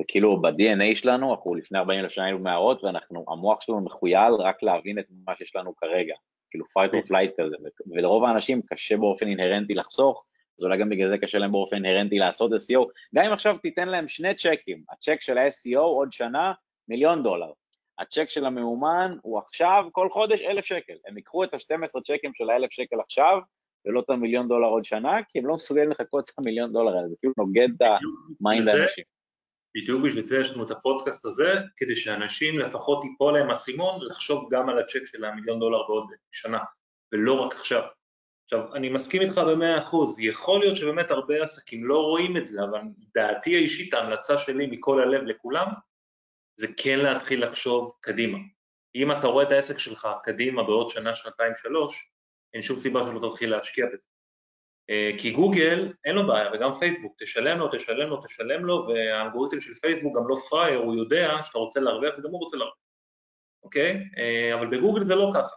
וכאילו 0.00 0.42
ב-DNA 0.42 0.94
שלנו, 0.94 1.30
אנחנו 1.30 1.54
לפני 1.54 1.78
40 1.78 2.00
אלף 2.00 2.12
שנה 2.12 2.24
היינו 2.24 2.38
במערות, 2.38 2.84
ואנחנו, 2.84 3.24
המוח 3.28 3.60
שלנו 3.60 3.80
מכויל 3.80 4.34
רק 4.34 4.62
להבין 4.62 4.98
את 4.98 5.04
מה 5.26 5.36
שיש 5.36 5.56
לנו 5.56 5.76
כרגע, 5.76 6.14
כאילו 6.50 6.64
fight 6.64 6.92
or 6.92 7.08
flight 7.08 7.30
כזה, 7.38 7.56
ולרוב 7.90 8.24
האנשים 8.24 8.62
קשה 8.62 8.96
באופן 8.96 9.28
אינהרנטי 9.28 9.74
לחסוך, 9.74 10.24
אז 10.58 10.64
אולי 10.64 10.78
גם 10.78 10.88
בגלל 10.88 11.08
זה 11.08 11.18
קשה 11.18 11.38
להם 11.38 11.52
באופן 11.52 11.76
אינהרנטי 11.76 12.18
לעשות 12.18 12.52
SEO, 12.52 12.84
גם 13.14 13.24
אם 13.24 13.32
עכשיו 13.32 13.58
תיתן 13.58 13.88
להם 13.88 14.08
שני 14.08 14.34
צ'קים, 14.34 14.82
הצ'ק 14.90 15.20
של 15.20 15.38
ה-SEO 15.38 15.78
עוד 15.78 16.12
שנה, 16.12 16.52
מיליון 16.88 17.22
דולר, 17.22 17.50
הצ'ק 17.98 18.28
של 18.28 18.44
הממומן 18.44 19.16
הוא 19.22 19.38
עכשיו 19.38 19.84
כל 19.92 20.08
חודש 20.10 20.42
אלף 20.42 20.64
שקל, 20.64 20.92
הם 21.06 21.16
ייקחו 21.16 21.44
את 21.44 21.54
ה-12 21.54 22.00
צ'קים 22.00 22.34
של 22.34 22.50
האלף 22.50 22.70
שקל 22.70 23.00
עכשיו, 23.00 23.38
ולא 23.86 24.00
את 24.00 24.10
המיליון 24.10 24.48
דולר 24.48 24.68
עוד 24.68 24.84
שנה, 24.84 25.18
כי 25.28 25.38
הם 25.38 25.46
לא 25.46 25.54
מסוגלים 25.54 25.90
לחכות 25.90 26.30
את 26.30 26.38
המיליון 26.38 26.72
דולר 26.72 26.96
האלה, 26.96 27.08
זה 27.08 27.16
כאילו 27.20 27.34
נוגד 27.38 27.68
את 27.76 27.82
ה 28.40 28.46
mind 28.46 28.68
האנשים. 28.68 29.04
בדיוק 29.76 30.02
בשביל 30.04 30.24
זה 30.24 30.38
יש 30.38 30.50
לנו 30.50 30.66
את 30.66 30.70
הפודקאסט 30.70 31.24
הזה, 31.24 31.54
כדי 31.76 31.94
שאנשים 31.94 32.58
לפחות 32.58 33.04
ייפול 33.04 33.38
להם 33.38 33.50
אסימון 33.50 34.04
לחשוב 34.04 34.48
גם 34.50 34.68
על 34.68 34.78
הצ'ק 34.78 35.04
של 35.04 35.24
המיליון 35.24 35.58
דולר 35.58 35.82
בעוד 35.88 36.06
שנה, 36.30 36.58
ולא 37.12 37.32
רק 37.32 37.54
עכשיו. 37.54 37.82
עכשיו, 38.44 38.74
אני 38.74 38.88
מסכים 38.88 39.22
איתך 39.22 39.40
במאה 39.46 39.78
אחוז, 39.78 40.20
יכול 40.20 40.60
להיות 40.60 40.76
שבאמת 40.76 41.10
הרבה 41.10 41.42
עסקים 41.42 41.84
לא 41.84 42.02
רואים 42.02 42.36
את 42.36 42.46
זה, 42.46 42.64
אבל 42.64 42.80
דעתי 43.14 43.56
האישית, 43.56 43.94
ההמלצה 43.94 44.38
שלי 44.38 44.66
מכל 44.66 45.00
הלב 45.00 45.22
לכולם, 45.22 45.66
זה 46.58 46.66
כן 46.76 46.98
להתחיל 46.98 47.44
לחשוב 47.44 47.92
קדימה. 48.00 48.38
אם 48.94 49.12
אתה 49.12 49.26
רואה 49.26 49.44
את 49.44 49.52
העסק 49.52 49.78
שלך 49.78 50.08
קדימה 50.24 50.62
בעוד 50.62 50.88
שנה, 50.88 51.14
שנתיים, 51.14 51.52
שלוש, 51.56 52.10
אין 52.54 52.62
שום 52.62 52.78
סיבה 52.78 53.00
שלא 53.06 53.28
תתחיל 53.28 53.50
להשקיע 53.50 53.86
בזה. 53.86 54.06
אה, 54.90 55.10
כי 55.18 55.30
גוגל 55.30 55.92
אין 56.04 56.14
לו 56.14 56.26
בעיה, 56.26 56.50
וגם 56.52 56.74
פייסבוק, 56.74 57.14
תשלם 57.18 57.58
לו, 57.58 57.68
תשלם 57.72 58.08
לו, 58.08 58.22
תשלם 58.22 58.64
לו, 58.64 58.86
והאלגוריתם 58.88 59.60
של 59.60 59.72
פייסבוק 59.72 60.16
גם 60.16 60.28
לא 60.28 60.36
פראייר, 60.50 60.78
הוא 60.78 60.94
יודע 60.94 61.38
שאתה 61.42 61.58
רוצה 61.58 61.80
להרוויח 61.80 62.18
וגם 62.18 62.30
הוא 62.30 62.40
רוצה 62.40 62.56
להרוויח, 62.56 62.78
אוקיי? 63.62 64.08
אה, 64.18 64.54
אבל 64.54 64.66
בגוגל 64.66 65.04
זה 65.04 65.14
לא 65.14 65.30
ככה. 65.34 65.56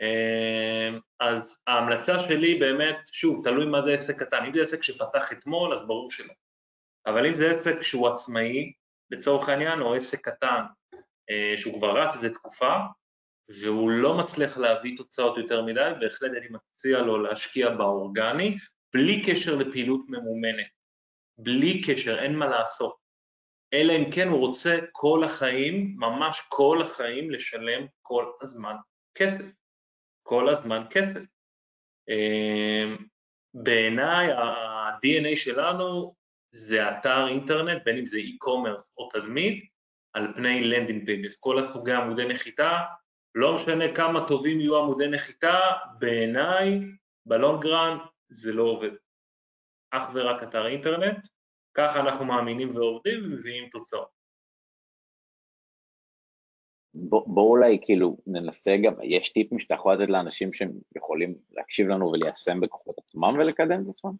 אה, 0.00 0.98
אז 1.20 1.58
ההמלצה 1.66 2.20
שלי 2.20 2.54
באמת, 2.54 2.96
שוב, 3.12 3.44
תלוי 3.44 3.66
מה 3.66 3.82
זה 3.82 3.92
עסק 3.92 4.22
קטן, 4.22 4.44
אם 4.44 4.52
זה 4.52 4.62
עסק 4.62 4.82
שפתח 4.82 5.32
אתמול, 5.32 5.74
אז 5.74 5.86
ברור 5.86 6.10
שלא. 6.10 6.34
אבל 7.06 7.26
אם 7.26 7.34
זה 7.34 7.50
עסק 7.50 7.82
שהוא 7.82 8.08
עצמאי, 8.08 8.72
לצורך 9.10 9.48
העניין, 9.48 9.80
או 9.80 9.94
עסק 9.94 10.28
קטן 10.28 10.62
שהוא 11.56 11.78
כבר 11.78 11.98
רץ 11.98 12.14
איזה 12.14 12.34
תקופה, 12.34 12.76
והוא 13.62 13.90
לא 13.90 14.18
מצליח 14.18 14.58
להביא 14.58 14.96
תוצאות 14.96 15.38
יותר 15.38 15.62
מדי, 15.62 15.90
בהחלט 16.00 16.30
אני 16.30 16.46
מציע 16.50 16.98
לו 16.98 17.22
להשקיע 17.22 17.70
באורגני, 17.70 18.56
בלי 18.94 19.22
קשר 19.26 19.56
לפעילות 19.56 20.00
ממומנת, 20.08 20.66
בלי 21.38 21.82
קשר, 21.82 22.18
אין 22.18 22.36
מה 22.36 22.46
לעשות. 22.46 22.96
אלא 23.72 23.92
אם 23.92 24.10
כן 24.10 24.28
הוא 24.28 24.38
רוצה 24.38 24.78
כל 24.92 25.24
החיים, 25.24 25.94
ממש 25.96 26.42
כל 26.48 26.82
החיים, 26.82 27.30
לשלם 27.30 27.86
כל 28.02 28.30
הזמן 28.42 28.74
כסף. 29.14 29.44
כל 30.22 30.48
הזמן 30.48 30.82
כסף. 30.90 31.20
אמ, 32.08 32.96
בעיניי 33.54 34.32
ה-DNA 34.32 35.36
שלנו 35.36 36.14
זה 36.52 36.90
אתר 36.90 37.28
אינטרנט, 37.28 37.82
בין 37.84 37.98
אם 37.98 38.06
זה 38.06 38.18
e-commerce 38.18 38.92
או 38.98 39.08
תדמית, 39.12 39.64
על 40.12 40.34
פני 40.34 40.64
landing 40.64 41.06
pages. 41.06 41.36
כל 41.36 41.58
הסוגי 41.58 41.92
עמודי 41.92 42.24
נחיתה, 42.24 42.78
לא 43.34 43.54
משנה 43.54 43.94
כמה 43.94 44.28
טובים 44.28 44.60
יהיו 44.60 44.78
עמודי 44.78 45.08
נחיתה, 45.08 45.58
בעיניי, 45.98 46.80
ב 47.26 47.35
long 47.35 47.71
run 47.71 47.98
זה 48.28 48.52
לא 48.52 48.62
עובד. 48.62 48.90
אך 49.90 50.10
ורק 50.14 50.42
אתר 50.42 50.66
אינטרנט, 50.66 51.28
ככה 51.74 52.00
אנחנו 52.00 52.24
מאמינים 52.24 52.76
ועובדים 52.76 53.24
ומביאים 53.24 53.68
תוצאות. 53.68 54.08
בואו 56.94 57.26
בוא 57.26 57.50
אולי 57.50 57.78
כאילו 57.82 58.16
ננסה 58.26 58.76
גם, 58.84 58.92
יש 59.02 59.32
טיפים 59.32 59.58
שאתה 59.58 59.74
יכול 59.74 59.94
לתת 59.94 60.10
לאנשים 60.10 60.52
שהם 60.52 60.72
יכולים 60.96 61.34
להקשיב 61.50 61.88
לנו 61.88 62.10
וליישם 62.10 62.60
בכוחות 62.60 62.98
עצמם 62.98 63.34
ולקדם 63.38 63.82
את 63.84 63.88
עצמם? 63.88 64.12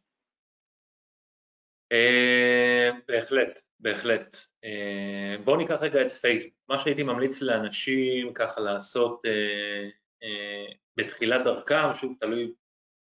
אה, 1.93 2.91
בהחלט, 3.09 3.61
בהחלט. 3.81 4.37
אה, 4.65 5.37
בואו 5.45 5.57
ניקח 5.57 5.77
רגע 5.81 6.03
את 6.03 6.11
פייסבוק. 6.11 6.55
מה 6.69 6.79
שהייתי 6.79 7.03
ממליץ 7.03 7.41
לאנשים 7.41 8.35
ככה 8.35 8.61
לעשות 8.61 9.23
אה, 9.27 10.67
בתחילת 10.97 11.45
דרכם, 11.45 11.95
שוב, 11.95 12.17
תלוי 12.21 12.53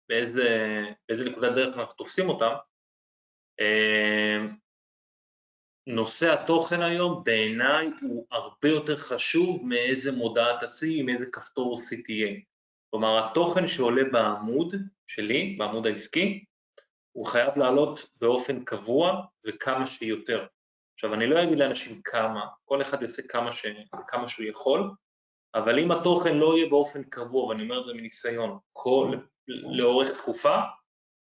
באיזה, 0.09 1.25
נקודת 1.25 1.51
דרך 1.55 1.77
אנחנו 1.77 1.93
תופסים 1.93 2.29
אותם, 2.29 2.51
נושא 5.87 6.33
התוכן 6.33 6.81
היום 6.81 7.23
בעיניי 7.23 7.89
הוא 8.01 8.27
הרבה 8.31 8.69
יותר 8.69 8.97
חשוב 8.97 9.65
מאיזה 9.65 10.11
מודעה 10.11 10.59
תעשי, 10.59 11.01
מאיזה 11.01 11.25
כפתור 11.31 11.77
CTA. 11.77 12.41
כלומר, 12.89 13.25
התוכן 13.25 13.67
שעולה 13.67 14.03
בעמוד 14.11 14.75
שלי, 15.07 15.55
בעמוד 15.59 15.87
העסקי, 15.87 16.45
הוא 17.19 17.27
חייב 17.27 17.57
לעלות 17.57 18.09
באופן 18.15 18.63
קבוע 18.63 19.21
וכמה 19.47 19.87
שיותר. 19.87 20.45
עכשיו, 20.93 21.13
אני 21.13 21.27
לא 21.27 21.43
אגיד 21.43 21.57
לאנשים 21.57 22.01
כמה, 22.01 22.47
כל 22.65 22.81
אחד 22.81 23.01
יעשה 23.01 23.21
כמה, 23.21 23.51
ש... 23.51 23.65
כמה 24.07 24.27
שהוא 24.27 24.45
יכול, 24.45 24.91
אבל 25.55 25.79
אם 25.79 25.91
התוכן 25.91 26.37
לא 26.37 26.57
יהיה 26.57 26.69
באופן 26.69 27.03
קבוע, 27.03 27.45
ואני 27.45 27.63
אומר 27.63 27.79
את 27.79 27.85
זה 27.85 27.93
מניסיון, 27.93 28.59
כל... 28.73 29.15
לאורך 29.47 30.21
תקופה, 30.21 30.57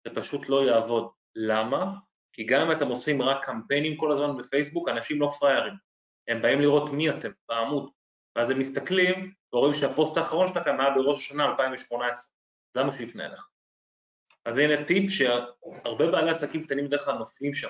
זה 0.05 0.15
פשוט 0.15 0.49
לא 0.49 0.65
יעבוד. 0.65 1.09
למה? 1.35 1.95
כי 2.33 2.45
גם 2.45 2.61
אם 2.61 2.73
אתם 2.73 2.89
עושים 2.89 3.23
רק 3.23 3.45
קמפיינים 3.45 3.97
כל 3.97 4.13
הזמן 4.13 4.37
בפייסבוק, 4.37 4.89
אנשים 4.89 5.21
לא 5.21 5.29
פראיירים. 5.41 5.75
הם 6.29 6.43
באים 6.43 6.61
לראות 6.61 6.91
מי 6.91 7.11
אתם 7.11 7.31
בעמוד, 7.49 7.91
ואז 8.37 8.51
הם 8.51 8.59
מסתכלים 8.59 9.33
ורואים 9.53 9.75
שהפוסט 9.75 10.17
האחרון 10.17 10.49
שלכם 10.49 10.81
היה 10.81 10.91
בראש 10.91 11.19
השנה 11.19 11.45
2018. 11.45 12.33
למה 12.75 12.93
שיפנה 12.93 13.27
אליך? 13.27 13.49
אז 14.49 14.59
הנה 14.59 14.85
טיפ 14.85 15.11
שהרבה 15.11 16.11
בעלי 16.11 16.31
עסקים 16.31 16.65
קטנים 16.65 16.87
בדרך 16.87 17.05
כלל 17.05 17.15
נופלים 17.15 17.55
שם, 17.55 17.69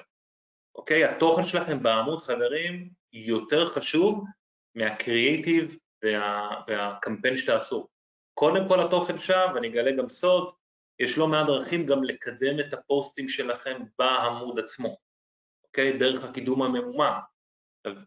אוקיי? 0.74 1.04
התוכן 1.04 1.44
שלכם 1.44 1.82
בעמוד, 1.82 2.22
חברים, 2.22 2.90
יותר 3.12 3.66
חשוב 3.66 4.24
מהקריאיטיב 4.74 5.78
וה, 6.04 6.50
והקמפיין 6.68 7.36
שתעשו. 7.36 7.88
קודם 8.34 8.68
כל 8.68 8.86
התוכן 8.86 9.18
שם, 9.18 9.46
ואני 9.54 9.68
אגלה 9.68 9.90
גם 9.90 10.08
סוד, 10.08 10.54
יש 10.98 11.18
לא 11.18 11.28
מעט 11.28 11.46
דרכים 11.46 11.86
גם 11.86 12.04
לקדם 12.04 12.60
את 12.60 12.72
הפוסטים 12.72 13.28
שלכם 13.28 13.82
בעמוד 13.98 14.58
עצמו, 14.58 14.96
אוקיי? 15.64 15.98
דרך 15.98 16.24
הקידום 16.24 16.62
הממומן. 16.62 17.18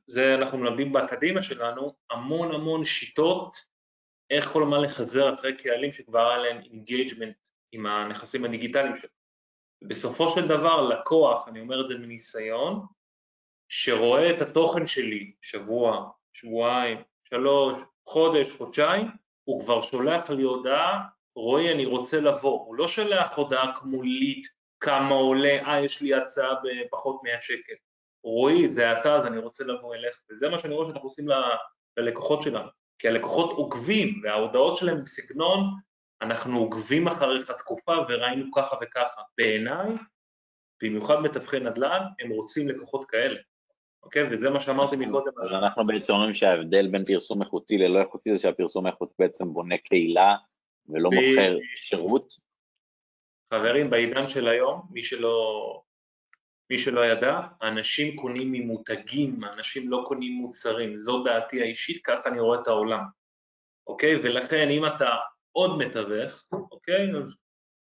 זה 0.07 0.35
אנחנו 0.35 0.57
מלמדים 0.57 0.93
באקדמיה 0.93 1.41
שלנו 1.41 1.95
המון 2.09 2.55
המון 2.55 2.83
שיטות 2.83 3.57
איך 4.29 4.49
כל 4.53 4.63
הזמן 4.63 4.81
לחזר 4.81 5.33
אחרי 5.33 5.57
קהלים 5.57 5.91
שכבר 5.91 6.29
היה 6.29 6.37
להם 6.37 6.61
engagement 6.61 7.50
עם 7.71 7.85
הנכסים 7.85 8.45
הדיגיטליים 8.45 8.95
שלו. 8.95 9.09
בסופו 9.81 10.29
של 10.29 10.47
דבר 10.47 10.81
לקוח, 10.81 11.47
אני 11.47 11.59
אומר 11.59 11.81
את 11.81 11.87
זה 11.87 11.95
מניסיון, 11.95 12.85
שרואה 13.69 14.35
את 14.35 14.41
התוכן 14.41 14.87
שלי 14.87 15.33
שבוע, 15.41 16.09
שבועיים, 16.33 16.97
שלוש, 17.23 17.79
חודש, 18.05 18.51
חודשיים, 18.51 19.07
הוא 19.43 19.61
כבר 19.61 19.81
שולח 19.81 20.29
לי 20.29 20.43
הודעה, 20.43 21.07
רועי 21.35 21.71
אני 21.71 21.85
רוצה 21.85 22.19
לבוא, 22.19 22.65
הוא 22.65 22.75
לא 22.75 22.87
שולח 22.87 23.37
הודעה 23.37 23.75
כמולית 23.75 24.47
כמה 24.79 25.15
עולה, 25.15 25.59
אה 25.65 25.85
יש 25.85 26.01
לי 26.01 26.13
הצעה 26.13 26.55
בפחות 26.63 27.23
100 27.23 27.39
שקל, 27.39 27.73
רועי 28.23 28.69
זה 28.69 28.99
אתה 28.99 29.15
אז 29.15 29.25
אני 29.25 29.37
רוצה 29.37 29.63
לבוא 29.63 29.95
אליך, 29.95 30.21
וזה 30.31 30.49
מה 30.49 30.59
שאני 30.59 30.73
רואה 30.73 30.87
שאנחנו 30.87 31.07
עושים 31.07 31.25
ללקוחות 31.97 32.41
שלנו, 32.41 32.69
כי 32.99 33.07
הלקוחות 33.07 33.51
עוקבים 33.51 34.21
וההודעות 34.23 34.77
שלהם 34.77 35.03
בסגנון 35.03 35.59
אנחנו 36.21 36.59
עוקבים 36.59 37.07
אחריך 37.07 37.51
תקופה 37.51 37.95
וראינו 38.09 38.51
ככה 38.51 38.75
וככה. 38.81 39.21
בעיניי, 39.37 39.89
במיוחד 40.83 41.19
מתווכי 41.19 41.59
נדל"ן, 41.59 42.01
הם 42.19 42.29
רוצים 42.29 42.67
לקוחות 42.67 43.05
כאלה, 43.05 43.39
אוקיי? 44.03 44.23
וזה 44.23 44.49
מה 44.49 44.59
שאמרתי 44.59 44.95
מקודם. 44.95 45.31
אז 45.43 45.53
אנחנו 45.53 45.85
בעצם 45.85 46.13
אומרים 46.13 46.33
שההבדל 46.33 46.87
בין 46.87 47.05
פרסום 47.05 47.41
איכותי 47.41 47.77
ללא 47.77 47.99
איכותי 47.99 48.33
זה 48.33 48.41
שהפרסום 48.41 48.85
האיכותי 48.85 49.13
בעצם 49.19 49.53
בונה 49.53 49.77
קהילה 49.77 50.35
ולא 50.89 51.09
ב... 51.09 51.13
מוכר 51.13 51.57
שירות. 51.75 52.33
חברים, 53.53 53.89
בעידן 53.89 54.27
של 54.27 54.47
היום, 54.47 54.81
מי 54.91 55.03
שלא, 55.03 55.81
מי 56.69 56.77
שלא 56.77 57.05
ידע, 57.05 57.39
אנשים 57.61 58.15
קונים 58.15 58.51
ממותגים, 58.51 59.43
אנשים 59.43 59.89
לא 59.89 60.03
קונים 60.05 60.33
מוצרים, 60.33 60.97
זו 60.97 61.23
דעתי 61.23 61.61
האישית, 61.61 62.05
ככה 62.05 62.29
אני 62.29 62.39
רואה 62.39 62.61
את 62.61 62.67
העולם, 62.67 63.03
אוקיי? 63.87 64.15
ולכן 64.15 64.69
אם 64.69 64.85
אתה 64.85 65.09
עוד 65.51 65.77
מתווך, 65.77 66.43
אוקיי? 66.51 67.11
אז 67.23 67.37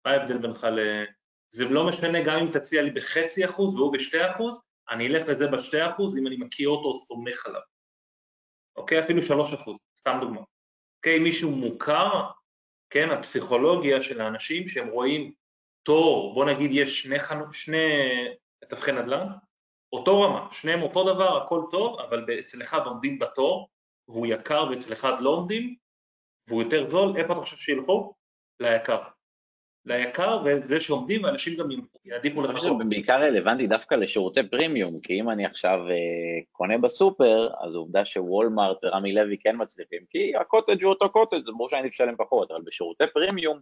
מה 0.07 0.13
ההבדל 0.13 0.39
בינך 0.39 0.65
ל... 0.65 1.05
זה 1.49 1.65
לא 1.65 1.89
משנה 1.89 2.23
גם 2.23 2.39
אם 2.39 2.53
תציע 2.53 2.83
לי 2.83 2.91
בחצי 2.91 3.45
אחוז 3.45 3.75
והוא 3.75 3.93
בשתי 3.93 4.31
אחוז, 4.31 4.61
אני 4.91 5.07
אלך 5.07 5.29
לזה 5.29 5.47
בשתי 5.47 5.91
אחוז 5.91 6.17
אם 6.17 6.27
אני 6.27 6.37
מכיר 6.37 6.69
אותו 6.69 6.89
או 6.89 6.99
סומך 6.99 7.47
עליו, 7.47 7.61
אוקיי? 8.77 9.01
אפילו 9.01 9.23
שלוש 9.23 9.53
אחוז, 9.53 9.79
סתם 9.99 10.19
דוגמא. 10.21 10.41
אוקיי? 10.97 11.19
מישהו 11.19 11.51
מוכר, 11.51 12.23
כן, 12.91 13.11
הפסיכולוגיה 13.11 14.03
של 14.03 14.21
האנשים 14.21 14.69
שהם 14.69 14.89
רואים 14.89 15.33
תור, 15.83 16.35
בוא 16.35 16.45
נגיד 16.45 16.71
יש 16.75 17.03
שני, 17.03 17.21
חנו, 17.21 17.53
שני 17.53 17.89
מתווכי 18.65 18.93
נדל"ן, 18.93 19.27
אותו 19.93 20.23
רמה, 20.23 20.49
שניהם 20.51 20.83
אותו 20.83 21.15
דבר, 21.15 21.43
הכל 21.43 21.63
טוב, 21.71 22.01
אבל 22.01 22.27
אצל 22.41 22.63
אחד 22.63 22.81
עומדים 22.87 23.19
בתור 23.19 23.69
והוא 24.09 24.27
יקר 24.27 24.67
ואצל 24.71 24.93
אחד 24.93 25.13
לא 25.21 25.31
עומדים, 25.31 25.77
והוא 26.49 26.63
יותר 26.63 26.91
זול, 26.91 27.17
איפה 27.17 27.33
אתה 27.33 27.41
חושב 27.41 27.57
שילכו? 27.57 28.15
ליקר. 28.61 28.99
ליקר, 29.87 30.43
וזה 30.45 30.81
שעומדים, 30.81 31.25
ואנשים 31.25 31.57
גם 31.57 31.69
יעדיפו. 32.05 32.45
אני 32.45 32.55
חושב 32.55 32.69
שזה 32.69 32.85
בעיקר 32.89 33.23
רלוונטי 33.23 33.67
דווקא 33.67 33.95
לשירותי 33.95 34.49
פרימיום, 34.51 35.01
כי 35.01 35.21
אם 35.21 35.31
אני 35.31 35.47
עכשיו 35.47 35.79
אה, 35.91 35.95
קונה 36.53 36.79
בסופר, 36.79 37.49
אז 37.61 37.75
העובדה 37.75 38.05
שוולמארט 38.05 38.85
ורמי 38.85 39.13
לוי 39.13 39.37
כן 39.39 39.57
מצליחים, 39.59 40.01
כי 40.11 40.37
הקוטג' 40.37 40.83
הוא 40.83 40.93
אותו 40.93 41.11
קוטג', 41.11 41.45
זה 41.45 41.53
ברור 41.53 41.69
שאני 41.69 41.89
לשלם 41.89 42.17
פחות, 42.17 42.51
אבל 42.51 42.61
בשירותי 42.65 43.05
פרימיום 43.15 43.59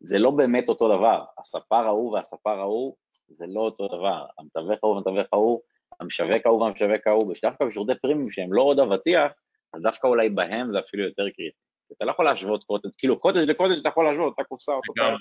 זה 0.00 0.18
לא 0.18 0.30
באמת 0.30 0.68
אותו 0.68 0.96
דבר. 0.96 1.24
הספר 1.38 1.76
ההוא 1.76 2.12
והספר 2.12 2.58
ההוא 2.58 2.96
זה 3.28 3.46
לא 3.48 3.60
אותו 3.60 3.88
דבר. 3.88 4.26
המתווך 4.38 4.78
ההוא 4.82 4.94
והמתווך 4.94 5.26
ההוא, 5.32 5.60
המשווק 6.00 6.46
ההוא 6.46 6.62
והמשווק 6.62 7.06
ההוא, 7.06 7.22
ודווקא 7.22 7.64
בשירותי 7.64 7.92
פרימיום 8.02 8.30
שהם 8.30 8.52
לא 8.52 8.62
עוד 8.62 8.78
אבטיח, 8.80 9.32
אז 9.74 9.82
דווקא 9.82 10.06
אולי 10.06 10.28
בהם 10.28 10.70
זה 10.70 10.78
אפילו 10.78 11.04
יותר 11.04 11.30
קריטי. 11.30 11.65
אתה 11.92 12.04
לא 12.04 12.10
יכול 12.10 12.24
להשוות 12.24 12.64
קוטג', 12.64 12.90
כאילו 12.98 13.20
קוטג' 13.20 13.38
לקוטג' 13.38 13.78
אתה 13.78 13.88
יכול 13.88 14.04
להשוות, 14.04 14.30
אותה 14.30 14.44
קופסה, 14.44 14.72
אותו 14.72 14.92
פעם, 14.96 15.14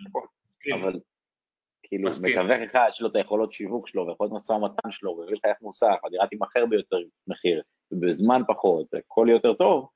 אבל 0.81 0.99
כאילו 1.83 2.09
מתווך 2.09 2.61
אחד 2.65 2.87
יש 2.89 3.01
לו 3.01 3.07
את 3.07 3.15
היכולות 3.15 3.51
שיווק 3.51 3.87
שלו 3.87 4.07
ויכולות 4.07 4.33
משא 4.33 4.51
ומתן 4.51 4.91
שלו, 4.91 5.17
והביא 5.17 5.35
לך 5.35 5.45
איך 5.45 5.57
מוסך, 5.61 5.95
הדירה 6.03 6.27
תימכר 6.27 6.65
ביותר 6.65 6.97
מחיר, 7.27 7.61
ובזמן 7.91 8.41
פחות, 8.47 8.93
הכל 8.93 9.27
יותר 9.29 9.53
טוב, 9.53 9.89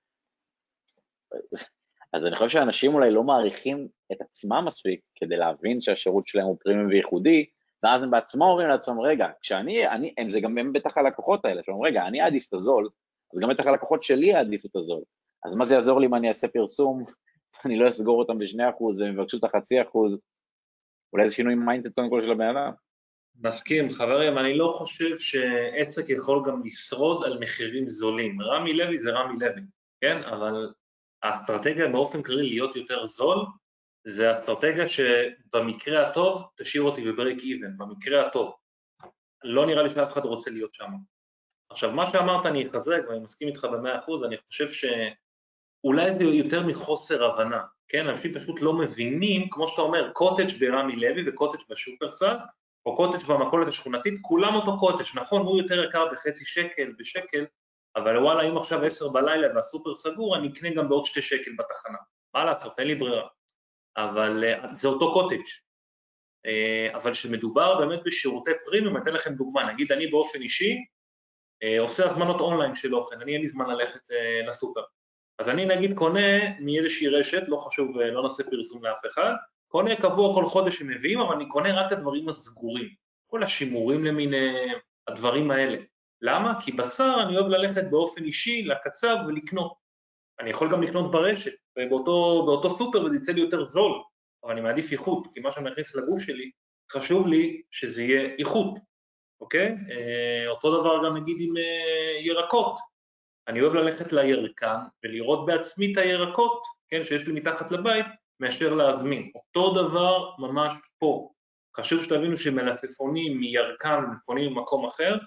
אז 2.13 2.26
אני 2.26 2.36
חושב 2.36 2.49
שאנשים 2.49 2.93
אולי 2.93 3.11
לא 3.11 3.24
מעריכים 3.24 3.88
את 4.11 4.22
עצמם 4.22 4.63
מספיק 4.67 4.99
כדי 5.15 5.38
להבין 5.38 5.82
שהשירות 5.82 6.28
שלהם 6.28 6.45
הוא 6.45 6.57
פרימיום 6.63 6.88
וייחודי, 6.88 7.45
ואז 7.84 8.03
הם 8.03 8.11
בעצמם 8.11 8.41
אומרים 8.41 8.67
לעצמם, 8.67 8.99
רגע, 8.99 9.28
כשאני, 9.41 9.88
אני, 9.88 10.13
הם, 10.17 10.32
זה 10.32 10.39
גם 10.39 10.57
הם 10.57 10.74
בטח 10.74 10.97
הלקוחות 10.97 11.45
האלה, 11.45 11.61
שאומרים, 11.63 11.93
רגע, 11.93 12.07
אני 12.07 12.22
אעדיף 12.22 12.47
את 12.47 12.53
הזול, 12.53 12.89
אז 13.34 13.39
גם 13.39 13.49
בטח 13.49 13.67
הלקוחות 13.67 14.03
שלי 14.03 14.28
יעדיפו 14.28 14.67
את 14.67 14.76
הזול. 14.76 15.01
אז 15.45 15.55
מה 15.55 15.65
זה 15.65 15.75
יעזור 15.75 15.99
לי 15.99 16.07
אם 16.07 16.15
אני 16.15 16.27
אעשה 16.27 16.47
פרסום, 16.47 17.03
אני 17.65 17.79
לא 17.79 17.89
אסגור 17.89 18.19
אותם 18.19 18.37
בשני 18.39 18.69
אחוז 18.69 18.99
והם 18.99 19.13
יבקשו 19.13 19.37
את 19.37 19.43
החצי 19.43 19.81
אחוז, 19.81 20.21
אולי 21.13 21.27
זה 21.27 21.33
שינוי 21.35 21.55
mindset 21.55 21.95
קודם 21.95 22.09
כל 22.09 22.21
של 22.21 22.31
הבן 22.31 22.57
אדם. 22.57 22.71
מסכים, 23.41 23.91
חברים, 23.91 24.37
אני 24.37 24.57
לא 24.57 24.75
חושב 24.77 25.17
שעסק 25.17 26.09
יכול 26.09 26.43
גם 26.47 26.61
לשרוד 26.65 27.25
על 27.25 27.39
מחירים 27.39 27.87
זולים. 27.87 28.41
רמי 28.41 28.73
לוי 28.73 28.99
זה 28.99 29.09
רמי 29.09 29.39
לוי, 29.39 29.61
כן? 30.01 30.23
אבל 30.23 30.73
האסטרטגיה 31.23 31.87
באופן 31.87 32.23
כללי 32.23 32.49
להיות 32.49 32.75
יותר 32.75 33.05
זול, 33.05 33.45
זה 34.03 34.31
אסטרטגיה 34.31 34.85
שבמקרה 34.89 36.09
הטוב 36.09 36.43
תשאיר 36.57 36.83
אותי 36.83 37.01
ב 37.01 37.08
break 37.08 37.39
even, 37.39 37.77
במקרה 37.77 38.27
הטוב. 38.27 38.53
לא 39.43 39.65
נראה 39.65 39.83
לי 39.83 39.89
שאף 39.89 40.13
אחד 40.13 40.25
רוצה 40.25 40.51
להיות 40.51 40.73
שם. 40.73 40.91
עכשיו, 41.69 41.91
מה 41.91 42.11
שאמרת 42.11 42.45
אני 42.45 42.67
אחזק 42.67 43.01
ואני 43.09 43.19
מסכים 43.19 43.47
איתך 43.47 43.65
במאה 43.65 43.99
אחוז, 43.99 44.23
אני 44.23 44.37
חושב 44.37 44.71
ש... 44.71 44.85
אולי 45.84 46.13
זה 46.13 46.23
יותר 46.23 46.67
מחוסר 46.67 47.23
הבנה, 47.23 47.63
כן? 47.88 48.07
אנשים 48.07 48.34
פשוט 48.34 48.61
לא 48.61 48.73
מבינים, 48.73 49.49
כמו 49.49 49.67
שאתה 49.67 49.82
אומר, 49.82 50.11
קוטג' 50.13 50.59
ברמי 50.59 50.95
לוי 50.95 51.30
וקוטג' 51.30 51.59
בשופרסל, 51.69 52.36
או 52.86 52.95
קוטג' 52.95 53.25
במכולת 53.27 53.67
השכונתית, 53.67 54.13
כולם 54.21 54.55
אותו 54.55 54.77
קוטג', 54.77 55.05
נכון, 55.15 55.41
הוא 55.41 55.61
יותר 55.61 55.84
יקר 55.84 56.07
בחצי 56.11 56.45
שקל, 56.45 56.93
בשקל, 56.99 57.45
אבל 57.95 58.17
וואלה, 58.17 58.49
אם 58.49 58.57
עכשיו 58.57 58.84
עשר 58.84 59.07
בלילה 59.07 59.55
והסופר 59.55 59.95
סגור, 59.95 60.38
אני 60.38 60.47
אקנה 60.47 60.69
גם 60.73 60.89
בעוד 60.89 61.05
שתי 61.05 61.21
שקל 61.21 61.51
בתחנה. 61.57 61.97
מה 62.34 62.45
לעשות, 62.45 62.80
אין 62.80 62.88
לי 62.88 62.95
ברירה. 62.95 63.27
אבל 63.97 64.43
אה, 64.43 64.75
זה 64.75 64.88
אותו 64.88 65.13
קוטג'. 65.13 65.43
אה, 66.45 66.95
אבל 66.95 67.11
כשמדובר 67.11 67.80
באמת 67.80 67.99
בשירותי 68.05 68.51
פרימיום, 68.65 68.95
אני 68.95 69.03
אתן 69.03 69.13
לכם 69.13 69.34
דוגמה, 69.34 69.73
נגיד 69.73 69.91
אני 69.91 70.07
באופן 70.07 70.41
אישי 70.41 70.77
אה, 71.63 71.80
עושה 71.80 72.05
הזמנות 72.05 72.41
אונליין 72.41 72.75
של 72.75 72.95
אוכל, 72.95 73.15
אני 73.15 73.34
אין 73.34 73.41
לי 73.41 73.47
זמן 73.47 73.69
ללכת 73.69 73.99
לסופר. 74.47 74.82
אז 75.39 75.49
אני 75.49 75.65
נגיד 75.65 75.93
קונה 75.93 76.59
מאיזושהי 76.59 77.07
רשת, 77.07 77.43
לא 77.47 77.57
חשוב, 77.57 77.97
לא 77.97 78.23
נעשה 78.23 78.43
פרסום 78.43 78.85
לאף 78.85 79.01
אחד, 79.07 79.33
קונה 79.67 79.95
קבוע 79.95 80.33
כל 80.35 80.45
חודש 80.45 80.79
שמביאים, 80.79 81.19
אבל 81.19 81.35
אני 81.35 81.47
קונה 81.47 81.81
רק 81.81 81.87
את 81.87 81.97
הדברים 81.97 82.29
הסגורים, 82.29 82.89
כל 83.27 83.43
השימורים 83.43 84.05
למיניהם, 84.05 84.77
הדברים 85.07 85.51
האלה. 85.51 85.77
למה? 86.21 86.61
כי 86.61 86.71
בשר 86.71 87.15
אני 87.23 87.37
אוהב 87.37 87.47
ללכת 87.47 87.83
באופן 87.89 88.23
אישי 88.23 88.63
לקצב 88.63 89.15
ולקנות. 89.27 89.73
אני 90.39 90.49
יכול 90.49 90.71
גם 90.71 90.83
לקנות 90.83 91.11
ברשת, 91.11 91.53
ובאותו, 91.77 92.43
באותו 92.45 92.69
סופר 92.69 93.03
וזה 93.03 93.15
יצא 93.15 93.31
לי 93.31 93.41
יותר 93.41 93.65
זול, 93.65 93.91
אבל 94.43 94.51
אני 94.51 94.61
מעדיף 94.61 94.91
איכות, 94.91 95.27
כי 95.33 95.39
מה 95.39 95.51
שאני 95.51 95.69
מכניס 95.71 95.95
לגוף 95.95 96.21
שלי, 96.21 96.51
חשוב 96.91 97.27
לי 97.27 97.61
שזה 97.71 98.03
יהיה 98.03 98.35
איכות, 98.39 98.79
אוקיי? 99.41 99.67
אה, 99.91 100.49
אותו 100.49 100.81
דבר 100.81 101.05
גם 101.05 101.17
נגיד 101.17 101.37
עם 101.39 101.57
אה, 101.57 102.19
ירקות, 102.21 102.79
אני 103.49 103.61
אוהב 103.61 103.73
ללכת 103.73 104.13
לירקן 104.13 104.77
ולראות 105.03 105.45
בעצמי 105.45 105.93
את 105.93 105.97
הירקות, 105.97 106.63
כן, 106.89 107.03
שיש 107.03 107.27
לי 107.27 107.33
מתחת 107.33 107.71
לבית, 107.71 108.05
מאשר 108.39 108.73
להזמין. 108.73 109.31
אותו 109.35 109.73
דבר 109.73 110.35
ממש 110.37 110.73
פה. 110.99 111.31
חשוב 111.77 112.03
שתבינו 112.03 112.37
שמלפפונים 112.37 113.39
מירקן, 113.39 113.99
מלפפונים 114.09 114.53
ממקום 114.53 114.85
אחר, 114.85 115.17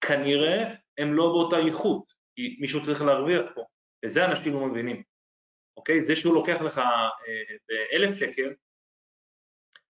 כנראה 0.00 0.74
הם 0.98 1.14
לא 1.14 1.28
באותה 1.28 1.56
איכות, 1.58 2.12
כי 2.36 2.56
מישהו 2.60 2.82
צריך 2.84 3.02
להרוויח 3.02 3.46
פה, 3.54 3.64
וזה 4.04 4.24
אנשים 4.24 4.52
לא 4.52 4.66
מבינים, 4.66 5.02
אוקיי? 5.76 6.04
זה 6.04 6.16
שהוא 6.16 6.34
לוקח 6.34 6.60
לך 6.60 6.78
אה, 6.78 7.56
באלף 7.68 8.14
שקל, 8.14 8.54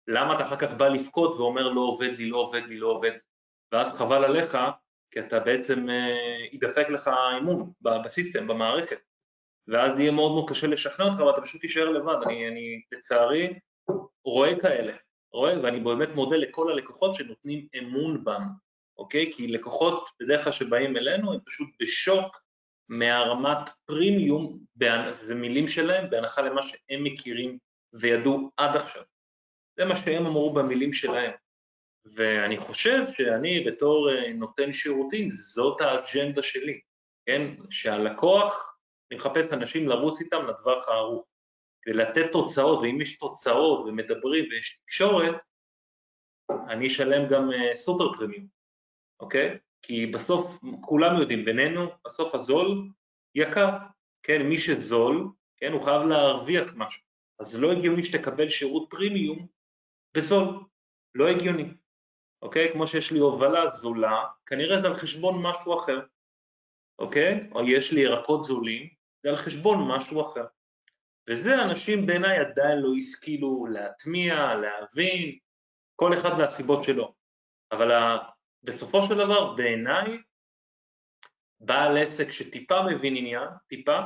למה 0.08 0.34
אתה 0.34 0.46
אחר 0.46 0.56
כך 0.56 0.70
בא 0.76 0.88
לבכות 0.88 1.34
ואומר 1.36 1.68
לא 1.68 1.80
עובד 1.80 2.16
לי, 2.18 2.28
לא 2.28 2.36
עובד 2.36 2.62
לי, 2.62 2.78
לא 2.78 2.86
עובד, 2.86 3.12
ואז 3.72 3.92
חבל 3.92 4.24
עליך 4.24 4.56
כי 5.11 5.20
אתה 5.20 5.40
בעצם 5.40 5.90
אה, 5.90 6.46
ידפק 6.52 6.88
לך 6.88 7.11
אימון 7.34 7.72
בסיסטם, 7.80 8.46
במערכת, 8.46 8.98
ואז 9.68 9.98
יהיה 9.98 10.11
מאוד 10.11 10.32
מאוד 10.32 10.50
קשה 10.50 10.66
לשכנע 10.66 11.07
אותך 11.07 11.20
ואתה 11.20 11.40
פשוט 11.40 11.61
תישאר 11.61 11.90
לבד. 11.90 12.16
אני, 12.26 12.48
אני 12.48 12.82
לצערי 12.92 13.59
רואה 14.24 14.61
כאלה, 14.61 14.92
רואה, 15.32 15.62
ואני 15.62 15.80
באמת 15.80 16.09
מודה 16.14 16.36
לכל 16.36 16.70
הלקוחות 16.70 17.14
שנותנים 17.14 17.66
אמון 17.78 18.24
בנו, 18.24 18.50
אוקיי? 18.98 19.32
כי 19.34 19.46
לקוחות 19.46 20.11
בדרך 20.20 20.44
כלל 20.44 20.52
שבאים 20.52 20.96
אלינו 20.96 21.32
הם 21.32 21.40
פשוט 21.46 21.68
בשוק 21.80 22.36
מהרמת 22.88 23.70
פרימיום, 23.84 24.59
זה 25.12 25.34
מילים 25.34 25.66
שלהם, 25.66 26.11
בהנחה 26.11 26.42
למה 26.42 26.62
שהם 26.62 27.04
מכירים 27.04 27.59
וידעו 27.92 28.50
עד 28.57 28.76
עכשיו. 28.76 29.02
זה 29.76 29.84
מה 29.84 29.96
שהם 29.96 30.26
אמרו 30.26 30.52
במילים 30.52 30.92
שלהם. 30.92 31.32
ואני 32.14 32.59
חושב 32.59 32.98
שאני 33.16 33.64
בתור 33.64 34.11
אה, 34.11 34.32
נותן 34.32 34.72
שירותים, 34.72 35.30
זאת 35.30 35.80
האג'נדה 35.80 36.42
שלי, 36.42 36.80
כן? 37.26 37.42
שהלקוח, 37.70 38.78
אני 39.11 39.18
מחפש 39.18 39.52
אנשים 39.52 39.88
לרוץ 39.88 40.20
איתם 40.20 40.46
לטווח 40.46 40.88
הארוך, 40.88 41.26
כדי 41.82 41.94
לתת 41.94 42.32
תוצאות, 42.32 42.78
ואם 42.82 43.00
יש 43.00 43.18
תוצאות 43.18 43.86
ומדברים 43.86 44.44
ויש 44.50 44.80
תקשורת, 44.82 45.34
אני 46.68 46.86
אשלם 46.86 47.28
גם 47.28 47.52
אה, 47.52 47.74
סופר 47.74 48.12
פרימיום, 48.12 48.46
אוקיי? 49.20 49.59
כי 49.82 50.07
בסוף 50.07 50.59
כולם 50.80 51.20
יודעים, 51.20 51.44
בינינו, 51.44 51.86
בסוף 52.07 52.34
הזול 52.34 52.88
יקר, 53.34 53.68
כן? 54.22 54.42
מי 54.42 54.59
שזול, 54.59 55.28
כן, 55.57 55.72
הוא 55.72 55.84
חייב 55.84 56.02
להרוויח 56.02 56.72
משהו. 56.76 57.02
אז 57.40 57.57
לא 57.57 57.72
הגיוני 57.72 58.02
שתקבל 58.02 58.48
שירות 58.48 58.86
פרימיום 58.90 59.46
בזול, 60.16 60.64
לא 61.14 61.28
הגיוני. 61.28 61.64
אוקיי? 62.43 62.72
כמו 62.72 62.87
שיש 62.87 63.12
לי 63.12 63.18
הובלה 63.18 63.70
זולה, 63.70 64.24
כנראה 64.47 64.80
זה 64.80 64.87
על 64.87 64.97
חשבון 64.97 65.43
משהו 65.43 65.78
אחר. 65.78 66.01
אוקיי? 66.99 67.51
או 67.53 67.64
יש 67.64 67.93
לי 67.93 68.01
ירקות 68.01 68.45
זולים, 68.45 68.89
זה 69.22 69.28
על 69.28 69.37
חשבון 69.37 69.89
משהו 69.89 70.22
אחר. 70.22 70.45
וזה 71.30 71.62
אנשים 71.62 72.07
בעיניי 72.07 72.39
עדיין 72.39 72.78
לא 72.78 72.89
השכילו 72.99 73.66
להטמיע, 73.66 74.55
להבין, 74.55 75.39
כל 75.97 76.14
אחד 76.14 76.39
מהסיבות 76.39 76.84
שלו. 76.84 77.14
אבל 77.72 77.91
בסופו 78.62 79.03
של 79.03 79.14
דבר, 79.14 79.55
בעיניי, 79.55 80.22
בעל 81.61 81.99
עסק 81.99 82.30
שטיפה 82.30 82.82
מבין 82.82 83.16
עניין, 83.16 83.49
טיפה, 83.68 84.01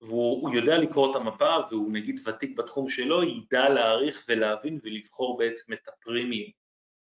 והוא 0.00 0.54
יודע 0.54 0.78
לקרוא 0.78 1.10
את 1.10 1.16
המפה 1.16 1.56
והוא 1.70 1.92
נגיד 1.92 2.20
ותיק 2.28 2.58
בתחום 2.58 2.88
שלו, 2.88 3.22
ידע 3.22 3.68
להעריך 3.68 4.24
ולהבין 4.28 4.80
ולבחור 4.82 5.38
בעצם 5.38 5.72
את 5.72 5.88
הפרימיום. 5.88 6.50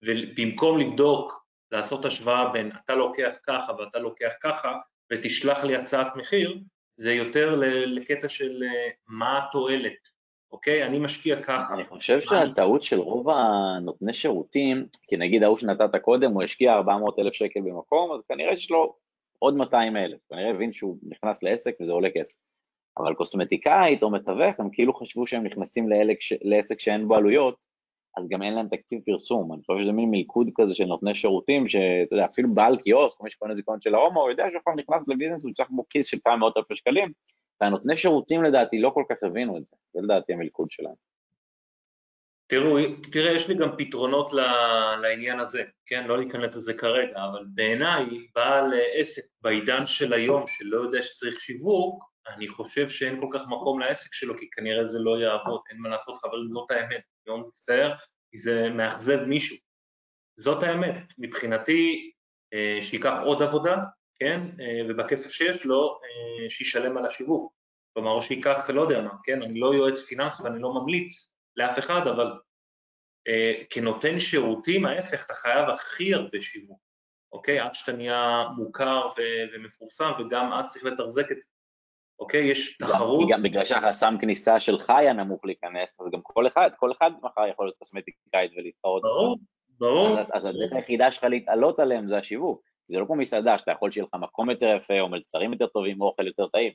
ובמקום 0.04 0.78
לבדוק, 0.78 1.44
לעשות 1.72 2.04
השוואה 2.04 2.48
בין 2.48 2.70
אתה 2.84 2.94
לוקח 2.94 3.34
ככה 3.46 3.72
ואתה 3.78 3.98
לוקח 3.98 4.32
ככה, 4.42 4.78
ותשלח 5.12 5.64
לי 5.64 5.76
הצעת 5.76 6.16
מחיר, 6.16 6.58
זה 6.96 7.12
יותר 7.12 7.54
לקטע 7.86 8.28
של 8.28 8.62
אה, 8.62 8.90
מה 9.08 9.38
התועלת, 9.38 10.08
אוקיי? 10.52 10.84
אני 10.84 10.98
משקיע 10.98 11.42
ככה. 11.42 11.74
אני 11.74 11.84
חושב 11.84 12.20
שהטעות 12.20 12.82
של 12.82 12.98
רוב 12.98 13.28
הנותני 13.28 14.12
שירותים, 14.12 14.86
כי 15.08 15.16
נגיד 15.16 15.42
ההוא 15.42 15.56
שנתת 15.56 15.96
קודם, 16.02 16.32
הוא 16.32 16.42
השקיע 16.42 16.74
400 16.74 17.18
אלף 17.18 17.32
שקל 17.32 17.60
במקום, 17.60 18.12
אז 18.12 18.22
כנראה 18.28 18.56
שיש 18.56 18.70
לו 18.70 18.96
עוד 19.38 19.54
200 19.54 19.96
אלף, 19.96 20.18
כנראה 20.28 20.50
הבין 20.50 20.72
שהוא 20.72 20.98
נכנס 21.08 21.42
לעסק 21.42 21.74
וזה 21.80 21.92
עולה 21.92 22.08
כסף. 22.14 22.36
אבל 22.98 23.14
קוסמטיקאית 23.14 24.02
או 24.02 24.10
מתווך, 24.10 24.60
הם 24.60 24.68
כאילו 24.72 24.94
חשבו 24.94 25.26
שהם 25.26 25.44
נכנסים 25.44 25.88
לעסק 26.42 26.80
שאין 26.80 27.08
בו 27.08 27.14
עלויות, 27.14 27.64
אז 28.16 28.28
גם 28.28 28.42
אין 28.42 28.54
להם 28.54 28.68
תקציב 28.68 29.00
פרסום. 29.06 29.52
אני 29.52 29.62
חושב 29.62 29.82
שזה 29.82 29.92
מין 29.92 30.10
מלכוד 30.10 30.48
כזה 30.56 30.74
של 30.74 30.84
נותני 30.84 31.14
שירותים, 31.14 31.68
שאתה 31.68 32.14
יודע, 32.14 32.24
אפילו 32.24 32.54
בעל 32.54 32.76
קיוסק, 32.76 33.20
מי 33.20 33.30
שקונה 33.30 33.54
זיכרון 33.54 33.80
של 33.80 33.94
ההומו, 33.94 34.22
הוא 34.22 34.30
יודע 34.30 34.44
שהוא 34.50 34.58
עכשיו 34.58 34.74
נכנס 34.74 35.08
לביזנס, 35.08 35.44
הוא 35.44 35.52
צריך 35.52 35.70
בו 35.70 35.84
כיס 35.90 36.06
של 36.06 36.18
כמה 36.24 36.36
מאות 36.36 36.56
אלפי 36.56 36.76
שקלים, 36.76 37.12
והנותני 37.60 37.96
שירותים 37.96 38.42
לדעתי 38.42 38.78
לא 38.78 38.90
כל 38.90 39.04
כך 39.10 39.16
הבינו 39.22 39.56
את 39.56 39.66
זה, 39.66 39.76
זה 39.94 40.00
לדעתי 40.02 40.32
המלכוד 40.32 40.70
שלהם. 40.70 40.94
תראו, 42.46 42.76
תראה, 43.12 43.32
יש 43.32 43.48
לי 43.48 43.54
גם 43.54 43.68
פתרונות 43.78 44.32
לעניין 45.02 45.40
הזה, 45.40 45.62
כן? 45.86 46.06
לא 46.06 46.18
להיכנס 46.18 46.56
לזה 46.56 46.74
כרגע, 46.74 47.24
אבל 47.24 47.44
בעיניי, 47.54 48.04
בעל 48.34 48.72
עסק 48.94 49.22
בעידן 49.42 49.86
של 49.86 50.12
היום, 50.12 50.46
שלא 50.46 50.76
יודע 50.76 51.02
שצריך 51.02 51.40
שיווק, 51.40 52.04
אני 52.28 52.48
חושב 52.48 52.88
שאין 52.88 53.20
כל 53.20 53.26
כך 53.30 53.44
מקום 53.48 53.80
לעסק 53.80 54.14
שלו, 54.14 54.38
כי 54.38 54.50
כנראה 54.50 54.84
זה 54.84 54.98
לא 54.98 55.18
יעבוד, 55.18 55.60
אין 55.70 55.78
מה 55.78 55.88
לעשות, 55.88 56.16
חברים, 56.16 56.50
זאת 56.50 56.70
האמת. 56.70 57.13
אני 57.26 57.38
לא 57.38 57.46
מצטער, 57.46 57.94
כי 58.30 58.38
זה 58.38 58.68
מאכזב 58.70 59.24
מישהו. 59.24 59.56
זאת 60.36 60.62
האמת. 60.62 60.94
מבחינתי, 61.18 62.12
אה, 62.54 62.78
שייקח 62.82 63.14
עוד 63.24 63.42
עבודה, 63.42 63.76
כן, 64.18 64.40
אה, 64.60 64.80
ובכסף 64.88 65.30
שיש 65.30 65.66
לו, 65.66 65.98
אה, 66.04 66.48
שישלם 66.50 66.96
על 66.96 67.06
השיווק. 67.06 67.52
כלומר, 67.92 68.10
או 68.10 68.22
שייקח, 68.22 68.70
לא 68.70 68.80
יודע 68.80 69.00
מה, 69.00 69.10
כן, 69.24 69.42
אני 69.42 69.60
לא 69.60 69.74
יועץ 69.74 70.00
פיננסי 70.00 70.42
ואני 70.42 70.62
לא 70.62 70.74
ממליץ 70.74 71.34
לאף 71.56 71.78
אחד, 71.78 72.06
אבל 72.06 72.32
כנותן 73.70 74.18
שירותים, 74.18 74.86
ההפך, 74.86 75.24
אתה 75.26 75.34
חייב 75.34 75.68
הכי 75.68 76.14
הרבה 76.14 76.40
שיווק, 76.40 76.80
אוקיי? 77.32 77.60
עד 77.60 77.74
שאתה 77.74 77.92
נהיה 77.92 78.44
מוכר 78.56 79.12
ומפורסם, 79.54 80.10
וגם 80.18 80.52
עד 80.52 80.66
צריך 80.66 80.84
לתחזק 80.84 81.32
את 81.32 81.40
זה. 81.40 81.48
אוקיי? 82.20 82.50
יש 82.50 82.76
תחרות. 82.78 83.20
כי 83.20 83.32
גם 83.32 83.42
בגלל 83.42 83.64
שהחסם 83.64 84.14
כניסה 84.20 84.60
שלך 84.60 84.90
היה 84.90 85.12
נמוך 85.12 85.44
להיכנס, 85.44 86.00
אז 86.00 86.06
גם 86.12 86.20
כל 86.22 86.46
אחד, 86.46 86.70
כל 86.76 86.92
אחד 86.92 87.10
מחר 87.22 87.46
יכול 87.46 87.66
להיות 87.66 87.76
קוסמטיקאית 87.78 88.52
ולהתחרות. 88.56 89.02
ברור, 89.02 89.38
ברור. 89.78 90.18
אז, 90.18 90.26
אז 90.32 90.44
הדרך 90.44 90.72
היחידה 90.72 91.10
שלך 91.10 91.24
להתעלות 91.24 91.78
עליהם 91.78 92.08
זה 92.08 92.18
השיווק. 92.18 92.62
זה 92.86 92.98
לא 92.98 93.04
כמו 93.06 93.16
מסעדה, 93.16 93.58
שאתה 93.58 93.70
יכול 93.70 93.90
שיהיה 93.90 94.06
לך 94.06 94.14
מקום 94.20 94.50
יותר 94.50 94.76
יפה, 94.78 95.00
או 95.00 95.08
מלצרים 95.08 95.52
יותר 95.52 95.66
טובים, 95.66 96.00
או 96.00 96.06
אוכל 96.06 96.26
יותר 96.26 96.48
טעים. 96.48 96.72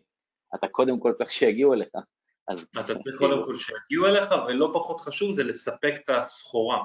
אתה 0.55 0.67
קודם 0.67 0.99
כל 0.99 1.13
צריך 1.13 1.31
שיגיעו 1.31 1.73
אליך. 1.73 1.89
אז 2.47 2.67
אתה 2.73 2.95
צריך 2.95 3.15
קודם 3.17 3.45
כל 3.45 3.55
שיגיעו 3.55 4.05
אליך, 4.05 4.33
ולא 4.47 4.71
פחות 4.73 5.01
חשוב 5.01 5.31
זה 5.31 5.43
לספק 5.43 5.93
את 6.03 6.09
הסחורה, 6.09 6.83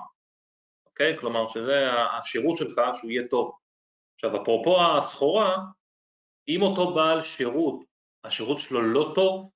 אוקיי? 0.86 1.18
כלומר 1.18 1.48
שזה 1.48 1.90
השירות 2.18 2.56
שלך, 2.56 2.80
שהוא 2.94 3.10
יהיה 3.10 3.28
טוב. 3.28 3.52
עכשיו, 4.14 4.42
אפרופו 4.42 4.82
הסחורה, 4.82 5.56
אם 6.48 6.62
אותו 6.62 6.94
בעל 6.94 7.22
שירות 7.22 7.93
השירות 8.24 8.58
שלו 8.58 8.82
לא 8.82 9.12
טוב, 9.14 9.50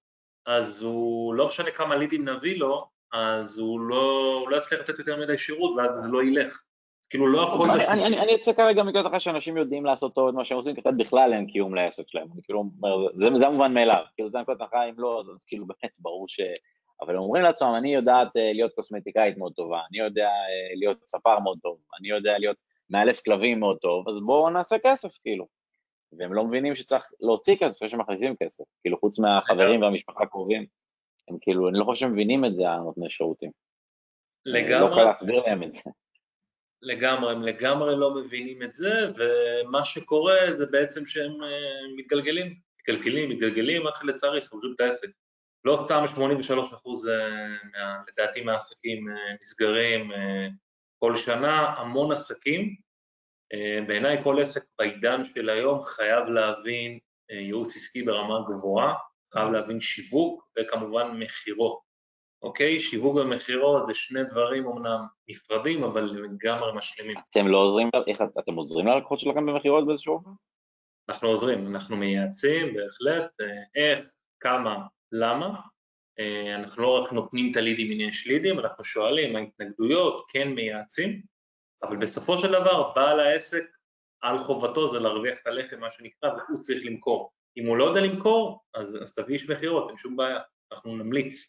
אז 0.46 0.82
הוא, 0.82 1.34
לא 1.34 1.46
משנה 1.46 1.70
כמה 1.70 1.96
לידים 1.96 2.28
נביא 2.28 2.58
לו, 2.58 2.88
אז 3.12 3.58
הוא 3.58 3.80
לא, 3.80 4.38
הוא 4.40 4.50
לא 4.50 4.56
יצליח 4.56 4.80
לתת 4.80 4.98
יותר 4.98 5.16
מדי 5.16 5.38
שירות 5.38 5.76
ואז 5.76 5.94
זה 5.94 6.08
לא 6.08 6.22
ילך. 6.22 6.62
כאילו 7.10 7.26
לא 7.26 7.54
הכל... 7.54 7.70
אני, 7.70 8.04
אני, 8.06 8.20
אני, 8.20 8.32
יוצא 8.32 8.52
כרגע 8.52 8.82
מנקודת 8.82 9.06
אחת 9.06 9.20
שאנשים 9.20 9.56
יודעים 9.56 9.84
לעשות 9.84 10.14
טוב 10.14 10.28
את 10.28 10.34
מה 10.34 10.44
שהם 10.44 10.58
עושים, 10.58 10.74
כי 10.74 10.80
בכלל 10.96 11.32
אין 11.32 11.46
קיום 11.46 11.74
לעסק 11.74 12.04
שלהם, 12.08 12.28
אני 12.32 12.42
כאילו 12.42 12.58
אומר, 12.58 13.08
זה, 13.14 13.28
זה 13.34 13.46
המובן 13.46 13.74
מאליו, 13.74 14.02
כאילו 14.14 14.30
זה 14.30 14.38
נקודת 14.38 14.62
אחת, 14.62 14.78
אם 14.88 14.94
לא, 14.98 15.22
אז 15.34 15.44
כאילו 15.44 15.66
באמת 15.82 15.92
ברור 16.00 16.26
ש... 16.28 16.40
אבל 17.02 17.14
הם 17.14 17.20
אומרים 17.20 17.42
לעצמם, 17.42 17.74
אני 17.78 17.94
יודעת 17.94 18.28
uh, 18.28 18.40
להיות 18.54 18.72
קוסמטיקאית 18.74 19.38
מאוד 19.38 19.52
טובה, 19.52 19.80
אני 19.90 19.98
יודע 19.98 20.28
uh, 20.28 20.78
להיות 20.78 20.98
ספר 21.06 21.38
מאוד 21.38 21.58
טוב, 21.62 21.78
אני 22.00 22.08
יודע 22.08 22.38
להיות 22.38 22.56
מאלף 22.90 23.20
כלבים 23.24 23.60
מאוד 23.60 23.76
טוב, 23.78 24.08
אז 24.08 24.20
בואו 24.20 24.50
נעשה 24.50 24.76
כסף, 24.84 25.18
כאילו. 25.22 25.57
והם 26.12 26.34
לא 26.34 26.44
מבינים 26.44 26.74
שצריך 26.74 27.04
להוציא 27.20 27.56
כסף 27.56 27.76
לפני 27.76 27.88
שמכניסים 27.88 28.34
כסף, 28.42 28.64
כאילו 28.80 28.98
חוץ 28.98 29.18
מהחברים 29.18 29.82
והמשפחה 29.82 30.22
הקרובים, 30.22 30.66
הם 31.28 31.36
כאילו, 31.40 31.68
אני 31.68 31.78
לא 31.78 31.84
חושב 31.84 32.00
שהם 32.00 32.12
מבינים 32.12 32.44
את 32.44 32.54
זה, 32.54 32.70
הנותני 32.70 33.10
שירותים. 33.10 33.50
לגמרי. 34.46 34.90
לא 34.90 34.94
קל 34.94 35.04
להסביר 35.04 35.42
להם 35.42 35.62
את 35.62 35.72
זה. 35.72 35.80
לגמרי, 36.82 37.32
הם 37.32 37.42
לגמרי 37.42 37.96
לא 37.96 38.14
מבינים 38.14 38.62
את 38.62 38.72
זה, 38.72 38.92
ומה 39.16 39.84
שקורה 39.84 40.36
זה 40.58 40.66
בעצם 40.66 41.06
שהם 41.06 41.42
אה, 41.42 41.48
מתגלגלים, 41.96 42.54
מתגלגלים, 42.80 43.30
מתגלגלים, 43.30 43.86
רק 43.86 44.04
לצערי 44.04 44.40
סוגרים 44.40 44.74
את 44.74 44.80
העסק. 44.80 45.08
לא 45.64 45.82
סתם 45.84 46.04
83 46.06 46.72
אחוז, 46.72 47.08
אה, 47.08 47.96
לדעתי, 48.08 48.40
מהעסקים 48.40 49.08
אה, 49.08 49.34
נסגרים 49.40 50.10
כל 50.98 51.14
שנה, 51.14 51.74
המון 51.78 52.12
עסקים, 52.12 52.60
אה, 52.62 52.87
בעיניי 53.86 54.24
כל 54.24 54.42
עסק 54.42 54.64
בעידן 54.78 55.24
של 55.24 55.48
היום 55.48 55.82
חייב 55.82 56.24
להבין 56.26 56.98
אה, 57.30 57.36
ייעוץ 57.36 57.76
עסקי 57.76 58.02
ברמה 58.02 58.34
גבוהה, 58.48 58.94
חייב 59.32 59.48
להבין 59.48 59.80
שיווק 59.80 60.48
וכמובן 60.58 61.10
מכירות, 61.18 61.80
אוקיי? 62.42 62.80
שיווק 62.80 63.16
ומכירות 63.16 63.86
זה 63.86 63.94
שני 63.94 64.24
דברים 64.24 64.66
אמנם 64.66 65.00
נפרדים, 65.28 65.84
אבל 65.84 66.02
לגמרי 66.02 66.72
משלימים. 66.74 67.16
אתם 67.30 67.48
לא 67.48 67.58
עוזרים, 67.58 67.90
איך 68.06 68.22
אתם 68.38 68.54
עוזרים 68.54 68.86
ללקוחות 68.86 69.20
שלכם 69.20 69.46
במכירות 69.46 69.86
באיזשהו 69.86 70.14
אופן? 70.14 70.30
אנחנו 71.08 71.28
עוזרים, 71.28 71.66
אנחנו 71.66 71.96
מייעצים 71.96 72.74
בהחלט, 72.74 73.30
אה, 73.40 73.62
איך, 73.74 74.06
כמה, 74.40 74.86
למה. 75.12 75.60
אנחנו 76.54 76.82
לא 76.82 77.00
רק 77.00 77.12
נותנים 77.12 77.52
את 77.52 77.56
הלידים 77.56 77.92
אם 77.92 78.08
יש 78.08 78.26
לידים, 78.26 78.58
אנחנו 78.58 78.84
שואלים 78.84 79.32
מה 79.32 79.38
ההתנגדויות, 79.38 80.24
כן 80.28 80.48
מייעצים. 80.48 81.22
אבל 81.82 81.96
בסופו 81.96 82.38
של 82.38 82.48
דבר 82.48 82.92
בעל 82.94 83.20
העסק 83.20 83.64
על 84.20 84.38
חובתו 84.38 84.88
זה 84.88 84.98
להרוויח 84.98 85.38
את 85.42 85.46
הלחם 85.46 85.80
מה 85.80 85.90
שנקרא 85.90 86.30
והוא 86.30 86.60
צריך 86.60 86.82
למכור. 86.84 87.30
אם 87.56 87.66
הוא 87.66 87.76
לא 87.76 87.84
יודע 87.84 88.00
למכור 88.00 88.60
אז, 88.74 88.96
אז 89.02 89.14
תביא 89.14 89.34
איש 89.34 89.50
מכירות, 89.50 89.88
אין 89.88 89.96
שום 89.96 90.16
בעיה, 90.16 90.38
אנחנו 90.72 90.96
נמליץ. 90.96 91.48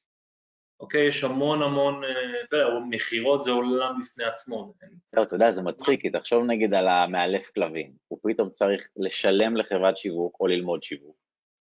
אוקיי, 0.80 1.08
יש 1.08 1.24
המון 1.24 1.62
המון, 1.62 2.04
אה, 2.04 2.10
אתה 2.44 2.58
יודע, 2.58 2.80
מכירות 2.90 3.44
זה 3.44 3.52
עולם 3.52 4.00
בפני 4.02 4.24
עצמו. 4.24 4.74
לא, 5.14 5.24
אתה 5.24 5.36
יודע, 5.36 5.52
זה 5.52 5.64
מצחיק, 5.64 6.02
כי 6.02 6.10
תחשוב 6.10 6.44
נגיד 6.44 6.74
על 6.74 6.88
המאלף 6.88 7.50
כלבים, 7.50 7.92
הוא 8.08 8.20
פתאום 8.24 8.50
צריך 8.50 8.90
לשלם 8.98 9.58
לחברת 9.58 9.98
שיווק 9.98 10.38
או 10.40 10.48
ללמוד 10.48 10.84
שיווק, 10.84 11.16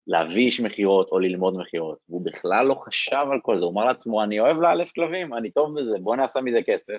להביא 0.07 0.45
איש 0.45 0.59
מכירות 0.59 1.09
או 1.11 1.19
ללמוד 1.19 1.57
מכירות, 1.57 1.97
והוא 2.09 2.25
בכלל 2.25 2.65
לא 2.65 2.73
חשב 2.73 3.25
על 3.31 3.39
כל 3.41 3.57
זה, 3.57 3.63
הוא 3.63 3.71
אמר 3.71 3.85
לעצמו, 3.85 4.23
אני 4.23 4.39
אוהב 4.39 4.57
לאלף 4.57 4.91
כלבים, 4.91 5.33
אני 5.33 5.51
טוב 5.51 5.79
בזה, 5.79 5.97
בוא 5.99 6.15
נעשה 6.15 6.41
מזה 6.41 6.59
כסף, 6.65 6.97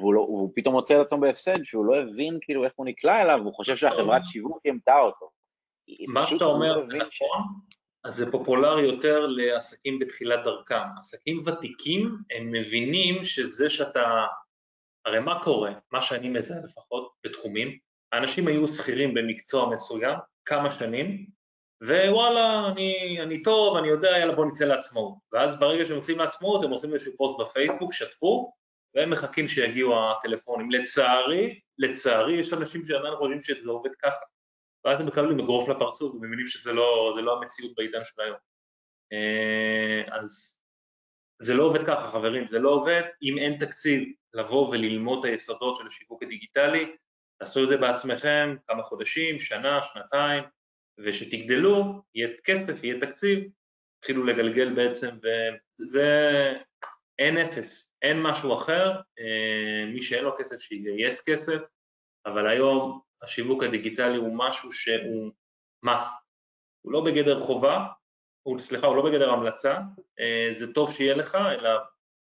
והוא, 0.00 0.14
לא, 0.14 0.20
והוא 0.20 0.52
פתאום 0.54 0.74
מוצא 0.74 1.00
את 1.00 1.06
עצמו 1.06 1.20
בהפסד, 1.20 1.62
שהוא 1.62 1.84
לא 1.84 1.96
הבין 1.96 2.38
כאילו 2.40 2.64
איך 2.64 2.72
הוא 2.76 2.86
נקלע 2.86 3.22
אליו, 3.22 3.38
והוא 3.42 3.54
חושב 3.54 3.76
שהחברת 3.76 4.22
שיווק 4.26 4.66
ימתה 4.66 4.98
אותו. 4.98 5.30
מה 6.08 6.26
שאתה 6.26 6.44
אומר 6.44 6.76
לא 6.76 6.86
זה 6.86 6.96
נכון, 6.96 7.08
ש... 7.10 7.22
אז 8.04 8.14
זה 8.14 8.30
פופולרי 8.30 8.82
יותר 8.82 9.26
לעסקים 9.26 9.98
בתחילת 9.98 10.44
דרכם. 10.44 10.88
עסקים 10.98 11.42
ותיקים, 11.46 12.16
הם 12.36 12.52
מבינים 12.52 13.24
שזה 13.24 13.70
שאתה... 13.70 14.26
הרי 15.06 15.20
מה 15.20 15.42
קורה, 15.42 15.72
מה 15.92 16.02
שאני 16.02 16.28
מזהה 16.28 16.58
לפחות 16.64 17.12
בתחומים, 17.24 17.78
האנשים 18.12 18.48
היו 18.48 18.66
שכירים 18.66 19.14
במקצוע 19.14 19.70
מסוים 19.70 20.18
כמה 20.44 20.70
שנים, 20.70 21.26
ווואלה, 21.84 22.68
אני, 22.72 23.18
אני 23.22 23.42
טוב, 23.42 23.76
אני 23.76 23.88
יודע, 23.88 24.08
יאללה 24.08 24.34
בוא 24.34 24.46
נצא 24.46 24.64
לעצמאות. 24.64 25.14
ואז 25.32 25.58
ברגע 25.58 25.84
שהם 25.84 25.96
יוצאים 25.96 26.18
לעצמאות, 26.18 26.64
הם 26.64 26.70
עושים 26.70 26.92
איזשהו 26.92 27.12
פוסט 27.16 27.40
בפייסבוק, 27.40 27.92
שתפו, 27.92 28.52
והם 28.94 29.10
מחכים 29.10 29.48
שיגיעו 29.48 29.94
הטלפונים. 30.10 30.70
לצערי, 30.70 31.60
לצערי, 31.78 32.36
יש 32.36 32.52
אנשים 32.52 32.84
שעדיין 32.84 33.14
חושבים 33.16 33.40
שזה 33.40 33.70
עובד 33.70 33.94
ככה, 33.94 34.24
ואז 34.84 35.00
הם 35.00 35.06
מקבלים 35.06 35.40
אגרוף 35.40 35.68
לפרצוף 35.68 36.14
ומבינים 36.14 36.46
שזה 36.46 36.72
לא, 36.72 37.18
לא 37.22 37.38
המציאות 37.38 37.72
בעידן 37.76 38.04
של 38.04 38.20
היום. 38.22 38.36
אה, 39.12 40.16
אז 40.18 40.56
זה 41.42 41.54
לא 41.54 41.62
עובד 41.62 41.86
ככה, 41.86 42.10
חברים, 42.12 42.46
זה 42.50 42.58
לא 42.58 42.70
עובד 42.70 43.02
אם 43.22 43.38
אין 43.38 43.58
תקציב 43.58 44.08
לבוא 44.34 44.68
וללמוד 44.68 45.18
את 45.18 45.24
היסודות 45.24 45.76
של 45.76 45.86
השיווק 45.86 46.22
הדיגיטלי, 46.22 46.96
תעשו 47.38 47.64
את 47.64 47.68
זה 47.68 47.76
בעצמכם 47.76 48.56
כמה 48.66 48.82
חודשים, 48.82 49.40
שנה, 49.40 49.82
שנתיים, 49.82 50.44
ושתגדלו, 50.98 52.02
יהיה 52.14 52.28
כסף, 52.44 52.84
יהיה 52.84 53.00
תקציב, 53.00 53.48
תתחילו 53.98 54.24
לגלגל 54.24 54.74
בעצם, 54.74 55.10
וזה 55.80 56.08
אין 57.20 57.38
אפס, 57.38 57.92
אין 58.02 58.22
משהו 58.22 58.54
אחר, 58.54 58.90
אה, 59.18 59.84
מי 59.94 60.02
שאין 60.02 60.24
לו 60.24 60.36
כסף 60.38 60.60
שיגייס 60.60 61.22
כסף, 61.22 61.60
אבל 62.26 62.46
היום 62.46 63.00
השיווק 63.22 63.62
הדיגיטלי 63.62 64.16
הוא 64.16 64.36
משהו 64.36 64.72
שהוא 64.72 65.32
must, 65.86 66.10
הוא 66.80 66.92
לא 66.92 67.04
בגדר 67.04 67.44
חובה, 67.44 67.86
הוא, 68.42 68.58
סליחה, 68.58 68.86
הוא 68.86 68.96
לא 68.96 69.02
בגדר 69.04 69.30
המלצה, 69.30 69.78
אה, 70.20 70.48
זה 70.58 70.72
טוב 70.72 70.92
שיהיה 70.92 71.14
לך, 71.14 71.34
אלא 71.34 71.70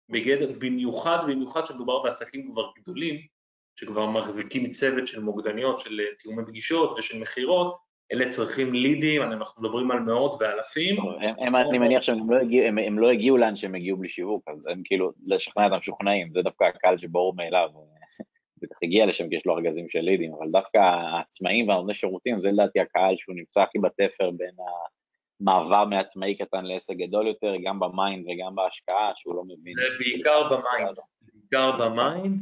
בגדר, 0.10 0.52
במיוחד, 0.60 1.18
במיוחד 1.28 1.66
שמדובר 1.66 2.04
בעסקים 2.04 2.52
כבר 2.52 2.72
גדולים, 2.80 3.28
שכבר 3.76 4.06
מחזיקים 4.06 4.70
צוות 4.70 5.08
של 5.08 5.20
מוקדניות, 5.20 5.80
של 5.80 6.00
תיאומי 6.20 6.46
פגישות 6.46 6.98
ושל 6.98 7.20
מכירות, 7.20 7.78
אלה 8.14 8.30
צריכים 8.30 8.74
לידים, 8.74 9.22
אנחנו 9.22 9.64
מדברים 9.64 9.92
על 9.92 10.00
מאות 10.00 10.36
ואלפים. 10.40 10.96
הם, 11.40 11.56
אני 11.56 11.78
מניח 11.78 12.02
שהם 12.02 12.32
לא, 12.32 12.40
לא 13.02 13.12
הגיעו 13.12 13.38
לאן 13.38 13.56
שהם 13.56 13.76
הגיעו 13.76 13.98
בלי 13.98 14.10
שיווק, 14.10 14.44
אז 14.48 14.66
הם 14.68 14.82
כאילו, 14.86 15.12
לשכנע 15.26 15.68
את 15.68 15.72
המשוכנעים, 15.72 16.32
זה 16.32 16.42
דווקא 16.42 16.64
הקהל 16.64 16.98
שברור 16.98 17.36
מאליו. 17.36 17.70
בטח 18.62 18.76
הגיע 18.84 19.06
לשם 19.06 19.30
כי 19.30 19.36
יש 19.36 19.46
לו 19.46 19.58
ארגזים 19.58 19.90
של 19.90 20.00
לידים, 20.00 20.34
אבל 20.34 20.48
דווקא 20.52 20.78
העצמאים 20.78 21.70
והנותני 21.70 21.94
שירותים, 21.94 22.40
זה 22.40 22.52
לדעתי 22.52 22.80
הקהל 22.80 23.16
שהוא 23.18 23.36
נמצא 23.36 23.62
הכי 23.62 23.80
בתפר 23.80 24.32
בין 24.32 24.56
המעבר 25.42 25.86
מעצמאי 25.86 26.36
קטן 26.36 26.66
לעסק 26.66 26.96
גדול 26.96 27.28
יותר, 27.28 27.54
גם 27.64 27.80
ב 27.80 27.89
mind 27.89 28.26
וגם 28.26 28.56
בהשקעה, 28.56 29.12
שהוא 29.16 29.36
לא 29.36 29.44
מבין. 29.44 29.74
זה 29.74 29.82
בעיקר 30.00 30.44
ב 30.44 30.53
mind, 30.53 30.98
בעיקר 31.22 31.72
ב 31.72 31.83
mind, 31.83 32.42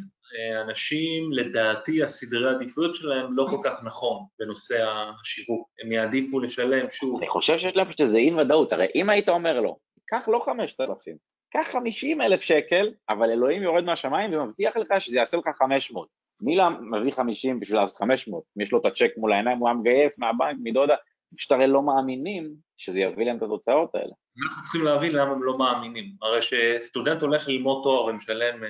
אנשים, 0.62 1.32
לדעתי 1.32 2.04
הסדרי 2.04 2.50
העדיפויות 2.50 2.96
שלהם 2.96 3.38
לא 3.38 3.48
כל 3.50 3.58
כך 3.64 3.84
נכון 3.84 4.24
בנושא 4.40 4.86
השיווק, 5.22 5.70
הם 5.84 5.92
יעדיפו 5.92 6.40
לשלם 6.40 6.90
שוב. 6.92 7.20
אני 7.20 7.30
חושב 7.30 7.58
שיש 7.58 7.76
להם 7.76 7.88
איזה 8.00 8.18
אי 8.18 8.34
ודאות, 8.34 8.74
הרי 8.74 8.88
אם 8.96 9.10
היית 9.10 9.30
אומר 9.30 9.62
לו, 9.62 9.78
קח 10.06 10.30
לא 10.30 10.40
5,000, 10.46 11.18
קח 11.54 11.68
50 11.72 12.22
אלף 12.22 12.42
שקל, 12.42 12.92
אבל 13.10 13.30
אלוהים 13.30 13.64
יורד 13.64 13.84
מהשמיים 13.84 14.34
ומבטיח 14.34 14.78
לך 14.78 14.94
שזה 15.00 15.18
יעשה 15.18 15.38
לך 15.38 15.50
500. 15.58 16.08
מי 16.42 16.56
לא 16.56 16.70
מביא 16.70 17.12
50 17.12 17.60
בשביל 17.60 17.80
לעשות 17.80 17.98
500? 17.98 18.44
אם 18.58 18.62
יש 18.62 18.72
לו 18.72 18.80
את 18.80 18.86
הצ'ק 18.86 19.12
מול 19.18 19.34
העיניים, 19.34 19.58
הוא 19.58 19.68
היה 19.68 19.78
מגייס 19.78 20.20
מהבנק, 20.20 20.58
מדודה, 20.64 20.96
פשוט 21.38 21.52
הרי 21.52 21.68
לא 21.68 21.84
מאמינים 21.84 22.54
שזה 22.78 23.00
יביא 23.00 23.26
להם 23.26 23.36
את 23.36 23.42
התוצאות 23.42 23.96
האלה. 23.96 24.14
אנחנו 24.44 24.62
צריכים 24.64 24.84
להבין 24.84 25.12
למה 25.12 25.32
הם 25.32 25.44
לא 25.44 25.58
מאמינים. 25.58 26.16
הרי 26.22 26.40
שסטודנט 26.42 27.22
הולך 27.22 27.48
ללמוד 27.48 27.84
תואר 27.84 28.06
ומשלם 28.06 28.64
60-70 28.64 28.66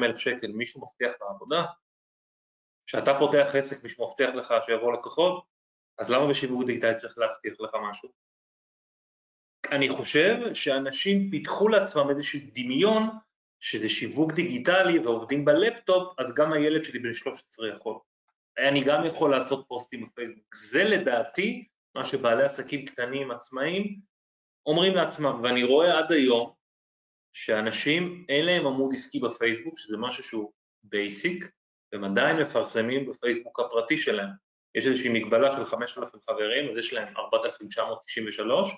אה, 0.00 0.06
אלף 0.06 0.18
שקל, 0.18 0.52
מישהו 0.52 0.82
מבטיח 0.82 1.12
לעבודה? 1.20 1.64
כשאתה 2.86 3.18
פותח 3.18 3.54
עסק 3.54 3.82
מישהו 3.82 4.08
מבטיח 4.08 4.34
לך 4.34 4.54
שיבוא 4.66 4.92
לקוחות, 4.92 5.44
אז 5.98 6.10
למה 6.10 6.28
בשיווק 6.28 6.66
דיגיטלי 6.66 6.94
צריך 6.94 7.18
להבטיח 7.18 7.60
לך 7.60 7.70
משהו? 7.90 8.08
אני 9.70 9.88
חושב 9.88 10.54
שאנשים 10.54 11.30
פיתחו 11.30 11.68
לעצמם 11.68 12.10
איזשהו 12.10 12.40
דמיון 12.54 13.08
שזה 13.60 13.88
שיווק 13.88 14.32
דיגיטלי 14.32 14.98
ועובדים 14.98 15.44
בלפטופ, 15.44 16.14
אז 16.18 16.34
גם 16.34 16.52
הילד 16.52 16.84
שלי 16.84 16.98
בן 16.98 17.12
13 17.12 17.68
יכול. 17.68 17.98
אני 18.58 18.84
גם 18.84 19.06
יכול 19.06 19.30
לעשות 19.30 19.64
פוסטים 19.68 20.06
בפייסבוק. 20.06 20.54
זה 20.54 20.84
לדעתי 20.84 21.68
מה 21.94 22.04
שבעלי 22.04 22.44
עסקים 22.44 22.84
קטנים, 22.84 23.30
עצמאים, 23.30 24.00
אומרים 24.70 24.94
לעצמם, 24.94 25.40
ואני 25.42 25.64
רואה 25.64 25.98
עד 25.98 26.12
היום 26.12 26.52
שאנשים, 27.32 28.24
אין 28.28 28.46
להם 28.46 28.66
עמוד 28.66 28.92
עסקי 28.92 29.20
בפייסבוק, 29.20 29.78
שזה 29.78 29.96
משהו 29.96 30.24
שהוא 30.24 30.52
basic, 30.82 31.50
והם 31.92 32.04
עדיין 32.04 32.36
מפרסמים 32.36 33.06
בפייסבוק 33.10 33.60
הפרטי 33.60 33.98
שלהם. 33.98 34.28
יש 34.74 34.86
איזושהי 34.86 35.08
מגבלה 35.08 35.56
של 35.56 35.64
5,000 35.64 36.20
חברים, 36.30 36.70
אז 36.70 36.76
יש 36.76 36.92
להם 36.92 37.16
4,993, 37.16 38.76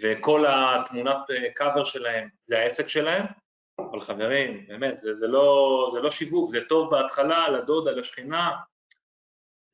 וכל 0.00 0.44
התמונת 0.48 1.16
קאבר 1.54 1.84
שלהם 1.84 2.28
זה 2.46 2.58
העסק 2.58 2.88
שלהם, 2.88 3.26
אבל 3.90 4.00
חברים, 4.00 4.66
באמת, 4.68 4.98
זה, 4.98 5.14
זה, 5.14 5.26
לא, 5.26 5.90
זה 5.92 6.00
לא 6.00 6.10
שיווק, 6.10 6.50
זה 6.50 6.58
טוב 6.68 6.90
בהתחלה, 6.90 7.48
לדודה, 7.48 7.90
לשכינה, 7.90 8.50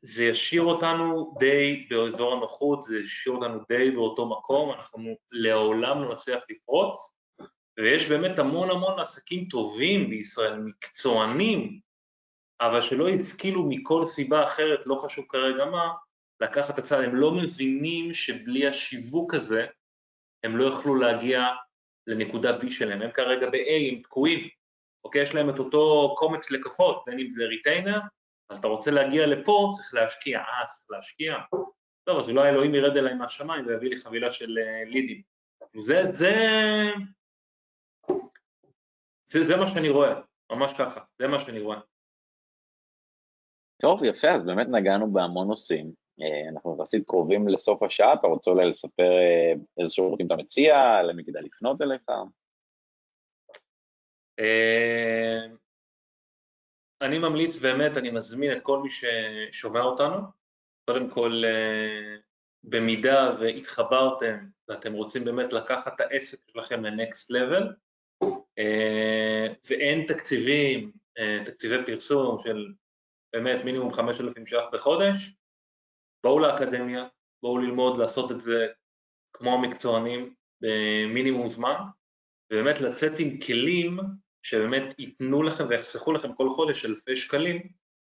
זה 0.03 0.25
ישאיר 0.25 0.63
אותנו 0.63 1.35
די 1.39 1.87
באזור 1.91 2.33
הנוחות, 2.33 2.83
זה 2.83 2.99
ישאיר 2.99 3.35
אותנו 3.35 3.61
די 3.69 3.91
באותו 3.91 4.29
מקום, 4.29 4.73
אנחנו 4.73 5.17
לעולם 5.33 6.03
לא 6.03 6.15
נצליח 6.15 6.45
לפרוץ, 6.51 7.17
ויש 7.79 8.09
באמת 8.09 8.39
המון 8.39 8.71
המון 8.71 9.01
עסקים 9.01 9.49
טובים 9.49 10.11
בישראל, 10.11 10.59
מקצוענים, 10.59 11.81
אבל 12.61 12.81
שלא 12.81 13.09
השכילו 13.09 13.67
מכל 13.69 14.07
סיבה 14.07 14.45
אחרת, 14.45 14.81
לא 14.87 14.95
חשוב 14.95 15.25
כרגע 15.29 15.65
מה, 15.65 15.93
לקחת 16.41 16.75
את 16.75 16.79
הצד, 16.79 17.01
הם 17.01 17.17
לא 17.17 17.33
מבינים 17.33 18.15
שבלי 18.15 18.67
השיווק 18.67 19.35
הזה, 19.35 19.67
הם 20.45 20.57
לא 20.57 20.65
יוכלו 20.65 20.95
להגיע 20.95 21.45
לנקודה 22.07 22.59
B 22.59 22.71
שלהם, 22.71 23.03
הם 23.03 23.11
כרגע 23.11 23.51
ב-A, 23.51 23.93
הם 23.93 24.03
תקועים, 24.03 24.49
אוקיי? 25.05 25.23
יש 25.23 25.35
להם 25.35 25.51
את 25.51 25.59
אותו 25.59 26.15
קומץ 26.17 26.51
לקוחות, 26.51 27.03
בין 27.07 27.19
אם 27.19 27.29
זה 27.29 27.45
ריטיינר, 27.45 28.01
אז 28.51 28.59
אתה 28.59 28.69
רוצה 28.69 28.91
להגיע 28.91 29.27
לפה, 29.27 29.71
צריך 29.77 29.95
להשקיע, 29.95 30.39
אה, 30.39 30.67
צריך 30.67 30.91
להשקיע. 30.91 31.35
טוב, 32.05 32.19
אז 32.19 32.29
אולי 32.29 32.49
אלוהים 32.49 32.75
ירד 32.75 32.97
אליי 32.97 33.15
מהשמיים 33.15 33.67
ויביא 33.67 33.91
לי 33.91 33.97
חבילה 33.97 34.31
של 34.31 34.59
uh, 34.59 34.89
לידים. 34.89 35.23
זה, 35.77 36.03
זה, 36.13 36.35
זה, 39.33 39.45
זה 39.45 39.57
מה 39.57 39.69
שאני 39.69 39.89
רואה, 39.89 40.21
ממש 40.53 40.73
ככה, 40.79 41.01
זה 41.19 41.29
מה 41.29 41.41
שאני 41.41 41.61
רואה. 41.61 41.81
טוב, 43.83 44.05
יפה, 44.05 44.35
אז 44.35 44.47
באמת 44.47 44.67
נגענו 44.71 45.13
בהמון 45.13 45.49
נושאים. 45.49 45.93
אה, 46.21 46.49
אנחנו 46.53 46.77
יחסית 46.79 47.07
קרובים 47.07 47.49
לסוף 47.49 47.83
השעה, 47.83 48.15
אתה 48.15 48.27
רוצה 48.27 48.51
אולי 48.51 48.69
לספר 48.69 49.03
אה, 49.03 49.53
איזה 49.81 49.95
שירותים 49.95 50.27
אתה 50.27 50.37
מציע, 50.37 51.03
למי 51.03 51.25
כדאי 51.25 51.43
לפנות 51.43 51.83
אליך? 51.83 52.03
אני 57.03 57.19
ממליץ 57.19 57.59
באמת, 57.59 57.97
אני 57.97 58.11
מזמין 58.11 58.53
את 58.53 58.63
כל 58.63 58.79
מי 58.79 58.89
ששומע 58.91 59.81
אותנו, 59.81 60.17
קודם 60.91 61.11
כל 61.11 61.43
אה, 61.45 62.17
במידה 62.65 63.37
והתחברתם 63.41 64.37
ואתם 64.69 64.93
רוצים 64.93 65.25
באמת 65.25 65.53
לקחת 65.53 65.95
את 65.95 66.01
העסק 66.01 66.39
שלכם 66.51 66.85
ל-next 66.85 67.27
level 67.33 67.73
אה, 68.59 69.47
ואין 69.71 70.07
תקציבים, 70.07 70.93
אה, 71.19 71.43
תקציבי 71.47 71.85
פרסום 71.87 72.39
של 72.45 72.73
באמת 73.33 73.65
מינימום 73.65 73.93
5,000 73.93 74.47
ש"ח 74.47 74.65
בחודש, 74.73 75.35
בואו 76.25 76.39
לאקדמיה, 76.39 77.09
בואו 77.43 77.59
ללמוד 77.59 77.99
לעשות 77.99 78.33
את 78.33 78.41
זה 78.41 78.67
כמו 79.33 79.55
המקצוענים 79.55 80.35
במינימום 80.61 81.47
זמן 81.47 81.75
ובאמת 82.53 82.81
לצאת 82.81 83.19
עם 83.19 83.41
כלים 83.41 83.99
שבאמת 84.47 84.99
ייתנו 84.99 85.43
לכם 85.43 85.65
ויחסכו 85.69 86.13
לכם 86.13 86.35
כל 86.35 86.51
חודש 86.51 86.85
אלפי 86.85 87.17
שקלים, 87.17 87.69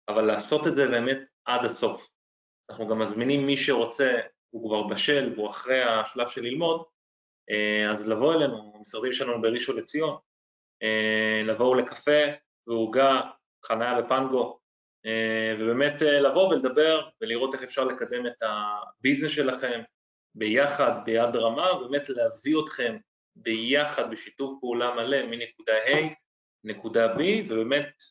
אבל 0.09 0.21
לעשות 0.21 0.67
את 0.67 0.75
זה 0.75 0.87
באמת 0.87 1.17
עד 1.45 1.65
הסוף. 1.65 2.09
אנחנו 2.69 2.87
גם 2.87 2.99
מזמינים 2.99 3.45
מי 3.45 3.57
שרוצה, 3.57 4.19
הוא 4.49 4.69
כבר 4.69 4.83
בשל 4.83 5.33
והוא 5.35 5.49
אחרי 5.49 5.83
השלב 5.83 6.27
של 6.27 6.41
ללמוד, 6.41 6.83
אה, 7.51 7.91
אז 7.91 8.07
לבוא 8.07 8.33
אלינו, 8.33 8.73
המשרדים 8.75 9.13
שלנו 9.13 9.41
בראשון 9.41 9.77
לציון, 9.77 10.17
אה, 10.83 11.41
לבואו 11.45 11.75
לקפה 11.75 12.21
ועוגה, 12.67 13.21
חניה 13.65 14.01
בפנגו, 14.01 14.59
אה, 15.05 15.55
ובאמת 15.59 16.01
לבוא 16.01 16.47
ולדבר 16.47 17.09
ולראות 17.21 17.53
איך 17.53 17.63
אפשר 17.63 17.83
לקדם 17.83 18.27
את 18.27 18.41
הביזנס 18.41 19.31
שלכם 19.31 19.81
ביחד, 20.35 20.91
ביד 21.05 21.35
רמה, 21.35 21.73
ובאמת 21.73 22.09
להביא 22.09 22.55
אתכם 22.63 22.97
ביחד 23.35 24.11
בשיתוף 24.11 24.53
פעולה 24.59 24.95
מלא 24.95 25.25
מנקודה 25.25 25.73
ה' 25.73 26.20
נקודה 26.63 27.15
B, 27.15 27.19
ובאמת 27.49 28.03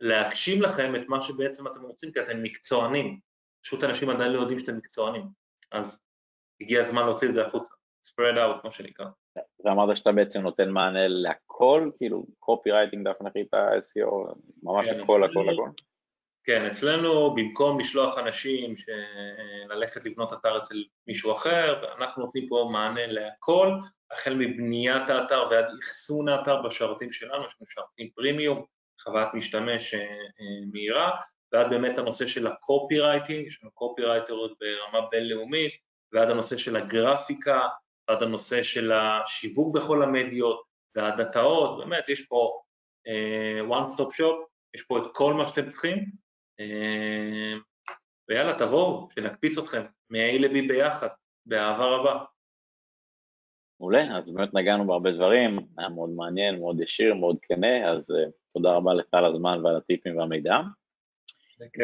להגשים 0.00 0.62
לכם 0.62 0.96
את 0.96 1.08
מה 1.08 1.20
שבעצם 1.20 1.66
אתם 1.66 1.82
רוצים, 1.82 2.12
כי 2.12 2.20
אתם 2.20 2.42
מקצוענים. 2.42 3.20
פשוט 3.62 3.84
אנשים 3.84 4.10
עדיין 4.10 4.32
לא 4.32 4.40
יודעים 4.40 4.58
שאתם 4.58 4.76
מקצוענים, 4.76 5.22
אז 5.72 6.00
הגיע 6.60 6.80
הזמן 6.80 7.04
להוציא 7.04 7.28
את 7.28 7.34
זה 7.34 7.46
החוצה, 7.46 7.74
spread 8.06 8.36
out, 8.36 8.60
כמו 8.60 8.72
שנקרא. 8.72 9.06
ואמרת 9.64 9.96
שאתה 9.96 10.12
בעצם 10.12 10.40
נותן 10.40 10.70
מענה 10.70 11.08
להכל, 11.08 11.90
כאילו 11.96 12.26
קופי 12.38 12.70
רייטינג 12.70 13.08
דף 13.08 13.22
נחית 13.22 13.54
SEO, 13.54 14.34
ממש 14.62 14.88
כן, 14.88 15.00
הכל, 15.00 15.24
הכל, 15.24 15.48
הכל. 15.52 15.70
כן, 16.44 16.66
אצלנו 16.66 17.34
במקום 17.34 17.80
לשלוח 17.80 18.18
אנשים 18.18 18.74
ללכת 19.68 20.04
לבנות 20.04 20.32
אתר 20.32 20.58
אצל 20.58 20.84
מישהו 21.06 21.32
אחר, 21.32 21.94
אנחנו 21.98 22.24
נותנים 22.24 22.48
פה 22.48 22.68
מענה 22.72 23.06
להכל, 23.06 23.68
החל 24.10 24.34
מבניית 24.34 25.08
האתר 25.08 25.48
ועד 25.50 25.64
אחסון 25.82 26.28
האתר 26.28 26.62
בשרתים 26.62 27.12
שלנו, 27.12 27.44
יש 27.46 27.54
לנו 27.60 27.66
שרתים 27.68 28.10
פרימיום, 28.14 28.64
חוויית 29.00 29.34
משתמש 29.34 29.94
אה, 29.94 30.00
אה, 30.00 30.66
מהירה, 30.72 31.10
ועד 31.52 31.70
באמת 31.70 31.98
הנושא 31.98 32.26
של 32.26 32.46
הקופי 32.46 33.00
רייטינג, 33.00 33.46
יש 33.46 33.62
לנו 33.62 33.70
קופי 33.70 34.02
רייטרות 34.02 34.52
ברמה 34.60 35.06
בינלאומית, 35.10 35.72
ועד 36.12 36.30
הנושא 36.30 36.56
של 36.56 36.76
הגרפיקה, 36.76 37.68
ועד 38.08 38.22
הנושא 38.22 38.62
של 38.62 38.92
השיווק 38.92 39.74
בכל 39.74 40.02
המדיות, 40.02 40.62
ועד 40.96 41.20
התאות, 41.20 41.78
באמת 41.78 42.08
יש 42.08 42.26
פה 42.26 42.60
uh, 43.08 43.70
one 43.72 43.96
stop 43.96 44.16
shop, 44.16 44.46
יש 44.74 44.82
פה 44.82 44.98
את 44.98 45.04
כל 45.14 45.34
מה 45.34 45.46
שאתם 45.46 45.68
צריכים, 45.68 45.98
uh, 46.60 47.62
ויאללה, 48.28 48.58
תבואו, 48.58 49.08
שנקפיץ 49.14 49.58
אתכם 49.58 49.82
מ-A 50.10 50.38
ל-B 50.38 50.68
ביחד, 50.68 51.08
באהבה 51.46 51.84
רבה. 51.84 52.24
מעולה, 53.80 54.18
אז 54.18 54.34
באמת 54.34 54.54
נגענו 54.54 54.86
בהרבה 54.86 55.12
דברים, 55.12 55.58
היה 55.78 55.88
מאוד 55.88 56.10
מעניין, 56.10 56.58
מאוד 56.58 56.80
ישיר, 56.80 57.14
מאוד 57.14 57.36
כנה, 57.42 57.90
אז 57.90 57.98
uh, 57.98 58.30
תודה 58.54 58.72
רבה 58.72 58.94
לך 58.94 59.06
על 59.12 59.24
הזמן 59.24 59.60
ועל 59.64 59.76
הטיפים 59.76 60.18
והמידע. 60.18 60.60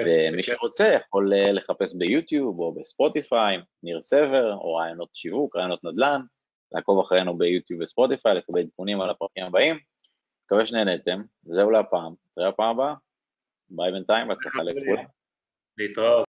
ומי 0.04 0.42
שרוצה 0.42 0.86
יכול 0.86 1.32
uh, 1.32 1.52
לחפש 1.52 1.94
ביוטיוב 1.94 2.60
או 2.60 2.74
בספוטיפיי, 2.74 3.58
ניר 3.82 4.00
סבר, 4.00 4.54
או 4.54 4.74
רעיונות 4.74 5.08
שיווק, 5.14 5.56
רעיונות 5.56 5.84
נדל"ן, 5.84 6.20
לעקוב 6.72 7.00
אחרינו 7.00 7.38
ביוטיוב 7.38 7.80
וספוטיפיי, 7.80 8.34
לקבל 8.34 8.60
עדכונים 8.60 9.00
על 9.00 9.10
הפרקים 9.10 9.44
הבאים. 9.44 9.78
מקווה 10.44 10.66
שנהנתם, 10.66 11.22
זהו 11.42 11.70
להפעם, 11.70 12.14
נתראה 12.30 12.50
בפעם 12.50 12.70
הבאה, 12.70 12.94
ביי 13.70 13.92
בינתיים, 13.92 14.28
בהצלחה 14.28 14.62
לכולם. 14.62 15.04
להתראות. 15.78 16.20